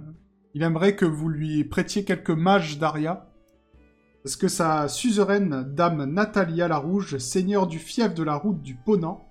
il 0.53 0.63
aimerait 0.63 0.97
que 0.97 1.05
vous 1.05 1.29
lui 1.29 1.63
prêtiez 1.63 2.03
quelques 2.03 2.29
mages 2.29 2.77
d'Aria. 2.77 3.31
Parce 4.21 4.35
que 4.35 4.49
sa 4.49 4.89
suzeraine, 4.89 5.63
dame 5.73 6.03
Natalia 6.03 6.67
la 6.67 6.77
Rouge, 6.77 7.17
seigneur 7.19 7.67
du 7.67 7.79
fief 7.79 8.13
de 8.13 8.23
la 8.23 8.35
route 8.35 8.61
du 8.61 8.75
Ponant, 8.75 9.25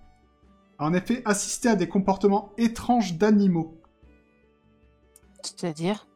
a 0.79 0.87
en 0.87 0.95
effet 0.95 1.21
assisté 1.27 1.69
à 1.69 1.77
des 1.77 1.89
comportements 1.89 2.53
étranges 2.57 3.19
d'animaux. 3.19 3.83
C'est-à-dire? 5.43 6.09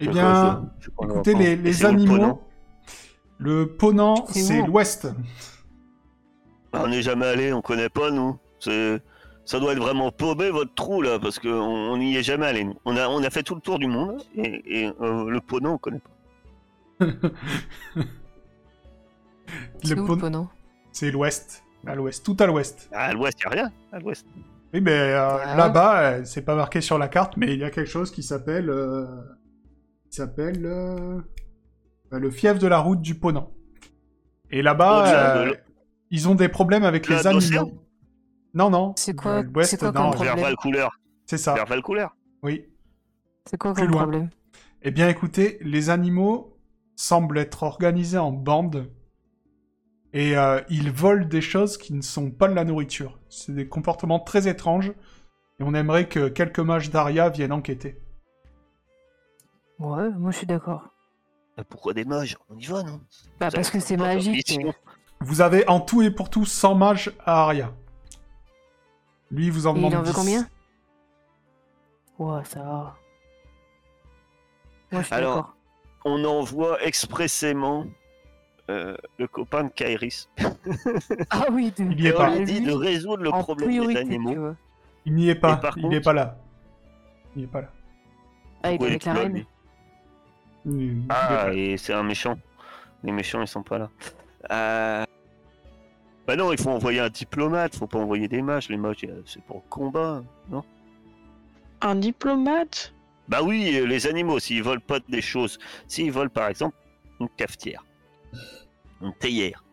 Eh 0.00 0.08
bien, 0.08 0.72
Écoutez, 1.00 1.34
les, 1.34 1.84
animaux. 1.84 2.42
Le 3.40 3.66
Ponant, 3.66 4.26
C'est 4.28 4.60
l'ouest. 4.66 5.08
Bah, 6.72 6.82
on 6.84 6.88
n'est 6.88 7.02
jamais 7.02 7.26
allé, 7.26 7.52
on 7.52 7.62
connaît 7.62 7.88
pas, 7.88 8.10
nous. 8.10 8.38
C'est. 8.60 9.02
Ça 9.46 9.58
doit 9.58 9.72
être 9.72 9.80
vraiment 9.80 10.12
paumé 10.12 10.50
votre 10.50 10.74
trou 10.74 11.02
là, 11.02 11.18
parce 11.18 11.38
qu'on 11.40 11.48
on 11.48 11.96
n'y 11.96 12.14
est 12.16 12.22
jamais 12.22 12.46
allé. 12.46 12.62
nous. 12.64 12.76
On 12.84 12.96
a, 12.96 13.08
on 13.08 13.22
a 13.24 13.30
fait 13.30 13.42
tout 13.42 13.54
le 13.56 13.60
tour 13.60 13.78
du 13.80 13.86
monde 13.88 14.22
et, 14.36 14.82
et, 14.82 14.92
euh, 15.00 15.28
le 15.28 15.40
Ponant 15.40 15.72
on 15.74 15.78
connaît 15.78 16.00
pas. 16.00 17.06
Le 19.84 20.00
où 20.00 20.06
Pon- 20.06 20.14
le 20.14 20.20
Ponant 20.20 20.48
C'est 20.92 21.10
l'ouest. 21.10 21.64
À 21.86 21.94
l'ouest, 21.96 22.24
tout 22.24 22.36
à 22.38 22.46
l'ouest. 22.46 22.88
À 22.92 23.12
l'ouest, 23.12 23.40
y 23.40 23.46
a 23.46 23.48
rien. 23.48 23.72
À 23.90 23.98
l'ouest. 23.98 24.24
Oui, 24.72 24.80
mais 24.80 24.92
euh, 24.92 25.38
Ah. 25.44 25.56
là-bas, 25.56 26.00
euh, 26.02 26.24
c'est 26.24 26.42
pas 26.42 26.54
marqué 26.54 26.80
sur 26.80 26.98
la 26.98 27.08
carte, 27.08 27.36
mais 27.36 27.54
il 27.54 27.58
y 27.58 27.64
a 27.64 27.70
quelque 27.70 27.88
chose 27.90 28.12
qui 28.12 28.22
s'appelle. 28.22 28.68
euh, 28.70 29.06
qui 30.10 30.16
s'appelle. 30.16 30.64
euh, 30.66 31.18
le 32.18 32.30
fief 32.30 32.58
de 32.58 32.66
la 32.66 32.78
route 32.78 33.00
du 33.00 33.14
Ponant. 33.14 33.50
Et 34.50 34.62
là-bas, 34.62 35.44
de 35.44 35.50
euh, 35.50 35.54
ils 36.10 36.28
ont 36.28 36.34
des 36.34 36.48
problèmes 36.48 36.84
avec 36.84 37.08
les 37.08 37.26
animaux. 37.26 37.72
Non, 38.54 38.68
non. 38.70 38.94
C'est 38.96 39.14
quoi- 39.14 39.42
Euh, 39.44 39.62
c'est 39.62 39.78
quoi 39.78 39.92
non, 39.92 40.02
comme 40.02 40.10
problème 40.14 40.34
Vers 40.36 40.44
Valcouleur. 40.44 40.90
C'est 41.26 41.38
ça. 41.38 41.54
Vers 41.54 41.66
Valcouleur. 41.66 42.16
Oui. 42.42 42.64
C'est 43.48 43.56
quoi 43.56 43.72
Plus 43.74 43.82
comme 43.84 43.92
loin. 43.92 44.02
problème 44.02 44.30
Eh 44.82 44.90
bien, 44.90 45.08
écoutez, 45.08 45.58
les 45.60 45.88
animaux 45.90 46.56
semblent 46.96 47.38
être 47.38 47.62
organisés 47.62 48.18
en 48.18 48.32
bandes 48.32 48.90
et 50.12 50.36
euh, 50.36 50.60
ils 50.68 50.90
volent 50.90 51.24
des 51.26 51.40
choses 51.40 51.78
qui 51.78 51.94
ne 51.94 52.02
sont 52.02 52.30
pas 52.32 52.48
de 52.48 52.54
la 52.54 52.64
nourriture. 52.64 53.18
C'est 53.28 53.54
des 53.54 53.68
comportements 53.68 54.18
très 54.18 54.48
étranges 54.48 54.90
et 55.60 55.62
on 55.62 55.72
aimerait 55.74 56.08
que 56.08 56.28
quelques 56.28 56.58
mages 56.58 56.90
d'Aria 56.90 57.28
viennent 57.28 57.52
enquêter. 57.52 58.00
Ouais, 59.78 60.10
moi 60.10 60.30
je 60.32 60.38
suis 60.38 60.46
d'accord. 60.46 60.88
Euh, 61.60 61.64
Pourquoi 61.68 61.94
des 61.94 62.04
mages? 62.04 62.36
On 62.48 62.56
y 62.58 62.64
va, 62.66 62.82
non? 62.82 63.00
Bah 63.38 63.48
Vous 63.48 63.56
parce 63.56 63.70
que 63.70 63.80
c'est 63.80 63.96
magique. 63.96 64.58
Vous 65.20 65.40
avez 65.42 65.68
en 65.68 65.80
tout 65.80 66.02
et 66.02 66.10
pour 66.10 66.30
tout 66.30 66.44
100 66.46 66.74
mages 66.74 67.12
à 67.24 67.42
Aria. 67.44 67.72
Lui, 69.30 69.46
il 69.46 69.52
vous 69.52 69.66
en 69.66 69.72
Et 69.74 69.76
demande 69.76 69.92
il 69.92 69.96
en 69.96 70.02
veut 70.02 70.06
10. 70.08 70.14
combien? 70.14 70.48
Ouais, 72.18 72.44
ça 72.44 72.60
va. 72.60 72.96
Moi, 74.92 75.02
je 75.02 75.06
suis 75.06 75.14
Alors, 75.14 75.36
d'accord. 75.36 75.56
On 76.04 76.24
envoie 76.24 76.82
expressément 76.82 77.84
euh, 78.70 78.96
le 79.18 79.28
copain 79.28 79.64
de 79.64 79.68
Kairis. 79.68 80.28
Ah 81.30 81.46
oui, 81.52 81.72
de... 81.76 81.84
Il 81.84 82.00
y 82.00 82.06
est 82.08 82.14
on 82.14 82.16
pas. 82.16 82.34
lui 82.36 82.44
dit 82.44 82.60
de 82.60 82.72
résoudre 82.72 83.22
le 83.22 83.32
en 83.32 83.42
problème 83.42 83.68
priorité, 83.68 83.94
des 83.94 84.00
animaux. 84.14 84.34
vois. 84.34 84.56
Il 85.04 85.14
n'y 85.14 85.28
est 85.28 85.34
pas. 85.34 85.56
Par 85.56 85.76
il 85.76 85.82
contre- 85.82 85.94
n'est 85.94 86.00
pas 86.00 86.12
là. 86.12 86.36
Il 87.36 87.42
n'est 87.42 87.48
pas 87.48 87.60
là. 87.62 87.68
Ah, 88.62 88.72
il 88.72 88.82
est 88.82 88.86
avec 88.86 88.92
la 88.92 89.12
tu 89.12 89.16
l'as, 89.16 89.22
reine. 89.24 89.32
lui. 89.34 89.46
Il- 90.66 90.98
il 91.02 91.06
pas 91.06 91.46
Ah, 91.46 91.52
et 91.54 91.76
c'est 91.76 91.92
un 91.92 92.02
méchant. 92.02 92.38
Les 93.02 93.12
méchants, 93.12 93.40
ils 93.40 93.48
sont 93.48 93.62
pas 93.62 93.78
là. 93.78 93.90
Euh... 94.50 95.04
Bah 96.26 96.36
non, 96.36 96.52
il 96.52 96.60
faut 96.60 96.70
envoyer 96.70 97.00
un 97.00 97.08
diplomate, 97.08 97.74
faut 97.74 97.86
pas 97.86 97.98
envoyer 97.98 98.28
des 98.28 98.42
mages. 98.42 98.68
Les 98.68 98.76
mages, 98.76 98.98
euh, 99.04 99.22
c'est 99.26 99.42
pour 99.42 99.56
le 99.56 99.68
combat, 99.70 100.22
non? 100.48 100.62
Un 101.80 101.94
diplomate? 101.96 102.92
Bah 103.28 103.42
oui, 103.42 103.74
euh, 103.76 103.86
les 103.86 104.06
animaux, 104.06 104.38
s'ils 104.38 104.62
volent 104.62 104.82
pas 104.86 105.00
des 105.08 105.22
choses, 105.22 105.58
s'ils 105.88 106.12
volent 106.12 106.30
par 106.30 106.48
exemple 106.48 106.76
une 107.20 107.28
cafetière, 107.30 107.84
une 109.00 109.14
théière, 109.14 109.64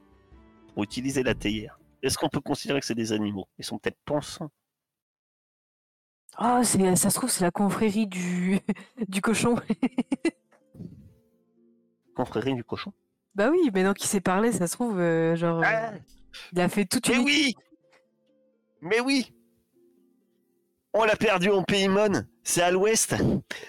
pour 0.74 0.84
utiliser 0.84 1.22
la 1.24 1.36
théière, 1.36 1.80
est-ce 2.02 2.18
qu'on 2.18 2.30
peut 2.30 2.40
considérer 2.42 2.80
que 2.80 2.86
c'est 2.86 2.96
des 2.96 3.12
animaux? 3.12 3.48
Ils 3.60 3.66
sont 3.66 3.78
peut-être 3.78 3.98
pensants. 4.06 4.50
Ah, 6.38 6.62
c'est, 6.64 6.96
ça 6.96 7.10
se 7.10 7.16
trouve, 7.16 7.30
c'est 7.30 7.44
la 7.44 7.52
confrérie 7.52 8.08
du, 8.08 8.60
du 9.08 9.22
cochon. 9.22 9.56
Confrérie 12.18 12.54
du 12.56 12.64
cochon. 12.66 12.92
bah 13.36 13.50
oui, 13.50 13.70
maintenant 13.74 13.94
qu'il 13.94 14.08
s'est 14.08 14.20
parlé, 14.22 14.52
ça 14.52 14.68
se 14.68 14.74
trouve, 14.74 15.00
euh, 15.00 15.36
genre, 15.38 15.60
euh, 15.60 15.66
Ah, 15.66 15.94
il 16.52 16.60
a 16.60 16.68
fait 16.68 16.84
toute 16.86 17.08
mais 17.08 17.16
une. 17.16 17.24
oui 17.24 17.56
Mais 18.82 19.00
oui 19.00 19.34
On 20.94 21.04
l'a 21.04 21.16
perdu 21.16 21.50
en 21.50 21.64
Paymon, 21.64 22.24
c'est 22.44 22.62
à 22.64 22.72
l'ouest. 22.72 23.16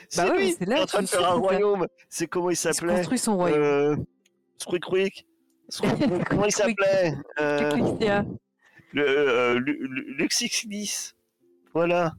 C'est 0.09 0.27
Bah 0.27 0.35
lui 0.35 0.53
c'est 0.59 0.65
là, 0.67 0.83
en 0.83 0.87
train 0.87 1.03
de 1.03 1.07
faire 1.07 1.31
un 1.31 1.35
royaume. 1.35 1.87
C'est 2.09 2.27
comment 2.27 2.49
il 2.51 2.55
Il 2.55 2.57
s'appelait 2.57 2.95
construit 2.97 3.19
son 3.19 3.37
royaume. 3.37 3.61
euh... 3.63 3.97
Comment 6.31 6.47
il 6.47 6.53
s'appelait 6.53 7.15
Euh, 7.39 7.71
le, 8.93 9.03
euh, 9.07 9.59
Lu- 9.61 9.87
Lu- 9.87 10.15
Luxix 10.17 10.67
10. 10.67 11.15
Voilà. 11.75 12.15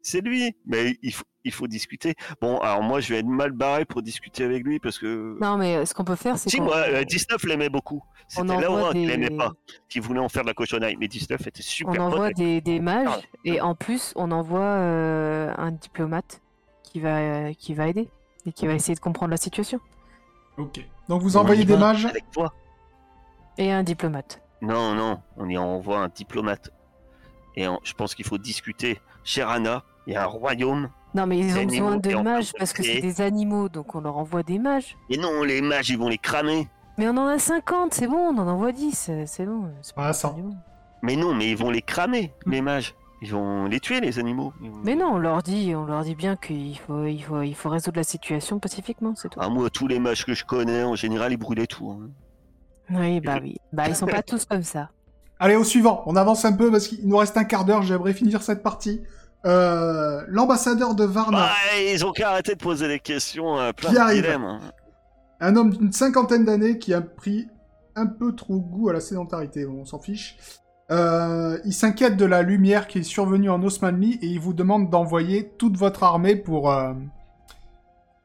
C'est 0.00 0.22
lui. 0.22 0.56
Mais 0.64 0.96
il 1.02 1.12
faut, 1.12 1.24
il 1.44 1.52
faut 1.52 1.66
discuter. 1.66 2.14
Bon, 2.40 2.58
alors 2.58 2.82
moi, 2.82 3.00
je 3.00 3.12
vais 3.12 3.20
être 3.20 3.26
mal 3.26 3.52
barré 3.52 3.84
pour 3.84 4.02
discuter 4.02 4.44
avec 4.44 4.64
lui 4.64 4.78
parce 4.78 4.98
que. 4.98 5.36
Non, 5.40 5.56
mais 5.56 5.76
euh, 5.76 5.84
ce 5.84 5.94
qu'on 5.94 6.04
peut 6.04 6.16
faire, 6.16 6.38
c'est 6.38 6.50
si, 6.50 6.60
moi, 6.60 6.76
euh, 6.76 7.04
19 7.04 7.42
l'aimait 7.44 7.68
beaucoup. 7.68 8.02
on 8.04 8.42
C'était 8.42 8.52
envoie 8.52 8.60
Laura 8.62 8.92
qui 8.92 9.00
des- 9.00 9.06
l'aimait 9.06 9.30
pas, 9.36 9.52
qui 9.88 9.98
voulait 10.00 10.20
en 10.20 10.28
faire 10.28 10.42
de 10.42 10.48
la 10.48 10.54
cochonnerie. 10.54 10.96
Mais 10.98 11.08
19 11.08 11.40
était 11.46 11.60
on 11.60 11.62
super 11.62 11.92
pote 11.94 12.00
envoie 12.00 12.32
des, 12.32 12.60
des 12.60 12.80
mages 12.80 13.08
Ah. 13.10 13.20
et 13.44 13.60
en 13.60 13.74
plus, 13.74 14.12
on 14.16 14.30
envoie 14.30 14.60
euh, 14.60 15.52
un 15.58 15.72
diplomate 15.72 16.40
qui 16.82 17.00
va, 17.00 17.52
qui 17.54 17.74
va 17.74 17.88
aider 17.88 18.08
et 18.46 18.52
qui 18.52 18.66
va 18.66 18.74
essayer 18.74 18.94
de 18.94 19.00
comprendre 19.00 19.30
la 19.30 19.36
situation. 19.36 19.80
Ok. 20.58 20.80
Donc 21.08 21.22
vous 21.22 21.36
On 21.36 21.40
envoyez 21.40 21.64
des 21.64 21.76
mages. 21.76 22.06
Avec 22.06 22.30
toi. 22.30 22.52
Et 23.58 23.70
un 23.72 23.82
diplomate. 23.82 24.40
Non, 24.62 24.94
non, 24.94 25.20
on 25.36 25.48
y 25.48 25.58
envoie 25.58 25.98
un 25.98 26.08
diplomate. 26.08 26.70
Et 27.56 27.66
on- 27.68 27.80
je 27.82 27.92
pense 27.94 28.14
qu'il 28.14 28.24
faut 28.24 28.38
discuter. 28.38 29.00
Cher 29.24 29.48
Anna, 29.48 29.84
il 30.06 30.12
y 30.14 30.16
a 30.16 30.22
un 30.22 30.26
royaume. 30.26 30.88
Non, 31.14 31.26
mais 31.26 31.38
ils 31.38 31.56
ont 31.58 31.64
besoin 31.64 31.96
de 31.98 32.14
mages 32.16 32.52
parce 32.58 32.72
que 32.72 32.82
c'est 32.82 33.00
des 33.00 33.20
animaux, 33.20 33.68
donc 33.68 33.94
on 33.94 34.00
leur 34.00 34.16
envoie 34.16 34.42
des 34.42 34.58
mages. 34.58 34.96
Et 35.10 35.18
non, 35.18 35.42
les 35.42 35.60
mages, 35.60 35.90
ils 35.90 35.98
vont 35.98 36.08
les 36.08 36.18
cramer. 36.18 36.68
Mais 36.98 37.06
on 37.08 37.16
en 37.16 37.26
a 37.26 37.38
50, 37.38 37.94
c'est 37.94 38.06
bon, 38.06 38.16
on 38.16 38.38
en 38.38 38.48
envoie 38.48 38.72
10, 38.72 39.10
c'est 39.26 39.46
bon. 39.46 39.70
c'est 39.82 39.94
pas 39.94 40.04
Ah, 40.04 40.06
la 40.08 40.12
ça. 40.12 40.28
fin 40.30 40.34
du 40.34 40.42
monde. 40.42 40.56
Mais 41.02 41.16
non, 41.16 41.34
mais 41.34 41.50
ils 41.50 41.56
vont 41.56 41.70
les 41.70 41.82
cramer, 41.82 42.32
les 42.46 42.60
mages. 42.62 42.94
Ils 43.22 43.30
vont 43.32 43.66
les 43.66 43.78
tuer, 43.78 44.00
les 44.00 44.18
animaux. 44.18 44.52
Vont- 44.60 44.80
Mais 44.84 44.94
non, 44.96 45.12
on 45.14 45.18
leur 45.18 45.42
dit, 45.42 45.74
on 45.76 45.84
leur 45.84 46.02
dit 46.02 46.14
bien 46.14 46.34
qu'il 46.36 46.76
faut, 46.78 47.04
il 47.06 47.20
faut, 47.22 47.42
il 47.42 47.54
faut 47.54 47.68
résoudre 47.68 47.96
la 47.98 48.04
situation 48.04 48.58
pacifiquement, 48.58 49.14
c'est 49.16 49.28
tout. 49.28 49.38
Ah, 49.40 49.48
moi, 49.48 49.70
tous 49.70 49.86
les 49.86 49.98
mages 50.00 50.24
que 50.26 50.34
je 50.34 50.44
connais, 50.44 50.82
en 50.82 50.94
général, 50.96 51.32
ils 51.32 51.36
brûlaient 51.36 51.66
tout. 51.68 51.90
hein. 51.90 52.10
Oui, 52.90 53.20
bah 53.20 53.38
oui. 53.40 53.56
Bah 53.72 53.84
ils 53.88 53.94
sont 53.96 54.06
pas 54.06 54.22
tous 54.22 54.44
comme 54.44 54.62
ça. 54.64 54.90
Allez, 55.38 55.56
au 55.56 55.64
suivant. 55.64 56.02
On 56.06 56.16
avance 56.16 56.44
un 56.44 56.52
peu 56.52 56.70
parce 56.70 56.88
qu'il 56.88 57.06
nous 57.06 57.16
reste 57.16 57.36
un 57.36 57.44
quart 57.44 57.64
d'heure. 57.64 57.82
J'aimerais 57.82 58.12
finir 58.12 58.42
cette 58.42 58.62
partie. 58.62 59.02
Euh, 59.44 60.22
L'ambassadeur 60.28 60.94
de 60.94 61.04
Varna, 61.04 61.38
Bah, 61.38 61.78
ils 61.92 62.04
ont 62.06 62.12
qu'à 62.12 62.30
arrêter 62.30 62.54
de 62.54 62.60
poser 62.60 62.86
des 62.88 63.00
questions 63.00 63.58
euh, 63.58 63.72
plein 63.72 63.88
Qui 63.90 63.94
de 63.96 64.00
arrive 64.00 64.22
dilemmes, 64.22 64.44
hein. 64.44 64.60
un 65.40 65.56
homme 65.56 65.70
d'une 65.70 65.92
cinquantaine 65.92 66.44
d'années 66.44 66.78
qui 66.78 66.94
a 66.94 67.00
pris 67.00 67.48
un 67.96 68.06
peu 68.06 68.34
trop 68.34 68.58
goût 68.60 68.88
à 68.88 68.92
la 68.92 69.00
sédentarité. 69.00 69.66
On 69.66 69.84
s'en 69.84 69.98
fiche. 69.98 70.36
Euh, 70.90 71.58
il 71.64 71.72
s'inquiète 71.72 72.16
de 72.16 72.24
la 72.24 72.42
lumière 72.42 72.86
qui 72.86 72.98
est 72.98 73.02
survenue 73.02 73.50
en 73.50 73.62
Osmanli 73.62 74.18
et 74.22 74.26
il 74.26 74.38
vous 74.40 74.52
demande 74.52 74.90
d'envoyer 74.90 75.48
toute 75.58 75.76
votre 75.76 76.02
armée 76.04 76.36
pour, 76.36 76.70
euh, 76.70 76.92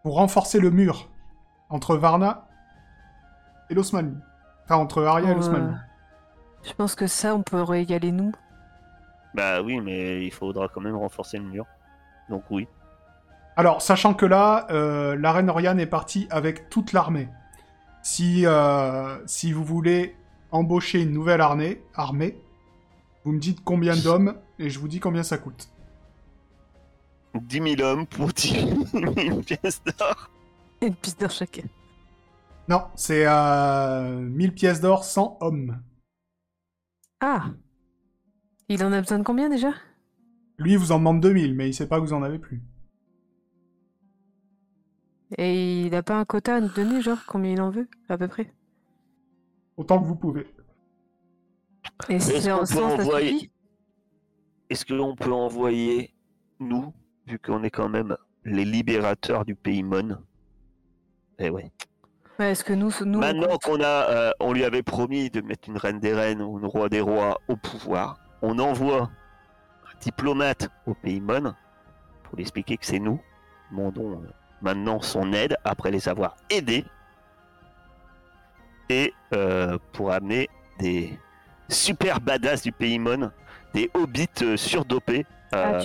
pour 0.04 0.16
renforcer 0.16 0.60
le 0.60 0.70
mur 0.70 1.10
entre 1.70 1.96
Varna 1.98 2.48
et 3.70 3.74
l'Osmanli. 3.74 4.16
Enfin, 4.66 4.76
entre 4.76 5.04
Arya 5.04 5.30
et 5.30 5.32
Oh, 5.34 5.36
l'Osmanli. 5.36 5.74
euh, 5.74 5.78
Je 6.64 6.74
pense 6.74 6.96
que 6.96 7.08
ça, 7.08 7.36
on 7.36 7.42
pourrait 7.42 7.84
y 7.84 7.94
aller 7.94 8.12
nous. 8.12 8.32
Bah 9.38 9.62
oui, 9.62 9.80
mais 9.80 10.26
il 10.26 10.32
faudra 10.32 10.68
quand 10.68 10.82
même 10.82 10.96
renforcer 10.96 11.38
le 11.38 11.44
mur. 11.44 11.68
Donc 12.28 12.44
oui. 12.50 12.68
Alors, 13.56 13.84
sachant 13.84 14.16
que 14.16 14.26
là, 14.26 14.66
euh, 14.72 15.16
la 15.16 15.32
reine 15.32 15.52
Oriane 15.52 15.80
est 15.80 15.86
partie 15.86 16.28
avec 16.32 16.70
toute 16.70 16.92
l'armée. 16.92 17.30
Si, 18.02 18.48
euh, 18.48 19.24
si 19.28 19.52
vous 19.52 19.64
voulez 19.64 20.16
embaucher 20.52 21.02
une 21.02 21.12
nouvelle 21.12 21.42
armée, 21.42 21.84
armée, 21.94 22.42
vous 23.26 23.32
me 23.32 23.40
dites 23.40 23.64
combien 23.64 23.96
d'hommes 23.96 24.36
et 24.58 24.72
je 24.72 24.80
vous 24.80 24.88
dis 24.88 25.00
combien 25.00 25.22
ça 25.22 25.38
coûte. 25.38 25.70
10 27.36 27.76
000 27.78 27.82
hommes 27.82 28.08
pour 28.08 28.30
10 28.30 28.54
000 28.92 29.42
pièces 29.46 29.84
d'or. 29.84 30.32
Une 30.82 30.96
piste 30.96 31.20
d'or 31.20 31.30
chacun. 31.30 31.64
Non, 32.68 32.86
c'est 32.96 33.26
euh, 33.28 34.20
1000 34.20 34.54
pièces 34.54 34.82
d'or 34.82 35.04
100 35.04 35.38
hommes. 35.42 35.80
Ah 37.20 37.52
Il 38.70 38.84
en 38.84 38.92
a 38.92 39.02
besoin 39.02 39.20
de 39.20 39.24
combien 39.24 39.50
déjà? 39.50 39.74
Lui, 40.58 40.74
il 40.74 40.78
vous 40.78 40.92
en 40.92 40.98
demande 40.98 41.22
2000, 41.22 41.54
mais 41.56 41.70
il 41.70 41.74
sait 41.74 41.88
pas 41.88 41.98
que 41.98 42.06
vous 42.06 42.14
en 42.14 42.24
avez 42.24 42.40
plus. 42.40 42.62
Et 45.38 45.82
il 45.86 45.94
a 45.96 46.04
pas 46.04 46.20
un 46.20 46.26
quota 46.26 46.56
à 46.56 46.60
nous 46.62 46.70
donner, 46.70 47.02
genre 47.02 47.20
combien 47.28 47.52
il 47.52 47.62
en 47.62 47.70
veut, 47.70 47.88
à 48.10 48.18
peu 48.18 48.28
près? 48.28 48.54
Autant 49.76 50.00
que 50.02 50.06
vous 50.08 50.16
pouvez. 50.16 50.48
Et 52.10 52.16
Est-ce 52.16 52.48
qu'on 52.48 52.64
en 52.64 52.66
peut 52.66 53.02
envoyer- 53.02 53.34
suffit 53.34 53.52
Est-ce 54.70 54.86
que 54.86 54.94
l'on 54.94 55.16
peut 55.16 55.32
envoyer, 55.32 56.14
nous, 56.60 56.94
vu 57.28 57.40
qu'on 57.40 57.64
est 57.64 57.70
quand 57.70 57.90
même 57.90 58.16
les 58.46 58.66
libérateurs 58.66 59.46
du 59.46 59.56
pays 59.56 59.84
Mon? 59.84 60.18
Eh 61.40 61.50
ouais. 61.50 61.72
Ouais, 62.40 62.52
Est-ce 62.52 62.64
que 62.64 62.74
nous, 62.74 62.92
Maintenant 63.18 63.58
qu'on 63.58 63.82
a, 63.82 64.10
euh, 64.10 64.32
on 64.40 64.54
lui 64.54 64.64
avait 64.64 64.84
promis 64.84 65.30
de 65.30 65.42
mettre 65.42 65.68
une 65.70 65.78
reine 65.78 66.00
des 66.00 66.14
reines 66.14 66.42
ou 66.42 66.60
une 66.60 66.66
roi 66.66 66.88
des 66.88 67.02
rois 67.02 67.40
au 67.48 67.56
pouvoir, 67.56 68.20
on 68.42 68.58
envoie 68.60 69.04
un 69.04 70.00
diplomate 70.02 70.70
au 70.86 70.94
pays 70.94 71.20
Mon 71.22 71.54
pour 72.24 72.36
lui 72.36 72.42
expliquer 72.42 72.78
que 72.78 72.86
c'est 72.86 73.00
nous, 73.00 73.20
demandons 73.72 74.14
euh, 74.24 74.30
maintenant 74.62 75.02
son 75.02 75.32
aide 75.34 75.56
après 75.64 75.92
les 75.92 76.08
avoir 76.10 76.36
aidés. 76.50 76.86
Et 78.90 79.14
euh, 79.34 79.78
pour 79.94 80.12
amener 80.12 80.50
des 80.80 81.18
super 81.70 82.20
badass 82.22 82.62
du 82.64 82.72
pays 82.72 83.00
Mon, 83.00 83.32
des 83.74 83.90
hobbits 83.94 84.28
euh, 84.44 84.56
surdopés 84.58 85.26
Ah, 85.52 85.58
euh, 85.58 85.80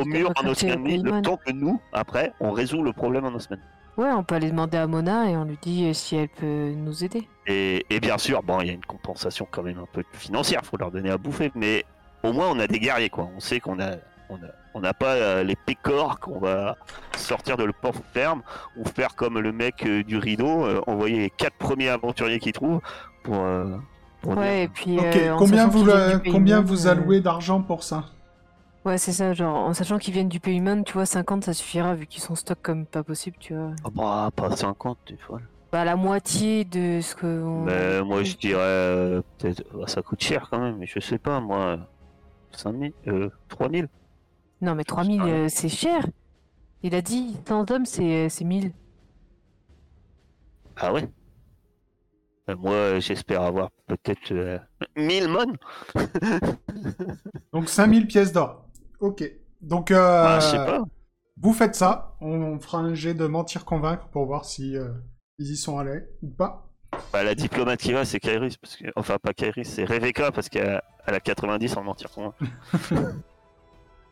au- 0.00 0.04
mur 0.04 0.30
en 0.36 0.48
recruter 0.48 0.98
le 0.98 1.22
temps 1.22 1.36
que 1.36 1.52
nous, 1.52 1.80
après, 1.92 2.32
on 2.40 2.52
résout 2.52 2.82
le 2.82 2.92
problème 2.92 3.24
en 3.24 3.34
Osmanli. 3.34 3.62
Ouais, 3.98 4.10
on 4.12 4.22
peut 4.22 4.36
aller 4.36 4.50
demander 4.50 4.78
à 4.78 4.86
Mona 4.86 5.28
et 5.28 5.36
on 5.36 5.44
lui 5.44 5.58
dit 5.60 5.86
euh, 5.86 5.92
si 5.92 6.14
elle 6.16 6.28
peut 6.28 6.70
nous 6.76 7.02
aider. 7.04 7.28
Et, 7.48 7.84
et 7.90 7.98
bien 8.00 8.16
sûr, 8.16 8.42
bon, 8.44 8.60
il 8.60 8.68
y 8.68 8.70
a 8.70 8.74
une 8.74 8.84
compensation 8.84 9.46
quand 9.50 9.62
même 9.64 9.78
un 9.78 9.88
peu 9.92 10.04
financière, 10.12 10.64
faut 10.64 10.76
leur 10.76 10.90
donner 10.92 11.10
à 11.10 11.18
bouffer, 11.18 11.50
mais 11.56 11.84
au 12.22 12.32
moins 12.32 12.48
on 12.48 12.58
a 12.60 12.66
des 12.68 12.78
guerriers, 12.78 13.10
quoi. 13.10 13.28
On 13.36 13.40
sait 13.40 13.58
qu'on 13.58 13.80
a, 13.80 13.96
on 14.30 14.36
a, 14.36 14.48
on 14.74 14.80
n'a 14.80 14.94
pas 14.94 15.14
euh, 15.14 15.42
les 15.42 15.56
pécores 15.56 16.20
qu'on 16.20 16.38
va 16.38 16.76
sortir 17.16 17.56
de 17.56 17.64
le 17.64 17.72
port 17.72 17.94
ferme 18.12 18.42
ou 18.76 18.84
faire 18.84 19.16
comme 19.16 19.40
le 19.40 19.50
mec 19.50 19.84
euh, 19.84 20.04
du 20.04 20.16
rideau, 20.16 20.64
euh, 20.64 20.80
envoyer 20.86 21.18
les 21.18 21.30
quatre 21.30 21.56
premiers 21.56 21.88
aventuriers 21.88 22.38
qu'il 22.38 22.52
trouve 22.52 22.80
pour. 23.24 23.34
euh, 23.40 23.76
pour 24.22 24.34
dire- 24.34 24.40
Ouais, 24.42 24.62
et 24.64 24.68
puis. 24.68 24.98
Euh, 25.00 25.34
combien 25.36 25.66
vous, 25.66 25.88
euh, 25.88 26.18
combien 26.30 26.60
vous 26.60 26.86
euh, 26.86 26.90
allouez 26.92 27.20
d'argent 27.20 27.62
pour 27.62 27.82
ça? 27.82 28.04
Ouais, 28.84 28.96
c'est 28.96 29.12
ça, 29.12 29.34
genre 29.34 29.56
en 29.56 29.74
sachant 29.74 29.98
qu'ils 29.98 30.14
viennent 30.14 30.28
du 30.28 30.40
pays 30.40 30.60
Mon, 30.60 30.82
tu 30.84 30.92
vois, 30.94 31.04
50 31.04 31.44
ça 31.44 31.52
suffira 31.52 31.94
vu 31.94 32.06
qu'ils 32.06 32.22
sont 32.22 32.34
stock 32.34 32.58
comme 32.62 32.86
pas 32.86 33.02
possible, 33.02 33.36
tu 33.38 33.54
vois. 33.54 33.72
Ah 33.84 33.90
bah, 33.92 34.30
pas 34.34 34.56
50, 34.56 34.98
tu 35.04 35.16
vois. 35.28 35.40
Bah, 35.72 35.84
la 35.84 35.96
moitié 35.96 36.64
de 36.64 37.00
ce 37.02 37.14
que. 37.14 37.26
on- 37.26 37.64
Mais 37.64 38.00
moi 38.02 38.22
je 38.22 38.36
dirais 38.36 38.60
euh, 38.62 39.22
peut-être 39.38 39.62
bah, 39.74 39.86
ça 39.86 40.00
coûte 40.00 40.22
cher 40.22 40.48
quand 40.50 40.58
même, 40.60 40.78
mais 40.78 40.86
je 40.86 41.00
sais 41.00 41.18
pas 41.18 41.40
moi 41.40 41.78
5000 42.52 42.92
euh 43.08 43.28
3000 43.48 43.88
Non, 44.62 44.74
mais 44.74 44.84
3000, 44.84 45.20
rien. 45.20 45.34
euh, 45.34 45.48
c'est 45.50 45.68
cher. 45.68 46.06
Il 46.82 46.94
a 46.94 47.02
dit 47.02 47.36
100 47.46 47.70
hommes, 47.70 47.84
c'est 47.84 48.28
c'est 48.30 48.44
1000. 48.44 48.72
Ah 50.76 50.92
ouais 50.92 51.08
Euh, 52.48 52.56
Moi 52.56 52.98
j'espère 53.00 53.42
avoir 53.42 53.70
peut-être 53.88 54.32
euh, 54.32 54.58
1000 54.96 55.28
mon 55.28 55.44
Donc 57.52 57.68
5000 57.68 58.06
pièces 58.06 58.32
d'or. 58.32 58.67
Ok. 59.00 59.24
Donc, 59.60 59.90
euh, 59.90 59.96
Bah, 60.24 60.40
Je 60.40 60.46
sais 60.46 60.56
pas. 60.56 60.82
vous 61.40 61.52
faites 61.52 61.74
ça. 61.74 62.16
On 62.20 62.58
fera 62.58 62.78
un 62.78 62.94
jet 62.94 63.14
de 63.14 63.26
mentir-convaincre 63.26 64.08
pour 64.08 64.26
voir 64.26 64.44
si 64.44 64.76
euh, 64.76 64.88
ils 65.38 65.52
y 65.52 65.56
sont 65.56 65.78
allés 65.78 66.04
ou 66.22 66.28
pas. 66.28 66.64
Bah, 67.12 67.22
la 67.22 67.34
diplomate 67.34 67.80
qui 67.80 67.92
va, 67.92 68.04
c'est 68.04 68.18
Kairis. 68.20 68.56
Parce 68.56 68.76
que... 68.76 68.84
Enfin, 68.96 69.18
pas 69.22 69.32
Kairis, 69.34 69.64
c'est 69.66 69.84
Rebecca, 69.84 70.32
parce 70.32 70.48
qu'elle 70.48 70.80
elle 71.06 71.14
a 71.14 71.20
90 71.20 71.76
en 71.76 71.82
mentir 71.84 72.10
pour 72.10 72.22
moi. 72.22 72.34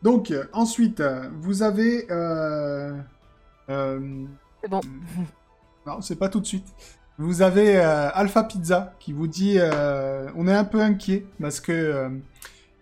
Donc, 0.03 0.31
euh, 0.31 0.45
ensuite, 0.53 1.01
vous 1.39 1.63
avez... 1.63 2.05
euh, 2.11 2.93
euh, 3.69 4.25
C'est 4.61 4.69
bon. 4.69 4.81
Non, 5.85 6.01
c'est 6.01 6.17
pas 6.17 6.27
tout 6.27 6.41
de 6.41 6.45
suite. 6.45 6.67
Vous 7.17 7.41
avez 7.41 7.77
euh, 7.77 8.09
Alpha 8.13 8.43
Pizza 8.43 8.93
qui 8.99 9.13
vous 9.13 9.25
dit 9.27 9.55
euh, 9.57 10.29
on 10.35 10.45
est 10.49 10.53
un 10.53 10.65
peu 10.65 10.81
inquiet 10.81 11.25
parce 11.39 11.61
que 11.61 11.71
euh, 11.71 12.09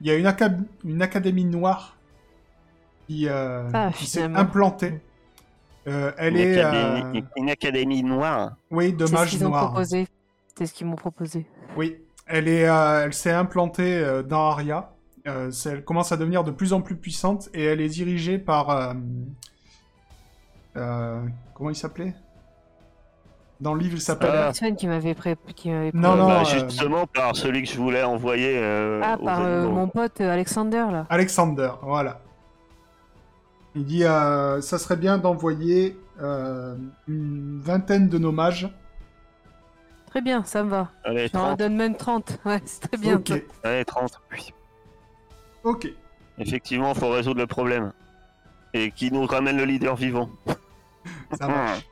il 0.06 0.10
y 0.10 0.12
a 0.12 0.18
une, 0.18 0.28
aca- 0.28 0.56
une 0.84 1.02
académie 1.02 1.46
noire 1.46 1.98
qui, 3.08 3.28
euh, 3.28 3.68
Ah, 3.74 3.90
qui 3.92 4.06
s'est 4.06 4.22
implantée. 4.22 5.02
Euh, 5.88 6.12
elle 6.20 6.34
une, 6.36 6.40
est 6.42 6.60
académie, 6.62 7.18
euh, 7.18 7.22
une 7.38 7.50
académie 7.50 8.04
noire. 8.04 8.56
oui 8.70 8.94
de 8.94 9.08
C'est 9.08 9.14
ce 9.16 9.20
mages 9.20 9.40
noirs. 9.42 9.66
proposé. 9.72 10.08
C'est 10.56 10.68
ce 10.68 10.74
qu'ils 10.76 10.86
m'ont 10.86 10.96
proposé. 10.96 11.48
Oui, 11.76 11.98
elle 12.28 12.48
est 12.48 12.68
euh, 12.70 13.06
elle 13.06 13.14
s'est 13.16 13.32
implantée 13.32 13.96
euh, 13.98 14.22
dans 14.22 14.52
Aria. 14.52 14.92
Euh, 15.28 15.52
elle 15.66 15.84
commence 15.84 16.12
à 16.12 16.18
devenir 16.18 16.44
de 16.44 16.52
plus 16.52 16.72
en 16.72 16.82
plus 16.82 16.96
puissante 16.96 17.50
et 17.56 17.64
elle 17.64 17.82
est 17.82 17.90
dirigée 17.90 18.38
par 18.38 18.70
euh, 18.70 18.94
euh, 20.78 21.26
comment 21.56 21.72
il 21.72 21.76
s'appelait? 21.76 22.14
Dans 23.62 23.74
le 23.74 23.80
livre, 23.80 23.96
il 23.96 24.02
s'appelle 24.02 24.32
Ah. 24.34 24.44
Personne 24.46 24.76
qui 24.76 24.86
m'avait 24.88 25.14
pré... 25.14 25.38
qui 25.56 25.70
m'avait 25.70 25.92
Non, 25.94 26.10
pré- 26.12 26.20
non, 26.20 26.28
bah, 26.28 26.42
euh, 26.42 26.46
justement 26.46 27.08
par 27.08 27.36
celui 27.36 27.64
que 27.64 27.70
je 27.70 27.78
voulais 27.78 28.04
envoyer 28.04 28.58
euh, 28.58 29.02
Ah, 29.04 29.18
aux 29.20 29.24
par 29.26 29.42
euh, 29.42 29.62
animaux. 29.62 29.76
mon 29.76 29.88
pote 29.88 30.20
euh, 30.22 30.32
Alexander, 30.34 30.86
là. 30.92 31.06
Alexander, 31.10 31.70
voilà. 31.82 32.20
Il 33.76 33.86
dit 33.86 34.04
euh, 34.04 34.62
ça 34.62 34.78
serait 34.78 34.98
bien 34.98 35.18
d'envoyer 35.18 35.98
euh, 36.22 36.76
une 37.08 37.60
vingtaine 37.62 38.08
de 38.10 38.18
nos 38.18 38.32
mages. 38.32 38.70
Très 40.10 40.22
bien, 40.22 40.44
ça 40.46 40.64
me 40.64 40.70
va. 40.70 40.90
Allez, 41.04 41.28
J'en 41.34 41.40
30. 41.56 41.60
donne 41.60 41.76
même 41.76 41.96
30. 41.96 42.40
Ouais, 42.46 42.62
c'est 42.66 42.82
très 42.88 42.98
bien. 42.98 43.16
ok, 43.16 43.32
Allez, 43.64 43.84
30. 43.86 44.22
Oui. 44.32 44.54
ok. 45.64 45.88
Effectivement, 46.38 46.94
faut 46.94 47.10
résoudre 47.10 47.40
le 47.40 47.48
problème. 47.48 47.94
Et 48.74 48.92
qui 48.92 49.10
nous 49.12 49.26
ramène 49.26 49.56
le 49.58 49.64
leader 49.64 49.96
vivant. 49.96 50.30
Ça 51.40 51.48
marche. 51.48 51.86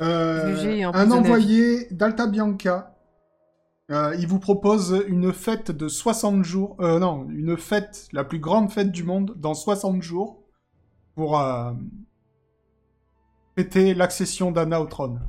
Euh, 0.00 0.90
un 0.94 1.10
envoyé 1.10 1.86
d'Alta 1.90 2.26
Bianca. 2.26 2.94
Euh, 3.90 4.14
il 4.18 4.26
vous 4.28 4.38
propose 4.38 5.02
une 5.08 5.32
fête 5.32 5.70
de 5.70 5.88
60 5.88 6.44
jours. 6.44 6.76
Euh, 6.80 6.98
non, 6.98 7.26
une 7.30 7.56
fête, 7.56 8.06
la 8.12 8.22
plus 8.24 8.38
grande 8.38 8.70
fête 8.70 8.92
du 8.92 9.02
monde, 9.02 9.34
dans 9.36 9.54
60 9.54 10.02
jours. 10.02 10.42
Pour 11.14 11.40
euh, 11.40 11.72
fêter 13.56 13.94
l'accession 13.94 14.52
d'Anna 14.52 14.80
au 14.80 14.86
trône. 14.86 15.20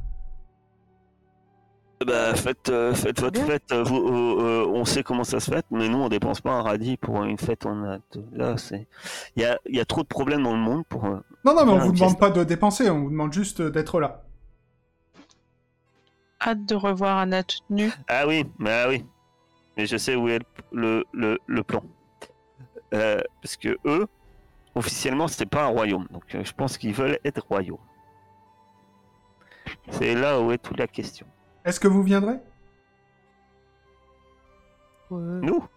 Bah, 2.05 2.33
faites, 2.35 2.69
euh, 2.69 2.93
faites 2.93 3.19
votre 3.19 3.41
fête. 3.41 3.71
euh, 3.71 3.83
vous, 3.83 3.97
euh, 3.97 4.37
euh, 4.39 4.65
on 4.67 4.85
sait 4.85 5.03
comment 5.03 5.23
ça 5.25 5.39
se 5.41 5.51
fait, 5.51 5.65
mais 5.71 5.89
nous, 5.89 5.97
on 5.97 6.07
dépense 6.07 6.39
pas 6.39 6.51
un 6.51 6.61
radis 6.61 6.95
pour 6.95 7.23
une 7.23 7.37
fête. 7.37 7.65
On 7.65 7.83
a 7.83 7.97
de- 7.97 8.23
Là, 8.33 8.55
c'est. 8.57 8.87
Il 9.35 9.41
y 9.41 9.45
a, 9.45 9.59
il 9.67 9.75
y 9.75 9.79
a 9.81 9.85
trop 9.85 10.03
de 10.03 10.07
problèmes 10.07 10.43
dans 10.43 10.53
le 10.53 10.59
monde 10.61 10.83
pour. 10.87 11.05
euh, 11.05 11.17
Non, 11.43 11.55
non, 11.55 11.65
mais 11.65 11.71
on 11.71 11.79
vous 11.79 11.91
demande 11.91 12.19
pas 12.19 12.29
de 12.29 12.43
dépenser, 12.43 12.89
on 12.89 13.01
vous 13.03 13.09
demande 13.09 13.33
juste 13.33 13.61
d'être 13.61 13.99
là. 13.99 14.23
Hâte 16.41 16.65
de 16.65 16.75
revoir 16.75 17.17
Anna 17.17 17.43
toute 17.43 17.69
nue. 17.69 17.91
Ah 18.07 18.25
oui, 18.27 18.45
bah 18.59 18.87
oui. 18.87 19.05
Mais 19.77 19.85
je 19.85 19.97
sais 19.97 20.15
où 20.15 20.29
est 20.29 20.39
le, 20.71 21.05
le, 21.11 21.37
le 21.45 21.63
plan. 21.63 21.83
Euh, 22.93 23.21
parce 23.41 23.57
que 23.57 23.77
eux, 23.85 24.07
officiellement, 24.75 25.27
c'est 25.27 25.45
pas 25.45 25.63
un 25.63 25.67
royaume. 25.67 26.07
Donc 26.11 26.23
euh, 26.35 26.43
je 26.43 26.53
pense 26.53 26.77
qu'ils 26.77 26.93
veulent 26.93 27.19
être 27.23 27.45
royaux. 27.47 27.79
C'est 29.91 30.15
là 30.15 30.39
où 30.39 30.51
est 30.51 30.57
toute 30.57 30.77
la 30.77 30.87
question. 30.87 31.27
Est-ce 31.65 31.79
que 31.79 31.87
vous 31.87 32.03
viendrez? 32.03 32.39
Ouais. 35.09 35.19
Nous? 35.41 35.67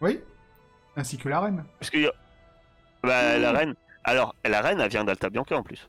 Oui. 0.00 0.20
Ainsi 0.96 1.18
que 1.18 1.28
la 1.28 1.40
reine. 1.40 1.64
Parce 1.78 1.90
que. 1.90 2.10
Bah, 3.02 3.38
la 3.38 3.52
reine. 3.52 3.74
Alors, 4.04 4.34
la 4.44 4.60
reine, 4.60 4.80
elle 4.80 4.90
vient 4.90 5.04
d'Alta 5.04 5.30
Bianca 5.30 5.56
en 5.56 5.62
plus. 5.62 5.88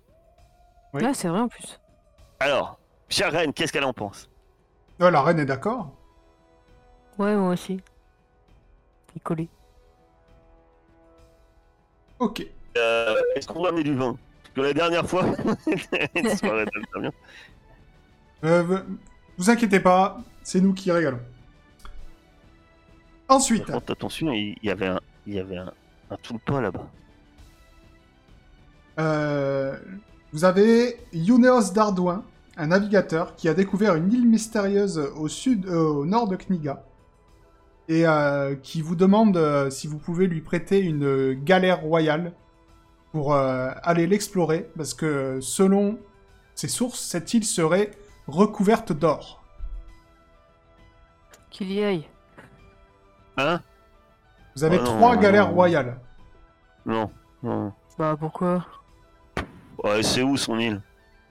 Oui. 0.93 1.03
Ouais, 1.03 1.13
c'est 1.13 1.27
vrai 1.27 1.39
en 1.39 1.47
plus. 1.47 1.79
Alors, 2.39 2.79
chère 3.13 3.31
reine, 3.31 3.53
qu'est-ce 3.53 3.71
qu'elle 3.71 3.83
en 3.83 3.93
pense? 3.93 4.29
Euh, 5.01 5.11
la 5.11 5.21
reine 5.21 5.39
est 5.39 5.45
d'accord. 5.45 5.91
Ouais, 7.17 7.35
moi 7.35 7.53
aussi. 7.53 7.73
Il 7.73 9.17
est 9.17 9.19
collé. 9.19 9.49
Ok. 12.19 12.45
euh, 12.77 13.15
Est-ce 13.35 13.47
qu'on 13.47 13.61
va 13.61 13.69
amener 13.69 13.83
du 13.83 13.93
vin? 13.95 14.17
Parce 14.43 14.55
que 14.55 14.61
la 14.61 14.73
dernière 14.73 15.07
fois, 15.07 15.25
soirée. 16.35 16.65
Euh, 18.43 18.81
vous 19.37 19.49
inquiétez 19.49 19.79
pas, 19.79 20.19
c'est 20.43 20.59
nous 20.61 20.73
qui 20.73 20.91
régalons. 20.91 21.19
Ensuite, 23.29 23.65
Par 23.65 23.75
contre, 23.75 23.93
attention, 23.93 24.31
il 24.31 24.55
il 24.61 24.67
y 24.67 24.71
avait 24.71 24.87
un, 24.87 24.99
il 25.27 25.33
y 25.35 25.39
avait 25.39 25.57
un, 25.57 25.71
un 26.11 26.17
tulpa 26.17 26.61
là-bas. 26.61 26.87
euh, 28.99 29.77
vous 30.31 30.45
avez 30.45 30.97
Youneos 31.13 31.71
d'Ardouin, 31.73 32.23
un 32.57 32.67
navigateur 32.67 33.35
qui 33.35 33.49
a 33.49 33.53
découvert 33.53 33.95
une 33.95 34.11
île 34.13 34.27
mystérieuse 34.27 34.99
au 35.17 35.27
sud, 35.27 35.65
euh, 35.67 35.87
au 35.87 36.05
nord 36.05 36.27
de 36.27 36.35
Kniga, 36.35 36.83
et 37.89 38.07
euh, 38.07 38.55
qui 38.55 38.81
vous 38.81 38.95
demande 38.95 39.37
euh, 39.37 39.69
si 39.69 39.87
vous 39.87 39.97
pouvez 39.97 40.27
lui 40.27 40.41
prêter 40.41 40.79
une 40.79 41.33
galère 41.33 41.81
royale 41.81 42.33
pour 43.11 43.33
euh, 43.33 43.71
aller 43.83 44.07
l'explorer, 44.07 44.69
parce 44.77 44.93
que 44.93 45.39
selon 45.41 45.97
ses 46.55 46.67
sources, 46.67 46.99
cette 46.99 47.33
île 47.33 47.43
serait 47.43 47.91
recouverte 48.27 48.93
d'or. 48.93 49.43
Qu'il 51.49 51.71
y 51.71 51.83
aille. 51.83 52.07
Hein? 53.37 53.61
Vous 54.55 54.63
avez 54.63 54.77
Oh 54.79 54.83
trois 54.83 55.15
non, 55.15 55.21
galères 55.21 55.47
non. 55.49 55.55
royales. 55.55 55.99
Non, 56.85 57.11
non. 57.41 57.73
Bah 57.97 58.15
pourquoi? 58.19 58.65
Ouais, 59.83 60.01
c'est 60.03 60.23
où 60.23 60.37
son 60.37 60.57
île? 60.57 60.81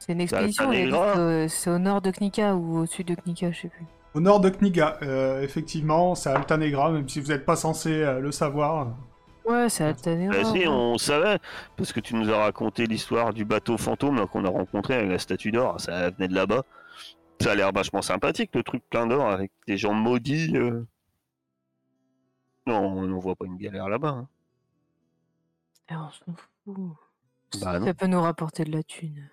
C'est 0.04 0.14
une 0.14 0.20
expédition, 0.20 0.68
euh, 0.72 1.46
c'est 1.46 1.70
au 1.70 1.78
nord 1.78 2.02
de 2.02 2.10
Knika 2.10 2.56
ou 2.56 2.78
au 2.78 2.86
sud 2.86 3.06
de 3.06 3.14
Knika, 3.14 3.52
je 3.52 3.60
sais 3.60 3.68
plus. 3.68 3.84
Au 4.14 4.20
nord 4.20 4.40
de 4.40 4.50
Kniga, 4.50 4.98
euh, 5.02 5.42
effectivement, 5.42 6.16
c'est 6.16 6.28
Altanegra, 6.30 6.90
même 6.90 7.08
si 7.08 7.20
vous 7.20 7.28
n'êtes 7.28 7.44
pas 7.46 7.54
censé 7.54 8.02
euh, 8.02 8.18
le 8.18 8.32
savoir. 8.32 8.88
Ouais, 9.46 9.68
c'est 9.68 9.84
Altanera. 9.84 10.32
Bah 10.34 10.44
si, 10.44 10.58
ouais. 10.58 10.66
on 10.66 10.98
savait, 10.98 11.38
parce 11.76 11.92
que 11.92 12.00
tu 12.00 12.16
nous 12.16 12.28
as 12.30 12.36
raconté 12.36 12.86
l'histoire 12.86 13.32
du 13.32 13.44
bateau 13.44 13.78
fantôme 13.78 14.16
là, 14.16 14.26
qu'on 14.26 14.44
a 14.44 14.48
rencontré 14.50 14.94
avec 14.94 15.08
la 15.08 15.20
statue 15.20 15.52
d'or, 15.52 15.80
ça 15.80 16.10
venait 16.10 16.26
de 16.26 16.34
là-bas. 16.34 16.62
Ça 17.40 17.52
a 17.52 17.54
l'air 17.54 17.70
vachement 17.72 18.02
sympathique, 18.02 18.50
le 18.54 18.64
truc 18.64 18.82
plein 18.90 19.06
d'or, 19.06 19.30
avec 19.30 19.52
des 19.68 19.76
gens 19.76 19.94
maudits. 19.94 20.56
euh. 20.56 20.84
Non, 22.66 22.80
on 22.80 23.02
n'en 23.02 23.18
voit 23.20 23.36
pas 23.36 23.46
une 23.46 23.56
galère 23.56 23.88
là-bas. 23.88 24.08
hein. 24.08 24.28
Eh, 25.90 25.94
on 25.94 26.10
s'en 26.10 26.34
fout. 26.34 26.96
Bah. 27.60 27.80
Ça 27.84 27.94
peut 27.94 28.06
nous 28.08 28.20
rapporter 28.20 28.64
de 28.64 28.72
la 28.72 28.82
thune. 28.82 29.28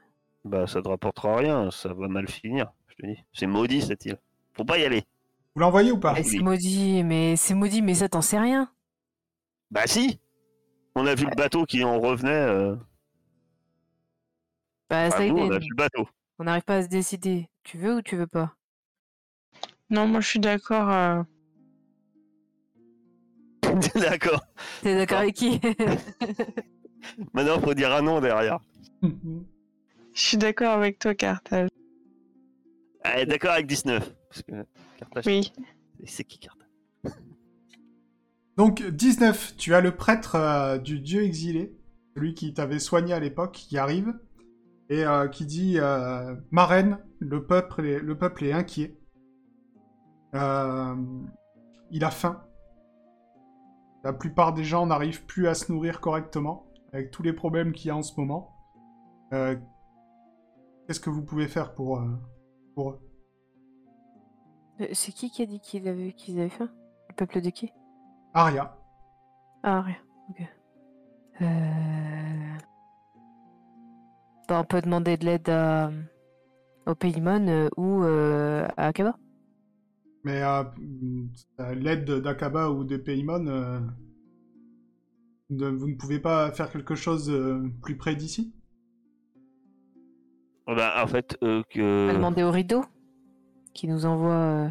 Bah 0.45 0.67
ça 0.67 0.81
te 0.81 0.87
rapportera 0.87 1.37
rien, 1.37 1.69
ça 1.71 1.93
va 1.93 2.07
mal 2.07 2.27
finir, 2.29 2.71
je 2.87 2.95
te 2.95 3.05
dis. 3.07 3.23
C'est 3.33 3.45
maudit 3.47 3.81
cette 3.81 4.05
île. 4.05 4.17
Faut 4.53 4.65
pas 4.65 4.77
y 4.77 4.85
aller. 4.85 5.03
Vous 5.55 5.61
l'envoyez 5.61 5.91
ou 5.91 5.99
pas 5.99 6.15
Eh, 6.17 6.23
c'est 6.23 6.39
maudit, 6.39 7.03
mais 7.03 7.35
c'est 7.35 7.53
maudit, 7.55 7.81
mais 7.81 7.95
ça 7.95 8.07
t'en 8.09 8.21
sais 8.21 8.39
rien. 8.39 8.71
Bah 9.71 9.85
si 9.87 10.19
On 10.95 11.05
a 11.05 11.15
vu 11.15 11.25
le 11.25 11.35
bateau 11.35 11.65
qui 11.65 11.83
en 11.83 11.99
revenait. 11.99 12.31
euh. 12.31 12.75
Bah 14.89 15.07
Enfin, 15.07 15.17
ça 15.17 15.25
nous, 15.27 15.37
on 15.37 15.51
a 15.51 15.55
est, 15.55 15.59
vu 15.59 15.67
le 15.69 15.75
bateau. 15.75 16.07
on 16.39 16.45
n'arrive 16.45 16.63
pas 16.63 16.77
à 16.77 16.83
se 16.83 16.87
décider. 16.87 17.49
Tu 17.63 17.77
veux 17.77 17.95
ou 17.97 18.01
tu 18.01 18.15
veux 18.15 18.27
pas? 18.27 18.55
Non, 19.89 20.07
moi 20.07 20.21
je 20.21 20.27
suis 20.27 20.39
d'accord. 20.39 20.89
euh, 20.89 21.21
D'accord. 23.95 24.41
T'es 24.81 24.95
d'accord 24.95 25.19
avec 25.19 25.35
qui? 25.35 25.59
Maintenant, 27.33 27.59
faut 27.59 27.73
dire 27.73 27.93
un 27.93 28.01
nom 28.01 28.19
derrière. 28.21 28.59
Je 30.19 30.25
suis 30.25 30.37
d'accord 30.37 30.73
avec 30.73 30.99
toi, 30.99 31.15
Carthage. 31.15 31.69
Ah, 33.05 33.23
d'accord 33.23 33.51
avec 33.51 33.67
19. 33.67 34.13
Parce 34.29 34.41
que 34.41 34.65
Carthage, 34.97 35.25
Oui. 35.25 35.53
c'est 36.05 36.25
qui 36.25 36.39
Carthage 36.39 36.67
Donc, 38.57 38.83
19, 38.83 39.55
tu 39.55 39.73
as 39.73 39.79
le 39.79 39.95
prêtre 39.95 40.35
euh, 40.35 40.77
du 40.77 40.99
dieu 40.99 41.23
exilé, 41.23 41.73
celui 42.15 42.33
qui 42.33 42.53
t'avait 42.53 42.79
soigné 42.79 43.13
à 43.13 43.21
l'époque, 43.21 43.53
qui 43.53 43.77
arrive, 43.77 44.13
et 44.89 45.05
euh, 45.05 45.29
qui 45.29 45.45
dit 45.45 45.79
euh, 45.79 46.35
Ma 46.51 46.65
reine, 46.65 46.97
le 47.19 47.45
peuple 47.45 47.85
est, 47.85 47.99
le 47.99 48.17
peuple 48.17 48.43
est 48.43 48.51
inquiet. 48.51 48.99
Euh, 50.35 50.95
il 51.91 52.03
a 52.03 52.11
faim. 52.11 52.43
La 54.03 54.11
plupart 54.11 54.53
des 54.53 54.65
gens 54.65 54.85
n'arrivent 54.85 55.25
plus 55.25 55.47
à 55.47 55.53
se 55.53 55.71
nourrir 55.71 56.01
correctement, 56.01 56.69
avec 56.91 57.09
tous 57.09 57.23
les 57.23 57.31
problèmes 57.31 57.71
qu'il 57.71 57.87
y 57.87 57.91
a 57.91 57.95
en 57.95 58.03
ce 58.03 58.19
moment. 58.19 58.53
Qu'est-ce 60.89 60.99
que 60.99 61.11
vous 61.11 61.21
pouvez 61.21 61.47
faire 61.47 61.75
pour, 61.75 61.99
euh, 61.99 62.07
pour 62.73 62.89
eux? 62.89 62.99
Euh, 64.81 64.87
C'est 64.91 65.11
qui 65.11 65.29
qui 65.29 65.43
a 65.43 65.45
dit 65.45 65.59
qu'ils 65.59 65.87
avaient, 65.87 66.13
qu'ils 66.13 66.39
avaient 66.39 66.49
faim? 66.49 66.67
Le 67.09 67.13
peuple 67.13 67.41
de 67.41 67.51
qui? 67.51 67.71
Aria. 68.33 68.75
Ah, 69.61 69.81
rien. 69.81 69.97
Ok. 70.31 70.41
Euh... 71.41 72.57
Bah, 74.47 74.61
on 74.61 74.63
peut 74.63 74.81
demander 74.81 75.15
de 75.17 75.25
l'aide 75.25 75.47
à... 75.49 75.91
au 76.87 76.95
Paymon 76.95 77.47
euh, 77.47 77.69
ou 77.77 78.01
à 78.01 78.87
Akaba. 78.87 79.15
Mais 80.23 80.41
à 80.41 80.73
l'aide 81.75 82.09
d'Akaba 82.09 82.71
ou 82.71 82.83
des 82.83 82.97
Paymon, 82.97 83.91
vous 85.51 85.87
ne 85.87 85.95
pouvez 85.95 86.19
pas 86.19 86.51
faire 86.51 86.71
quelque 86.71 86.95
chose 86.95 87.31
plus 87.83 87.95
près 87.95 88.15
d'ici? 88.15 88.55
Bah, 90.75 90.93
en 91.03 91.07
fait, 91.07 91.37
euh, 91.43 91.55
On 91.55 91.57
va 91.57 91.63
que. 91.69 92.13
demander 92.13 92.43
au 92.43 92.51
rideau 92.51 92.83
qui 93.73 93.87
nous 93.87 94.05
envoie 94.05 94.29
euh, 94.31 94.69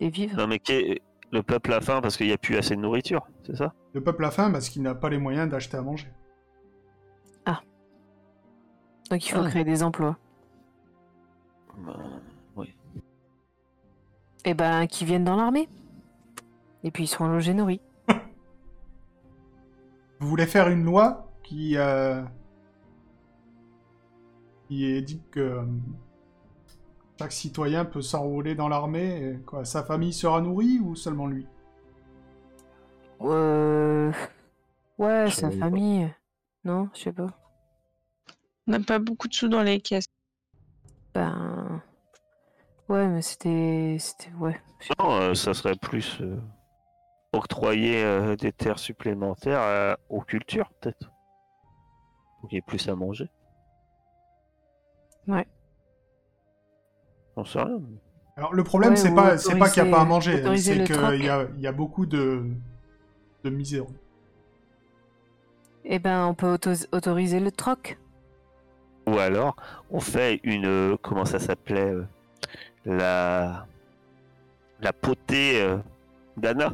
des 0.00 0.10
vivres. 0.10 0.36
Non, 0.36 0.46
mais 0.46 0.58
qu'est- 0.58 1.00
le 1.30 1.42
peuple 1.42 1.72
a 1.72 1.80
faim 1.80 2.00
parce 2.00 2.16
qu'il 2.16 2.26
n'y 2.26 2.32
a 2.32 2.38
plus 2.38 2.56
assez 2.56 2.74
de 2.74 2.80
nourriture, 2.80 3.26
c'est 3.44 3.56
ça? 3.56 3.74
Le 3.92 4.02
peuple 4.02 4.24
a 4.24 4.30
faim 4.30 4.50
parce 4.50 4.68
qu'il 4.70 4.82
n'a 4.82 4.94
pas 4.94 5.10
les 5.10 5.18
moyens 5.18 5.48
d'acheter 5.50 5.76
à 5.76 5.82
manger. 5.82 6.08
Donc 9.10 9.26
il 9.26 9.32
faut 9.32 9.40
Ah. 9.42 9.48
créer 9.48 9.64
des 9.64 9.82
emplois. 9.82 10.18
Bah, 11.78 11.96
Oui. 12.56 12.74
Et 14.44 14.52
ben, 14.52 14.86
qui 14.86 15.06
viennent 15.06 15.24
dans 15.24 15.36
l'armée. 15.36 15.66
Et 16.84 16.90
puis 16.90 17.04
ils 17.04 17.08
seront 17.08 17.26
logés 17.28 17.54
nourris. 17.54 17.80
Vous 20.20 20.28
voulez 20.28 20.44
faire 20.46 20.68
une 20.68 20.84
loi 20.84 21.32
qui, 21.42 21.78
euh, 21.78 22.22
qui 24.68 24.84
est 24.86 25.02
dit 25.02 25.22
que 25.30 25.40
euh, 25.40 25.62
chaque 27.18 27.32
citoyen 27.32 27.84
peut 27.84 28.02
s'enrôler 28.02 28.54
dans 28.54 28.68
l'armée 28.68 29.22
et 29.22 29.38
quoi, 29.38 29.64
Sa 29.64 29.82
famille 29.82 30.12
sera 30.12 30.40
nourrie 30.40 30.78
ou 30.78 30.94
seulement 30.94 31.26
lui? 31.26 31.46
Euh... 33.22 34.12
Ouais, 34.98 35.30
sa 35.30 35.48
pas. 35.48 35.56
famille. 35.56 36.08
Non, 36.64 36.88
je 36.94 37.00
sais 37.00 37.12
pas. 37.12 37.26
On 38.66 38.72
n'a 38.72 38.80
pas 38.80 38.98
beaucoup 38.98 39.28
de 39.28 39.34
sous 39.34 39.48
dans 39.48 39.62
les 39.62 39.80
caisses. 39.80 40.08
Ben. 41.14 41.82
Ouais, 42.88 43.08
mais 43.08 43.22
c'était. 43.22 43.96
C'était. 43.98 44.32
Ouais. 44.38 44.60
Non, 44.98 45.12
euh, 45.14 45.34
ça 45.34 45.54
serait 45.54 45.74
plus 45.74 46.20
euh, 46.20 46.40
octroyer 47.32 48.04
euh, 48.04 48.36
des 48.36 48.52
terres 48.52 48.78
supplémentaires 48.78 49.62
euh, 49.62 49.94
aux 50.08 50.20
cultures, 50.20 50.70
peut-être. 50.80 51.10
Pour 52.40 52.48
qu'il 52.48 52.56
y 52.56 52.58
ait 52.58 52.62
plus 52.62 52.88
à 52.88 52.94
manger. 52.94 53.28
Ouais. 55.28 55.46
J'en 57.36 57.44
sais 57.44 57.60
rien. 57.60 57.80
Alors 58.36 58.54
le 58.54 58.64
problème, 58.64 58.90
Ouais, 58.90 58.96
c'est 58.96 59.14
pas, 59.14 59.36
c'est 59.38 59.58
pas 59.58 59.68
qu'il 59.68 59.82
n'y 59.82 59.88
a 59.88 59.92
pas 59.92 60.02
à 60.02 60.04
manger, 60.04 60.42
c'est 60.56 60.84
qu'il 60.84 61.24
y 61.24 61.28
a, 61.28 61.46
il 61.54 61.60
y 61.60 61.66
a 61.66 61.72
beaucoup 61.72 62.06
de, 62.06 62.44
de 63.44 63.50
miséreux. 63.50 63.94
Eh 65.84 65.98
ben, 65.98 66.26
on 66.26 66.34
peut 66.34 66.52
auto- 66.54 66.86
autoriser 66.92 67.40
le 67.40 67.50
troc. 67.50 67.98
Ou 69.06 69.18
alors, 69.18 69.56
on 69.90 70.00
fait 70.00 70.40
une. 70.42 70.66
euh, 70.66 70.96
comment 71.02 71.24
ça 71.24 71.38
s'appelait 71.38 71.92
euh, 71.92 72.04
La. 72.84 73.66
La 74.80 74.92
potée 74.92 75.60
euh, 75.60 75.78
d'Anna. 76.36 76.72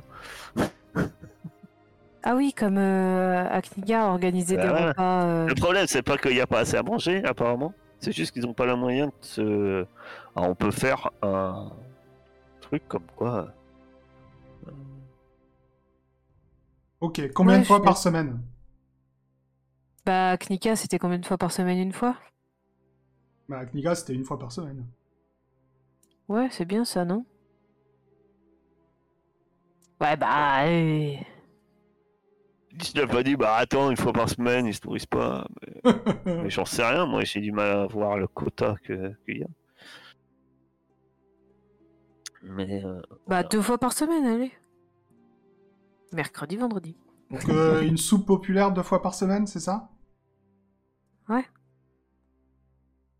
Ah 2.22 2.34
oui, 2.34 2.52
comme 2.52 2.76
euh, 2.78 3.46
à 3.48 3.60
Kniga, 3.62 4.06
organiser 4.08 4.56
des 4.56 4.62
Bah 4.66 4.72
ouais. 4.74 4.88
repas. 4.88 5.24
euh, 5.24 5.46
Le 5.46 5.54
problème, 5.54 5.86
c'est 5.86 6.02
pas 6.02 6.18
qu'il 6.18 6.32
n'y 6.32 6.40
a 6.40 6.46
pas 6.46 6.60
assez 6.60 6.76
à 6.76 6.82
manger, 6.82 7.22
apparemment. 7.24 7.72
C'est 8.04 8.12
juste 8.12 8.32
qu'ils 8.32 8.42
n'ont 8.42 8.54
pas 8.54 8.66
le 8.66 8.76
moyen 8.76 9.06
de 9.06 9.12
se. 9.22 9.86
Alors, 10.36 10.50
on 10.50 10.54
peut 10.54 10.70
faire 10.70 11.10
un 11.22 11.70
truc 12.60 12.86
comme 12.88 13.06
quoi. 13.16 13.54
euh, 14.68 14.70
Ok, 17.00 17.20
combien 17.32 17.58
Ouais, 17.58 17.60
de 17.60 17.64
fois 17.64 17.82
par 17.82 17.96
semaine 17.98 18.40
Bah, 20.06 20.38
Knika, 20.38 20.76
c'était 20.76 20.98
combien 20.98 21.18
de 21.18 21.26
fois 21.26 21.36
par 21.38 21.52
semaine 21.52 21.78
Une 21.78 21.92
fois? 21.92 22.16
Bah, 23.48 23.58
à 23.60 23.66
Kniga, 23.66 23.94
c'était 23.94 24.12
une 24.14 24.24
fois 24.24 24.38
par 24.38 24.52
semaine. 24.52 24.86
Ouais, 26.28 26.48
c'est 26.50 26.66
bien 26.66 26.84
ça, 26.84 27.06
non? 27.06 27.24
Ouais, 30.00 30.16
bah. 30.16 30.66
euh, 30.66 31.16
Je 32.82 33.00
n'ai 33.00 33.06
pas 33.06 33.22
dit, 33.22 33.36
bah 33.36 33.54
attends, 33.56 33.90
une 33.90 33.96
fois 33.96 34.12
par 34.12 34.28
semaine, 34.28 34.66
ils 34.66 34.74
se 34.74 34.80
nourrissent 34.84 35.06
pas. 35.06 35.46
Mais, 35.84 35.94
mais 36.26 36.50
j'en 36.50 36.64
sais 36.64 36.84
rien, 36.84 37.06
moi 37.06 37.22
j'ai 37.24 37.40
du 37.40 37.52
mal 37.52 37.70
à 37.70 37.86
voir 37.86 38.18
le 38.18 38.26
quota 38.26 38.74
que- 38.82 39.12
qu'il 39.24 39.38
y 39.38 39.42
a. 39.44 39.46
Mais 42.42 42.84
euh, 42.84 43.00
Bah, 43.10 43.16
voilà. 43.26 43.42
deux 43.44 43.62
fois 43.62 43.78
par 43.78 43.92
semaine, 43.92 44.24
allez. 44.26 44.52
Mercredi, 46.12 46.56
vendredi. 46.56 46.96
Donc 47.30 47.48
euh, 47.48 47.82
une 47.82 47.96
soupe 47.96 48.26
populaire 48.26 48.70
deux 48.72 48.82
fois 48.82 49.00
par 49.02 49.14
semaine, 49.14 49.46
c'est 49.46 49.60
ça? 49.60 49.88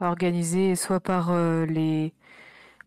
Organisé 0.01 0.75
soit 0.75 1.01
par 1.01 1.31
euh, 1.31 1.65
les, 1.65 2.13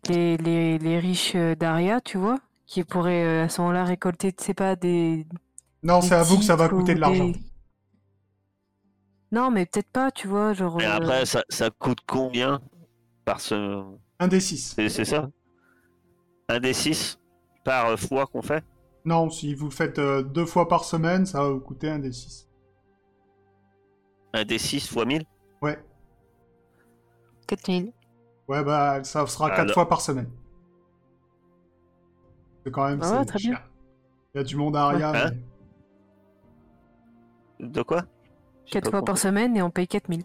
les, 0.08 0.36
les, 0.36 0.78
les 0.78 0.98
riches 1.00 1.34
d'Aria, 1.34 2.00
tu 2.00 2.18
vois, 2.18 2.38
qui 2.66 2.84
pourraient 2.84 3.40
à 3.40 3.48
ce 3.48 3.60
moment-là 3.62 3.84
récolter, 3.84 4.32
tu 4.32 4.44
sais 4.44 4.54
pas, 4.54 4.76
des. 4.76 5.26
Non, 5.82 6.00
c'est 6.00 6.14
à 6.14 6.22
vous 6.22 6.38
que 6.38 6.44
ça 6.44 6.56
va 6.56 6.68
coûter 6.68 6.94
de 6.94 7.00
l'argent. 7.00 7.28
des- 7.28 7.40
Non, 9.32 9.50
mais 9.50 9.66
peut-être 9.66 9.90
pas, 9.90 10.10
tu 10.10 10.26
vois, 10.26 10.52
genre. 10.52 10.80
Et 10.80 10.86
euh, 10.86 10.96
après, 10.96 11.26
ça, 11.26 11.44
ça 11.48 11.70
coûte 11.70 11.98
combien 12.06 12.60
par 13.24 13.40
ce. 13.40 13.84
Un 14.18 14.28
des 14.28 14.40
six. 14.40 14.72
C'est 14.74 14.88
c'est 14.88 15.04
ça? 15.04 15.30
Un 16.48 16.60
des 16.60 16.72
six 16.72 17.18
par 17.64 17.86
euh, 17.86 17.96
fois 17.96 18.26
qu'on 18.26 18.42
fait? 18.42 18.64
Non, 19.04 19.30
si 19.30 19.54
vous 19.54 19.66
le 19.66 19.70
faites 19.70 19.98
euh, 19.98 20.22
deux 20.22 20.46
fois 20.46 20.66
par 20.68 20.84
semaine, 20.84 21.24
ça 21.26 21.42
va 21.42 21.50
vous 21.50 21.60
coûter 21.60 21.88
un 21.90 21.98
des 21.98 22.12
six. 22.12 22.48
Un 24.34 24.44
des 24.44 24.58
six 24.58 24.86
fois 24.88 25.04
1000 25.04 25.24
Ouais. 25.62 25.78
4000. 27.46 27.92
Ouais, 28.48 28.64
bah 28.64 29.02
ça 29.04 29.26
sera 29.26 29.48
quatre 29.50 29.60
Alors. 29.60 29.74
fois 29.74 29.88
par 29.88 30.00
semaine. 30.00 30.30
C'est 32.64 32.70
quand 32.72 32.88
même 32.88 33.00
Ah 33.02 33.18
ouais, 33.20 33.24
très 33.24 33.38
cher. 33.38 33.70
Il 34.34 34.38
y 34.38 34.40
a 34.40 34.44
du 34.44 34.56
monde 34.56 34.76
à 34.76 34.84
Aria. 34.86 35.12
Ouais. 35.12 35.18
Hein? 35.18 35.30
mais- 35.32 35.42
De 37.60 37.82
quoi? 37.82 38.02
J'ai 38.66 38.72
4 38.72 38.84
pas 38.84 38.90
fois 38.98 39.04
par 39.04 39.18
semaine 39.18 39.56
et 39.56 39.62
on 39.62 39.70
paye 39.70 39.88
4000. 39.88 40.22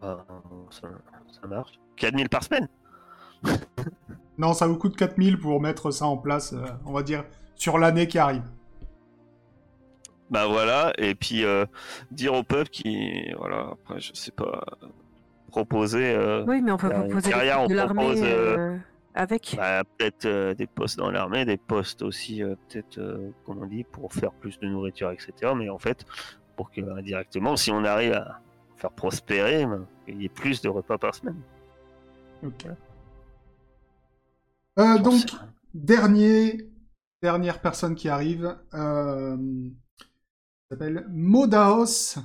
Bah, 0.00 0.26
ça, 0.70 0.88
ça 1.40 1.46
marche. 1.46 1.72
4000 1.96 2.28
par 2.28 2.42
semaine? 2.44 2.68
Non, 4.36 4.52
ça 4.52 4.66
vous 4.66 4.76
coûte 4.76 4.96
4000 4.96 5.38
pour 5.38 5.60
mettre 5.60 5.92
ça 5.92 6.06
en 6.06 6.16
place, 6.16 6.54
euh, 6.54 6.66
on 6.86 6.92
va 6.92 7.04
dire, 7.04 7.24
sur 7.54 7.78
l'année 7.78 8.08
qui 8.08 8.18
arrive. 8.18 8.42
Bah 10.28 10.48
voilà, 10.48 10.92
et 10.98 11.14
puis 11.14 11.44
euh, 11.44 11.66
dire 12.10 12.34
au 12.34 12.42
peuple 12.42 12.68
qui. 12.70 13.32
Voilà, 13.38 13.68
après, 13.74 14.00
je 14.00 14.12
sais 14.12 14.32
pas. 14.32 14.64
Proposer. 15.52 16.12
euh, 16.16 16.44
Oui, 16.48 16.62
mais 16.62 16.72
on 16.72 16.76
peut 16.78 16.90
proposer 16.90 17.30
derrière, 17.30 17.60
on 17.60 17.68
de 17.68 17.74
l'armée 17.74 18.02
propose, 18.02 18.22
euh, 18.24 18.56
euh, 18.58 18.76
avec. 19.14 19.54
Bah, 19.56 19.84
peut-être 19.84 20.26
euh, 20.26 20.54
des 20.54 20.66
postes 20.66 20.98
dans 20.98 21.10
l'armée, 21.10 21.44
des 21.44 21.56
postes 21.56 22.02
aussi, 22.02 22.42
euh, 22.42 22.56
peut-être, 22.68 22.98
euh, 22.98 23.30
comme 23.44 23.62
on 23.62 23.66
dit, 23.66 23.84
pour 23.84 24.12
faire 24.12 24.32
plus 24.32 24.58
de 24.58 24.66
nourriture, 24.66 25.10
etc. 25.10 25.52
Mais 25.56 25.68
en 25.68 25.78
fait, 25.78 26.04
pour 26.56 26.70
que 26.70 26.80
euh, 26.80 27.02
directement, 27.02 27.56
si 27.56 27.70
on 27.70 27.84
arrive 27.84 28.14
à 28.14 28.40
faire 28.76 28.90
prospérer, 28.90 29.66
ben, 29.66 29.86
il 30.08 30.22
y 30.22 30.24
ait 30.26 30.28
plus 30.28 30.60
de 30.60 30.68
repas 30.68 30.98
par 30.98 31.14
semaine. 31.14 31.40
Ok. 32.42 32.66
Euh, 34.78 34.98
donc, 34.98 35.20
sais 35.20 35.36
rien. 35.36 35.54
dernier, 35.72 36.70
dernière 37.22 37.60
personne 37.60 37.94
qui 37.94 38.08
arrive, 38.08 38.58
euh, 38.74 39.36
s'appelle 40.70 41.06
Modaos. 41.10 42.18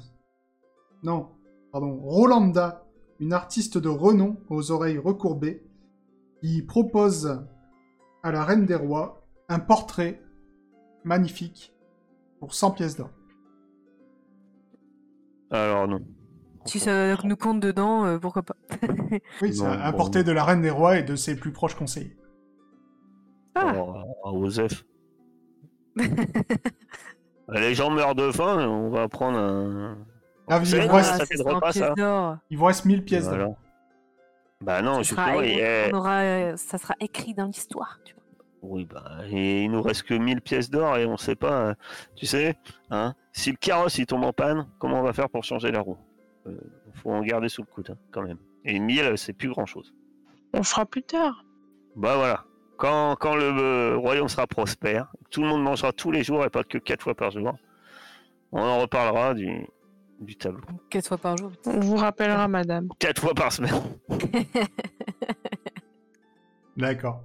Non, 1.03 1.29
pardon, 1.71 1.99
Rolanda, 2.01 2.85
une 3.19 3.33
artiste 3.33 3.77
de 3.77 3.89
renom 3.89 4.37
aux 4.49 4.71
oreilles 4.71 4.97
recourbées, 4.97 5.68
qui 6.41 6.61
propose 6.63 7.45
à 8.23 8.31
la 8.31 8.43
Reine 8.43 8.65
des 8.65 8.75
Rois 8.75 9.23
un 9.49 9.59
portrait 9.59 10.21
magnifique 11.03 11.73
pour 12.39 12.53
100 12.53 12.71
pièces 12.71 12.95
d'or. 12.97 13.09
Alors, 15.51 15.87
non. 15.87 15.99
Si 16.65 16.79
ça 16.79 17.15
nous 17.23 17.35
compte 17.35 17.59
dedans, 17.59 18.05
euh, 18.05 18.19
pourquoi 18.19 18.43
pas. 18.43 18.55
Oui, 19.41 19.53
c'est 19.55 19.65
un 19.65 19.91
portrait 19.93 20.23
de 20.23 20.31
la 20.31 20.43
Reine 20.43 20.61
des 20.61 20.69
Rois 20.69 20.97
et 20.99 21.03
de 21.03 21.15
ses 21.15 21.35
plus 21.35 21.51
proches 21.51 21.75
conseillers. 21.75 22.15
Ah. 23.55 23.69
Alors, 23.69 24.05
à 24.23 24.31
Osef. 24.31 24.85
Les 27.51 27.73
gens 27.73 27.89
meurent 27.89 28.13
de 28.15 28.31
faim, 28.31 28.67
on 28.69 28.89
va 28.89 29.07
prendre 29.07 29.37
un. 29.39 29.97
Ah, 30.47 30.59
Vous 30.59 30.75
il 30.75 30.81
vous 30.87 30.95
reste- 30.95 31.09
ça 31.09 31.15
Ah, 31.15 31.25
fait 31.25 31.25
c'est 31.37 31.43
de 31.43 31.49
100 31.49 31.55
repas, 31.55 31.71
pièces 31.71 31.83
ça 31.83 31.93
d'or. 31.95 32.37
Il 32.51 32.57
vous 32.57 32.65
reste 32.65 32.85
1000 32.85 33.03
pièces 33.03 33.27
d'or. 33.29 33.55
Bah 34.61 34.81
non, 34.81 35.03
Ça 35.03 35.11
sera, 35.11 35.45
et- 35.45 35.89
on 35.93 35.97
aura, 35.97 36.19
euh, 36.21 36.57
ça 36.57 36.77
sera 36.77 36.93
écrit 36.99 37.33
dans 37.33 37.45
l'histoire. 37.45 37.99
tu 38.03 38.13
vois. 38.13 38.23
Oui, 38.61 38.85
bah, 38.85 39.19
et 39.29 39.63
il 39.63 39.71
nous 39.71 39.81
reste 39.81 40.03
que 40.03 40.13
1000 40.13 40.41
pièces 40.41 40.69
d'or 40.69 40.97
et 40.97 41.05
on 41.05 41.15
sait 41.15 41.35
pas, 41.37 41.61
euh, 41.69 41.73
tu 42.17 42.25
sais, 42.25 42.57
hein, 42.91 43.13
si 43.31 43.51
le 43.51 43.55
carrosse 43.57 43.97
il 43.99 44.05
tombe 44.05 44.25
en 44.25 44.33
panne, 44.33 44.67
comment 44.79 44.99
on 44.99 45.03
va 45.03 45.13
faire 45.13 45.29
pour 45.29 45.45
changer 45.45 45.71
la 45.71 45.79
roue? 45.79 45.97
Euh, 46.47 46.57
Faut 46.95 47.11
en 47.11 47.21
garder 47.21 47.47
sous 47.47 47.61
le 47.61 47.67
coude, 47.67 47.91
hein, 47.91 47.97
quand 48.11 48.21
même. 48.21 48.37
Et 48.65 48.77
1000, 48.79 49.13
c'est 49.17 49.31
plus 49.31 49.47
grand 49.49 49.65
chose. 49.65 49.93
On 50.53 50.63
fera 50.63 50.85
plus 50.85 51.03
tard. 51.03 51.45
Bah 51.95 52.17
voilà. 52.17 52.43
quand, 52.77 53.15
quand 53.17 53.35
le 53.35 53.43
euh, 53.45 53.95
royaume 53.97 54.27
sera 54.27 54.45
prospère, 54.45 55.07
tout 55.31 55.41
le 55.41 55.47
monde 55.47 55.63
mangera 55.63 55.93
tous 55.93 56.11
les 56.11 56.23
jours 56.23 56.43
et 56.43 56.49
pas 56.49 56.63
que 56.65 56.77
quatre 56.77 57.03
fois 57.03 57.15
par 57.15 57.31
jour, 57.31 57.53
on 58.51 58.61
en 58.61 58.79
reparlera 58.79 59.33
du, 59.33 59.65
du 60.19 60.35
tableau. 60.35 60.63
Quatre 60.89 61.07
fois 61.07 61.17
par 61.17 61.37
jour. 61.37 61.51
On 61.65 61.79
vous 61.79 61.95
rappellera, 61.95 62.47
madame. 62.47 62.89
Quatre 62.99 63.21
fois 63.21 63.33
par 63.33 63.51
semaine. 63.51 63.73
D'accord. 66.77 67.23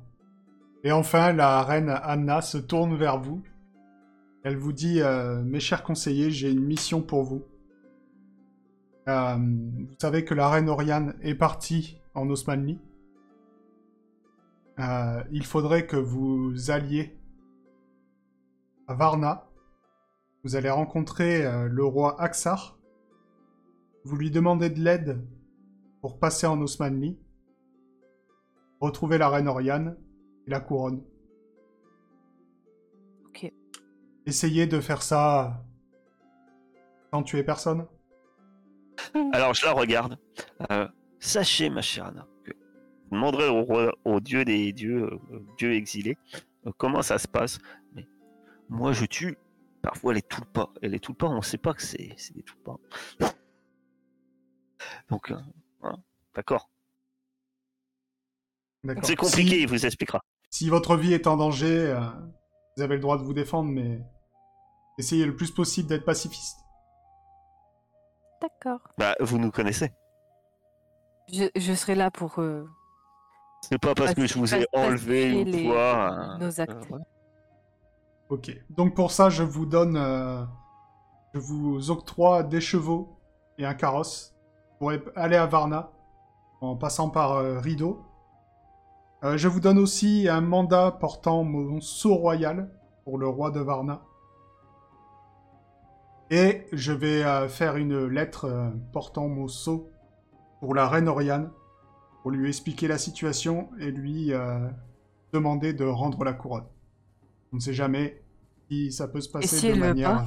Et 0.82 0.92
enfin, 0.92 1.32
la 1.32 1.62
reine 1.62 1.88
Anna 1.88 2.42
se 2.42 2.59
tourne 2.59 2.97
vers 2.97 3.18
vous. 3.18 3.42
Elle 4.42 4.57
vous 4.57 4.72
dit 4.72 5.01
euh, 5.01 5.42
Mes 5.42 5.61
chers 5.61 5.82
conseillers, 5.82 6.30
j'ai 6.30 6.51
une 6.51 6.64
mission 6.64 7.01
pour 7.01 7.22
vous. 7.22 7.42
Euh, 9.09 9.36
vous 9.36 9.97
savez 9.99 10.24
que 10.24 10.34
la 10.34 10.49
reine 10.49 10.68
Oriane 10.68 11.14
est 11.22 11.34
partie 11.34 12.01
en 12.14 12.28
Osmanli. 12.30 12.78
Euh, 14.78 15.22
il 15.30 15.45
faudrait 15.45 15.86
que 15.86 15.97
vous 15.97 16.70
alliez 16.70 17.16
à 18.86 18.95
Varna. 18.95 19.47
Vous 20.42 20.57
allez 20.57 20.70
rencontrer 20.70 21.47
euh, 21.47 21.68
le 21.68 21.84
roi 21.84 22.20
Aksar. 22.20 22.76
Vous 24.05 24.17
lui 24.17 24.31
demandez 24.31 24.71
de 24.71 24.81
l'aide 24.83 25.25
pour 26.01 26.19
passer 26.19 26.47
en 26.47 26.61
Osmanli. 26.61 27.19
Retrouver 28.81 29.17
la 29.19 29.29
reine 29.31 29.49
Oriane 29.49 29.97
et 30.47 30.51
la 30.51 30.61
couronne. 30.61 31.03
Ok. 33.27 33.51
Essayez 34.27 34.67
de 34.67 34.81
faire 34.81 35.03
ça 35.03 35.65
sans 37.13 37.23
tuer 37.23 37.45
personne. 37.45 37.87
Alors 39.33 39.55
je 39.55 39.65
la 39.65 39.73
regarde. 39.73 40.19
Euh, 40.71 40.87
sachez, 41.19 41.71
ma 41.71 41.81
chère 41.81 42.07
Anna, 42.07 42.27
que 42.45 42.53
vous 42.53 43.17
demanderez 43.17 43.49
au, 43.49 43.63
roi- 43.63 43.95
au 44.05 44.21
dieu 44.21 44.45
des 44.45 44.73
dieux, 44.73 45.05
euh, 45.33 45.41
dieu 45.57 45.73
exilé, 45.73 46.17
euh, 46.67 46.73
comment 46.77 47.03
ça 47.03 47.19
se 47.19 47.29
passe. 47.29 47.59
Mais 47.95 48.07
moi, 48.69 48.93
je 48.93 49.07
tue 49.07 49.37
parfois 49.83 50.13
les 50.13 50.23
tulpas. 50.23 50.71
Et 50.83 50.89
les 50.89 51.01
tulpas, 51.01 51.29
on 51.29 51.37
ne 51.37 51.43
sait 51.43 51.59
pas 51.59 51.73
que 51.73 51.83
c'est 51.83 52.13
c'est 52.19 52.35
des 52.35 52.43
tulpas. 52.43 52.77
Donc, 55.11 55.30
euh, 55.30 55.36
voilà. 55.80 55.97
d'accord. 56.34 56.68
D'accord. 58.84 59.05
C'est 59.07 59.16
compliqué, 59.16 59.51
Si- 59.57 59.62
il 59.62 59.68
vous 59.68 59.86
expliquera. 59.86 60.20
Si 60.51 60.68
votre 60.68 60.97
vie 60.97 61.12
est 61.14 61.26
en 61.26 61.36
danger, 61.36 61.90
euh, 61.92 62.01
vous 62.76 62.82
avez 62.82 62.97
le 62.97 63.01
droit 63.01 63.16
de 63.18 63.22
vous 63.22 63.32
défendre, 63.32 63.70
mais 63.70 64.01
essayez 64.99 65.24
le 65.24 65.34
plus 65.34 65.51
possible 65.51 65.88
d'être 65.88 66.05
pacifiste. 66.05 66.59
D'accord. 68.42 68.80
Bah, 68.99 69.14
vous 69.20 69.38
nous 69.38 69.51
connaissez. 69.51 69.90
Je, 71.32 71.45
je 71.57 71.72
serai 71.72 71.95
là 71.95 72.11
pour 72.11 72.38
euh, 72.38 72.66
C'est 73.62 73.78
pas 73.78 73.95
parce 73.95 74.12
que 74.14 74.26
je 74.26 74.38
vous 74.38 74.55
ai 74.55 74.66
enlevé 74.74 75.30
une 75.40 75.49
les- 75.51 75.64
fois. 75.66 76.36
nos 76.38 76.61
actes. 76.61 76.90
euh. 76.92 76.99
Ok. 78.28 78.51
Donc 78.68 78.95
pour 78.95 79.11
ça, 79.11 79.30
je 79.30 79.42
vous 79.42 79.64
donne, 79.64 79.97
euh, 79.97 80.45
je 81.32 81.38
vous 81.40 81.90
octroie 81.90 82.42
des 82.42 82.61
chevaux 82.61 83.18
et 83.57 83.64
un 83.64 83.74
carrosse 83.74 84.34
pour 84.79 84.93
e- 84.93 85.12
aller 85.16 85.37
à 85.37 85.47
Varna 85.47 85.91
en 86.61 86.77
passant 86.77 87.11
par 87.11 87.33
euh, 87.33 87.59
Rideau. 87.59 88.03
Euh, 89.22 89.37
je 89.37 89.49
vous 89.49 89.61
donne 89.61 89.79
aussi 89.79 90.29
un 90.29 90.41
mandat 90.41 90.91
portant 90.93 91.45
mon 91.45 91.81
sceau 91.81 92.14
royal 92.14 92.70
pour 93.05 93.18
le 93.18 93.27
roi 93.29 93.51
de 93.51 93.61
Varna. 93.61 94.03
Et 96.31 96.66
je 96.72 96.93
vais 96.93 97.22
euh, 97.22 97.49
faire 97.49 97.77
une 97.77 98.07
lettre 98.07 98.47
euh, 98.47 98.70
portant 98.93 99.29
mon 99.29 99.49
sceau 99.49 99.91
pour 100.61 100.75
la 100.75 100.89
reine 100.89 101.09
Oriane 101.09 101.51
pour 102.22 102.31
lui 102.31 102.49
expliquer 102.49 102.89
la 102.89 102.97
situation 102.97 103.68
et 103.79 103.91
lui 103.91 104.33
euh, 104.33 104.68
demander 105.33 105.75
de 105.75 105.85
rendre 105.85 106.25
la 106.25 106.33
couronne. 106.33 106.64
On 107.53 107.57
ne 107.57 107.61
sait 107.61 107.75
jamais 107.75 108.22
si 108.70 108.91
ça 108.91 109.07
peut 109.07 109.20
se 109.20 109.29
passer 109.29 109.57
si 109.57 109.72
de 109.72 109.79
manière. 109.79 110.16
pas? 110.16 110.27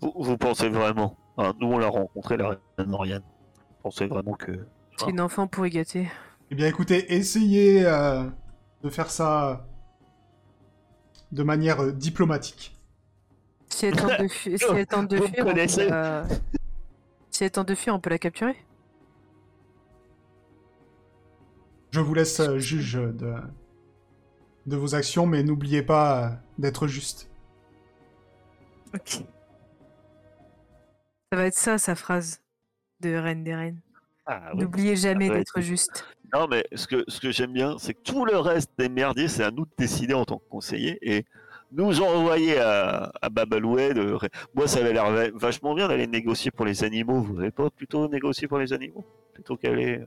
Vous, 0.00 0.12
vous 0.16 0.38
pensez 0.38 0.70
vraiment? 0.70 1.16
Nous, 1.38 1.66
on 1.66 1.78
l'a 1.78 1.88
rencontré, 1.88 2.36
la 2.36 2.48
reine 2.50 2.88
Moriane. 2.88 3.22
Vous 3.22 3.82
pensez 3.84 4.06
vraiment 4.06 4.34
que. 4.34 4.66
C'est 4.98 5.10
une 5.10 5.20
enfant 5.20 5.46
pour 5.46 5.66
y 5.66 5.70
gâter. 5.70 6.08
Eh 6.50 6.54
bien, 6.54 6.66
écoutez, 6.68 7.14
essayez 7.14 7.86
euh, 7.86 8.24
de 8.82 8.90
faire 8.90 9.10
ça 9.10 9.66
de 11.32 11.42
manière 11.42 11.82
euh, 11.82 11.92
diplomatique. 11.92 12.76
Si 13.70 13.86
elle 13.86 13.96
tente 13.96 14.20
de, 14.20 14.28
fu- 14.28 14.58
si 14.58 14.64
elle 14.74 14.86
tente 14.86 15.08
de 15.08 15.16
fuir, 15.16 15.46
on 15.46 15.50
peut 15.50 15.56
la... 15.56 16.26
si 17.30 17.44
elle 17.44 17.50
tente 17.50 17.68
de 17.68 17.74
fuir, 17.74 17.94
on 17.94 18.00
peut 18.00 18.10
la 18.10 18.18
capturer. 18.18 18.56
Je 21.90 22.00
vous 22.00 22.14
laisse 22.14 22.40
euh, 22.40 22.58
juge 22.58 22.94
de, 22.94 23.34
de 24.66 24.76
vos 24.76 24.94
actions, 24.94 25.26
mais 25.26 25.42
n'oubliez 25.42 25.82
pas 25.82 26.38
d'être 26.58 26.86
juste. 26.86 27.30
Ok. 28.94 29.24
Ça 31.32 31.36
va 31.36 31.46
être 31.46 31.54
ça, 31.54 31.78
sa 31.78 31.94
phrase 31.94 32.42
de 33.00 33.14
Reine 33.16 33.42
des 33.42 33.54
Reines. 33.54 33.80
Ah, 34.26 34.50
oui. 34.52 34.60
N'oubliez 34.60 34.96
jamais 34.96 35.30
d'être 35.30 35.62
juste. 35.62 36.04
Non, 36.34 36.46
mais 36.46 36.62
ce 36.74 36.86
que, 36.86 37.04
ce 37.08 37.20
que 37.20 37.30
j'aime 37.30 37.54
bien, 37.54 37.78
c'est 37.78 37.94
que 37.94 38.02
tout 38.02 38.26
le 38.26 38.36
reste 38.36 38.70
des 38.76 38.90
merdiers, 38.90 39.28
c'est 39.28 39.42
à 39.42 39.50
nous 39.50 39.64
de 39.64 39.70
décider 39.78 40.12
en 40.12 40.26
tant 40.26 40.36
que 40.36 40.48
conseiller. 40.50 40.98
Et 41.00 41.24
nous 41.72 42.02
envoyer 42.02 42.58
à, 42.58 43.10
à 43.22 43.30
Babaloued. 43.30 43.96
euh, 43.96 44.18
moi, 44.54 44.68
ça 44.68 44.80
avait 44.80 44.92
l'air 44.92 45.10
va- 45.10 45.30
vachement 45.32 45.74
bien 45.74 45.88
d'aller 45.88 46.06
négocier 46.06 46.50
pour 46.50 46.66
les 46.66 46.84
animaux. 46.84 47.22
Vous 47.22 47.32
n'avez 47.32 47.50
pas 47.50 47.70
plutôt 47.70 48.06
négocier 48.08 48.46
pour 48.46 48.58
les 48.58 48.74
animaux? 48.74 49.06
Plutôt 49.32 49.56
qu'aller. 49.56 50.04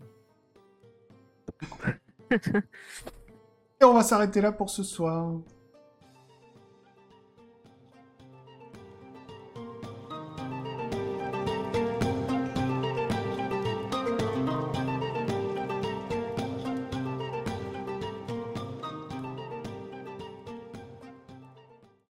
euh, 2.32 2.40
Et 3.82 3.84
on 3.84 3.96
va 3.96 4.04
s'arrêter 4.04 4.42
là 4.42 4.52
pour 4.52 4.70
ce 4.70 4.84
soir. 4.84 5.32